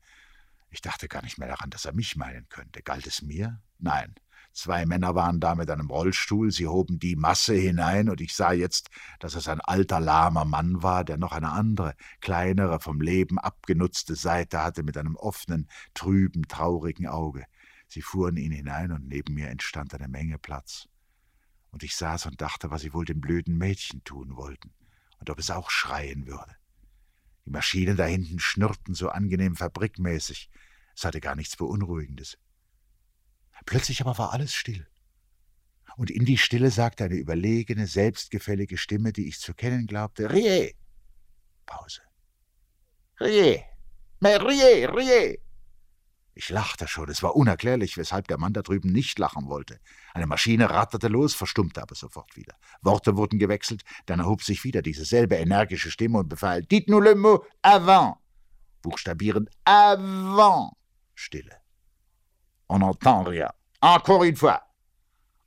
Ich 0.71 0.81
dachte 0.81 1.07
gar 1.07 1.23
nicht 1.23 1.37
mehr 1.37 1.47
daran, 1.47 1.69
dass 1.69 1.85
er 1.85 1.93
mich 1.93 2.15
meinen 2.15 2.49
könnte. 2.49 2.81
Galt 2.81 3.07
es 3.07 3.21
mir? 3.21 3.61
Nein. 3.79 4.15
Zwei 4.51 4.85
Männer 4.85 5.15
waren 5.15 5.41
da 5.41 5.53
mit 5.53 5.69
einem 5.69 5.89
Rollstuhl, 5.89 6.49
sie 6.49 6.65
hoben 6.65 6.97
die 6.97 7.17
Masse 7.17 7.55
hinein, 7.55 8.09
und 8.09 8.21
ich 8.21 8.33
sah 8.33 8.53
jetzt, 8.53 8.89
dass 9.19 9.35
es 9.35 9.49
ein 9.49 9.59
alter, 9.59 9.99
lahmer 9.99 10.45
Mann 10.45 10.81
war, 10.81 11.03
der 11.03 11.17
noch 11.17 11.33
eine 11.33 11.51
andere, 11.51 11.93
kleinere, 12.21 12.79
vom 12.79 13.01
Leben 13.01 13.37
abgenutzte 13.37 14.15
Seite 14.15 14.63
hatte 14.63 14.83
mit 14.83 14.97
einem 14.97 15.17
offenen, 15.17 15.67
trüben, 15.93 16.47
traurigen 16.47 17.05
Auge. 17.05 17.43
Sie 17.87 18.01
fuhren 18.01 18.37
ihn 18.37 18.51
hinein, 18.51 18.91
und 18.91 19.07
neben 19.07 19.33
mir 19.33 19.49
entstand 19.49 19.93
eine 19.93 20.07
Menge 20.07 20.37
Platz. 20.37 20.87
Und 21.71 21.83
ich 21.83 21.95
saß 21.95 22.25
und 22.25 22.41
dachte, 22.41 22.71
was 22.71 22.81
sie 22.81 22.93
wohl 22.93 23.05
dem 23.05 23.21
blöden 23.21 23.57
Mädchen 23.57 24.03
tun 24.03 24.35
wollten, 24.35 24.73
und 25.19 25.29
ob 25.29 25.39
es 25.39 25.51
auch 25.51 25.69
schreien 25.69 26.27
würde. 26.27 26.55
Die 27.45 27.51
Maschinen 27.51 27.95
da 27.95 28.05
hinten 28.05 28.39
schnurrten 28.39 28.95
so 28.95 29.09
angenehm 29.09 29.55
fabrikmäßig, 29.55 30.49
es 30.95 31.05
hatte 31.05 31.21
gar 31.21 31.35
nichts 31.35 31.57
Beunruhigendes. 31.57 32.37
Plötzlich 33.65 34.01
aber 34.01 34.17
war 34.17 34.33
alles 34.33 34.53
still. 34.53 34.87
Und 35.97 36.11
in 36.11 36.25
die 36.25 36.37
Stille 36.37 36.71
sagte 36.71 37.05
eine 37.05 37.15
überlegene, 37.15 37.87
selbstgefällige 37.87 38.77
Stimme, 38.77 39.13
die 39.13 39.27
ich 39.27 39.39
zu 39.39 39.53
kennen 39.53 39.87
glaubte, 39.87 40.31
Rie! 40.31 40.75
Pause. 41.65 42.01
Rie! 43.19 43.63
Mais 44.19 44.39
rie, 44.41 44.85
rie! 44.85 45.39
Ich 46.37 46.49
lachte 46.49 46.85
schon, 46.89 47.07
es 47.09 47.23
war 47.23 47.37
unerklärlich, 47.37 47.95
weshalb 47.95 48.27
der 48.27 48.37
Mann 48.37 48.51
da 48.51 48.61
drüben 48.61 48.91
nicht 48.91 49.17
lachen 49.19 49.47
wollte. 49.47 49.79
Eine 50.13 50.27
Maschine 50.27 50.69
ratterte 50.69 51.07
los, 51.07 51.33
verstummte 51.33 51.81
aber 51.81 51.95
sofort 51.95 52.35
wieder. 52.35 52.55
Worte 52.81 53.15
wurden 53.15 53.39
gewechselt, 53.39 53.83
dann 54.05 54.19
erhob 54.19 54.43
sich 54.43 54.65
wieder 54.65 54.81
diese 54.81 55.05
selbe 55.05 55.35
energische 55.35 55.89
Stimme 55.89 56.19
und 56.19 56.27
befahl, 56.27 56.61
Dites-nous 56.63 57.01
le 57.01 57.15
mot 57.15 57.45
avant. 57.61 58.17
Buchstabieren 58.81 59.49
avant. 59.63 60.73
Stille. 61.15 61.55
On 62.67 62.81
entend 62.81 63.29
rien. 63.29 63.49
Encore 63.79 64.25
une 64.25 64.35
fois. 64.35 64.59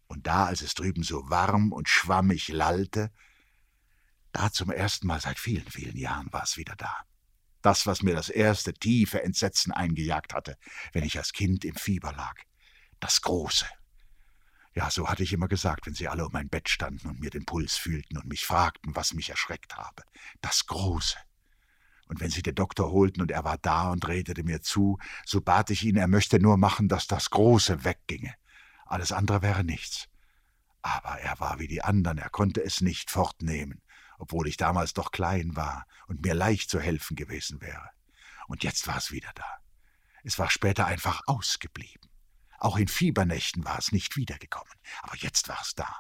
Und 0.07 0.27
da, 0.27 0.47
als 0.47 0.63
es 0.63 0.73
drüben 0.73 1.03
so 1.03 1.29
warm 1.29 1.71
und 1.73 1.91
schwammig 1.91 2.49
lallte, 2.49 3.11
da 4.33 4.51
zum 4.51 4.71
ersten 4.71 5.07
Mal 5.07 5.21
seit 5.21 5.39
vielen, 5.39 5.67
vielen 5.67 5.99
Jahren 5.99 6.33
war 6.33 6.45
es 6.45 6.57
wieder 6.57 6.77
da 6.77 6.97
das, 7.69 7.87
was 7.87 8.03
mir 8.03 8.15
das 8.15 8.31
erste 8.31 8.73
tiefe 8.73 9.23
Entsetzen 9.23 9.73
eingejagt 9.73 10.33
hatte, 10.33 10.57
wenn 10.95 11.05
ich 11.05 11.19
als 11.19 11.35
Kind 11.35 11.67
im 11.67 11.75
Fieber 11.75 12.13
lag. 12.13 12.35
Das 12.99 13.21
Große. 13.21 13.67
Ja, 14.75 14.91
so 14.91 15.09
hatte 15.09 15.23
ich 15.23 15.35
immer 15.35 15.49
gesagt, 15.49 15.87
wenn 15.87 15.93
sie 15.93 16.09
alle 16.09 16.25
um 16.25 16.33
mein 16.33 16.49
Bett 16.49 16.71
standen 16.71 17.09
und 17.09 17.21
mir 17.21 17.29
den 17.29 17.45
Puls 17.45 17.77
fühlten 17.77 18.17
und 18.17 18.27
mich 18.27 18.47
fragten, 18.47 18.97
was 18.97 19.13
mich 19.13 19.29
erschreckt 19.29 19.77
habe. 19.77 20.03
Das 20.41 20.65
Große. 20.65 21.19
Und 22.07 22.21
wenn 22.21 22.31
sie 22.31 22.43
den 22.43 22.55
Doktor 22.55 22.91
holten 22.91 23.21
und 23.21 23.31
er 23.31 23.45
war 23.45 23.59
da 23.59 23.91
und 23.91 24.09
redete 24.09 24.45
mir 24.45 24.63
zu, 24.63 24.99
so 25.27 25.43
bat 25.43 25.69
ich 25.69 25.85
ihn, 25.85 25.97
er 25.97 26.09
möchte 26.09 26.41
nur 26.41 26.57
machen, 26.57 26.89
dass 26.89 27.07
das 27.07 27.29
Große 27.29 27.85
wegginge. 27.85 28.35
Alles 28.87 29.13
andere 29.13 29.43
wäre 29.43 29.63
nichts. 29.63 30.09
Aber 30.81 31.19
er 31.21 31.39
war 31.39 31.59
wie 31.59 31.69
die 31.69 31.83
anderen, 31.83 32.17
er 32.17 32.31
konnte 32.31 32.65
es 32.65 32.81
nicht 32.81 33.11
fortnehmen 33.11 33.83
obwohl 34.19 34.49
ich 34.49 34.57
damals 34.57 34.93
doch 34.93 35.11
klein 35.11 35.57
war 35.57 35.87
und 36.07 36.23
mir 36.23 36.35
leicht 36.35 36.71
zu 36.71 36.81
helfen 36.81 37.17
gewesen 37.17 37.61
wäre. 37.61 37.91
Und 38.47 38.65
jetzt 38.65 38.87
war 38.87 38.97
es 38.97 39.11
wieder 39.11 39.31
da. 39.35 39.59
Es 40.25 40.39
war 40.39 40.51
später 40.51 40.87
einfach 40.87 41.23
ausgeblieben. 41.27 42.11
Auch 42.59 42.77
in 42.77 42.89
Fiebernächten 42.89 43.65
war 43.65 43.79
es 43.79 43.93
nicht 43.93 44.17
wiedergekommen, 44.17 44.75
aber 45.03 45.17
jetzt 45.17 45.49
war 45.49 45.61
es 45.63 45.75
da, 45.75 45.95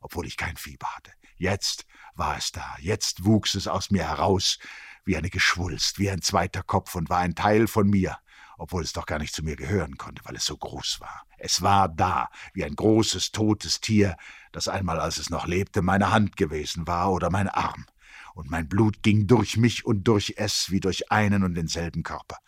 obwohl 0.00 0.26
ich 0.26 0.36
kein 0.36 0.56
Fieber 0.56 0.88
hatte. 0.94 1.12
Jetzt 1.36 1.86
war 2.14 2.36
es 2.36 2.52
da, 2.52 2.76
jetzt 2.78 3.24
wuchs 3.24 3.54
es 3.54 3.66
aus 3.66 3.90
mir 3.90 4.06
heraus, 4.06 4.58
wie 5.04 5.16
eine 5.16 5.30
Geschwulst, 5.30 5.98
wie 5.98 6.10
ein 6.10 6.22
zweiter 6.22 6.62
Kopf 6.62 6.94
und 6.94 7.08
war 7.08 7.18
ein 7.18 7.34
Teil 7.34 7.66
von 7.66 7.88
mir, 7.88 8.18
obwohl 8.62 8.84
es 8.84 8.92
doch 8.92 9.06
gar 9.06 9.18
nicht 9.18 9.34
zu 9.34 9.42
mir 9.42 9.56
gehören 9.56 9.98
konnte, 9.98 10.24
weil 10.24 10.36
es 10.36 10.44
so 10.44 10.56
groß 10.56 11.00
war. 11.00 11.26
Es 11.36 11.62
war 11.62 11.88
da, 11.88 12.28
wie 12.54 12.64
ein 12.64 12.76
großes, 12.76 13.32
totes 13.32 13.80
Tier, 13.80 14.16
das 14.52 14.68
einmal, 14.68 15.00
als 15.00 15.18
es 15.18 15.30
noch 15.30 15.48
lebte, 15.48 15.82
meine 15.82 16.12
Hand 16.12 16.36
gewesen 16.36 16.86
war 16.86 17.10
oder 17.10 17.28
mein 17.28 17.48
Arm. 17.48 17.86
Und 18.34 18.50
mein 18.50 18.68
Blut 18.68 19.02
ging 19.02 19.26
durch 19.26 19.56
mich 19.56 19.84
und 19.84 20.04
durch 20.04 20.34
es 20.36 20.70
wie 20.70 20.78
durch 20.78 21.10
einen 21.10 21.42
und 21.42 21.54
denselben 21.54 22.04
Körper 22.04 22.38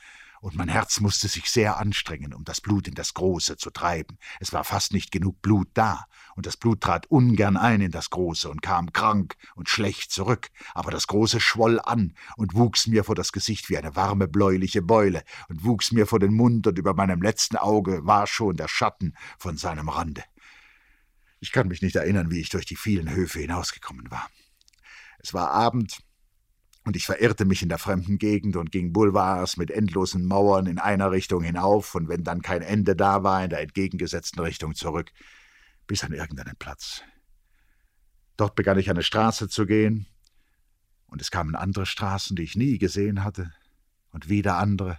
und 0.45 0.57
mein 0.57 0.69
Herz 0.69 1.01
musste 1.01 1.27
sich 1.27 1.49
sehr 1.49 1.79
anstrengen, 1.79 2.35
um 2.35 2.45
das 2.45 2.61
Blut 2.61 2.87
in 2.87 2.95
das 2.95 3.15
Große 3.15 3.57
zu 3.57 3.71
treiben. 3.71 4.19
Es 4.41 4.53
war 4.53 4.63
fast 4.63 4.93
nicht 4.93 5.11
genug 5.11 5.41
Blut 5.41 5.69
da, 5.73 6.05
und 6.37 6.45
das 6.45 6.59
Blut 6.59 6.83
trat 6.83 7.07
ungern 7.07 7.57
ein 7.57 7.81
in 7.81 7.91
das 7.91 8.11
Große 8.11 8.51
und 8.51 8.61
kam 8.61 8.93
krank 8.93 9.37
und 9.55 9.71
schlecht 9.71 10.13
zurück, 10.13 10.51
aber 10.75 10.91
das 10.91 11.07
Große 11.07 11.41
schwoll 11.41 11.81
an 11.81 12.13
und 12.37 12.53
wuchs 12.53 12.87
mir 12.87 13.05
vor 13.05 13.15
das 13.15 13.33
Gesicht 13.33 13.71
wie 13.71 13.79
eine 13.79 13.97
warme 13.97 14.29
bläuliche 14.29 14.83
Beule 14.83 15.25
und 15.49 15.65
wuchs 15.65 15.93
mir 15.93 16.07
vor 16.07 16.19
den 16.19 16.35
Mund, 16.35 16.67
und 16.67 16.79
über 16.79 16.93
meinem 16.93 17.23
letzten 17.23 17.57
Auge 17.57 18.05
war 18.05 18.27
schon 18.27 18.59
der 18.59 18.69
Schatten 18.69 19.15
von 19.39 19.57
seinem 19.57 19.89
Rande. 19.89 20.25
Ich 21.41 21.53
kann 21.53 21.69
mich 21.69 21.81
nicht 21.81 21.97
erinnern, 21.97 22.31
wie 22.31 22.41
ich 22.43 22.51
durch 22.51 22.67
die 22.67 22.77
vielen 22.77 23.09
Höfe 23.09 23.41
hinausgekommen 23.41 24.11
war. 24.11 24.29
Es 25.21 25.33
war 25.33 25.53
Abend, 25.53 26.01
und 26.85 26.97
ich 26.97 27.07
verirrte 27.07 27.45
mich 27.45 27.63
in 27.63 27.69
der 27.69 27.79
fremden 27.79 28.19
Gegend 28.19 28.57
und 28.57 28.71
ging 28.71 28.93
Boulevards 28.93 29.57
mit 29.57 29.71
endlosen 29.71 30.27
Mauern 30.27 30.67
in 30.67 30.79
einer 30.79 31.11
Richtung 31.11 31.43
hinauf 31.43 31.95
und 31.95 32.09
wenn 32.09 32.25
dann 32.25 32.43
kein 32.43 32.63
Ende 32.63 32.95
da 32.95 33.23
war, 33.23 33.43
in 33.43 33.51
der 33.51 33.61
entgegengesetzten 33.61 34.41
Richtung 34.41 34.75
zurück, 34.75 35.11
bis 35.87 36.05
an 36.05 36.13
irgendeinen 36.13 36.57
Platz. 36.57 37.03
Dort 38.37 38.55
begann 38.55 38.79
ich 38.79 38.91
eine 38.91 39.03
Straße 39.03 39.49
zu 39.49 39.67
gehen, 39.67 40.07
und 41.07 41.21
es 41.21 41.31
kamen 41.31 41.55
andere 41.55 41.87
Straßen, 41.87 42.35
die 42.35 42.43
ich 42.43 42.57
nie 42.57 42.77
gesehen 42.79 43.23
hatte, 43.23 43.53
und 44.11 44.29
wieder 44.29 44.59
andere. 44.59 44.99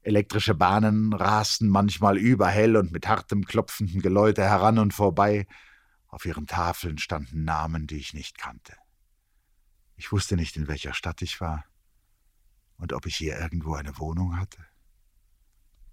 Elektrische 0.00 0.54
Bahnen 0.54 1.12
rasten 1.12 1.68
manchmal 1.68 2.18
überhell 2.18 2.76
und 2.76 2.90
mit 2.90 3.06
hartem, 3.06 3.44
klopfendem 3.44 4.02
Geläute 4.02 4.42
heran 4.42 4.80
und 4.80 4.92
vorbei. 4.92 5.46
Auf 6.08 6.26
ihren 6.26 6.48
Tafeln 6.48 6.98
standen 6.98 7.44
Namen, 7.44 7.86
die 7.86 7.98
ich 7.98 8.14
nicht 8.14 8.36
kannte. 8.36 8.74
Ich 9.96 10.12
wusste 10.12 10.36
nicht, 10.36 10.56
in 10.56 10.68
welcher 10.68 10.94
Stadt 10.94 11.22
ich 11.22 11.40
war 11.40 11.64
und 12.76 12.92
ob 12.92 13.06
ich 13.06 13.16
hier 13.16 13.38
irgendwo 13.38 13.74
eine 13.74 13.98
Wohnung 13.98 14.36
hatte 14.36 14.64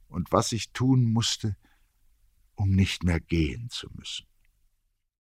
und 0.08 0.32
was 0.32 0.52
ich 0.52 0.72
tun 0.72 1.04
musste, 1.04 1.56
um 2.56 2.72
nicht 2.72 3.04
mehr 3.04 3.20
gehen 3.20 3.70
zu 3.70 3.90
müssen. 3.94 4.29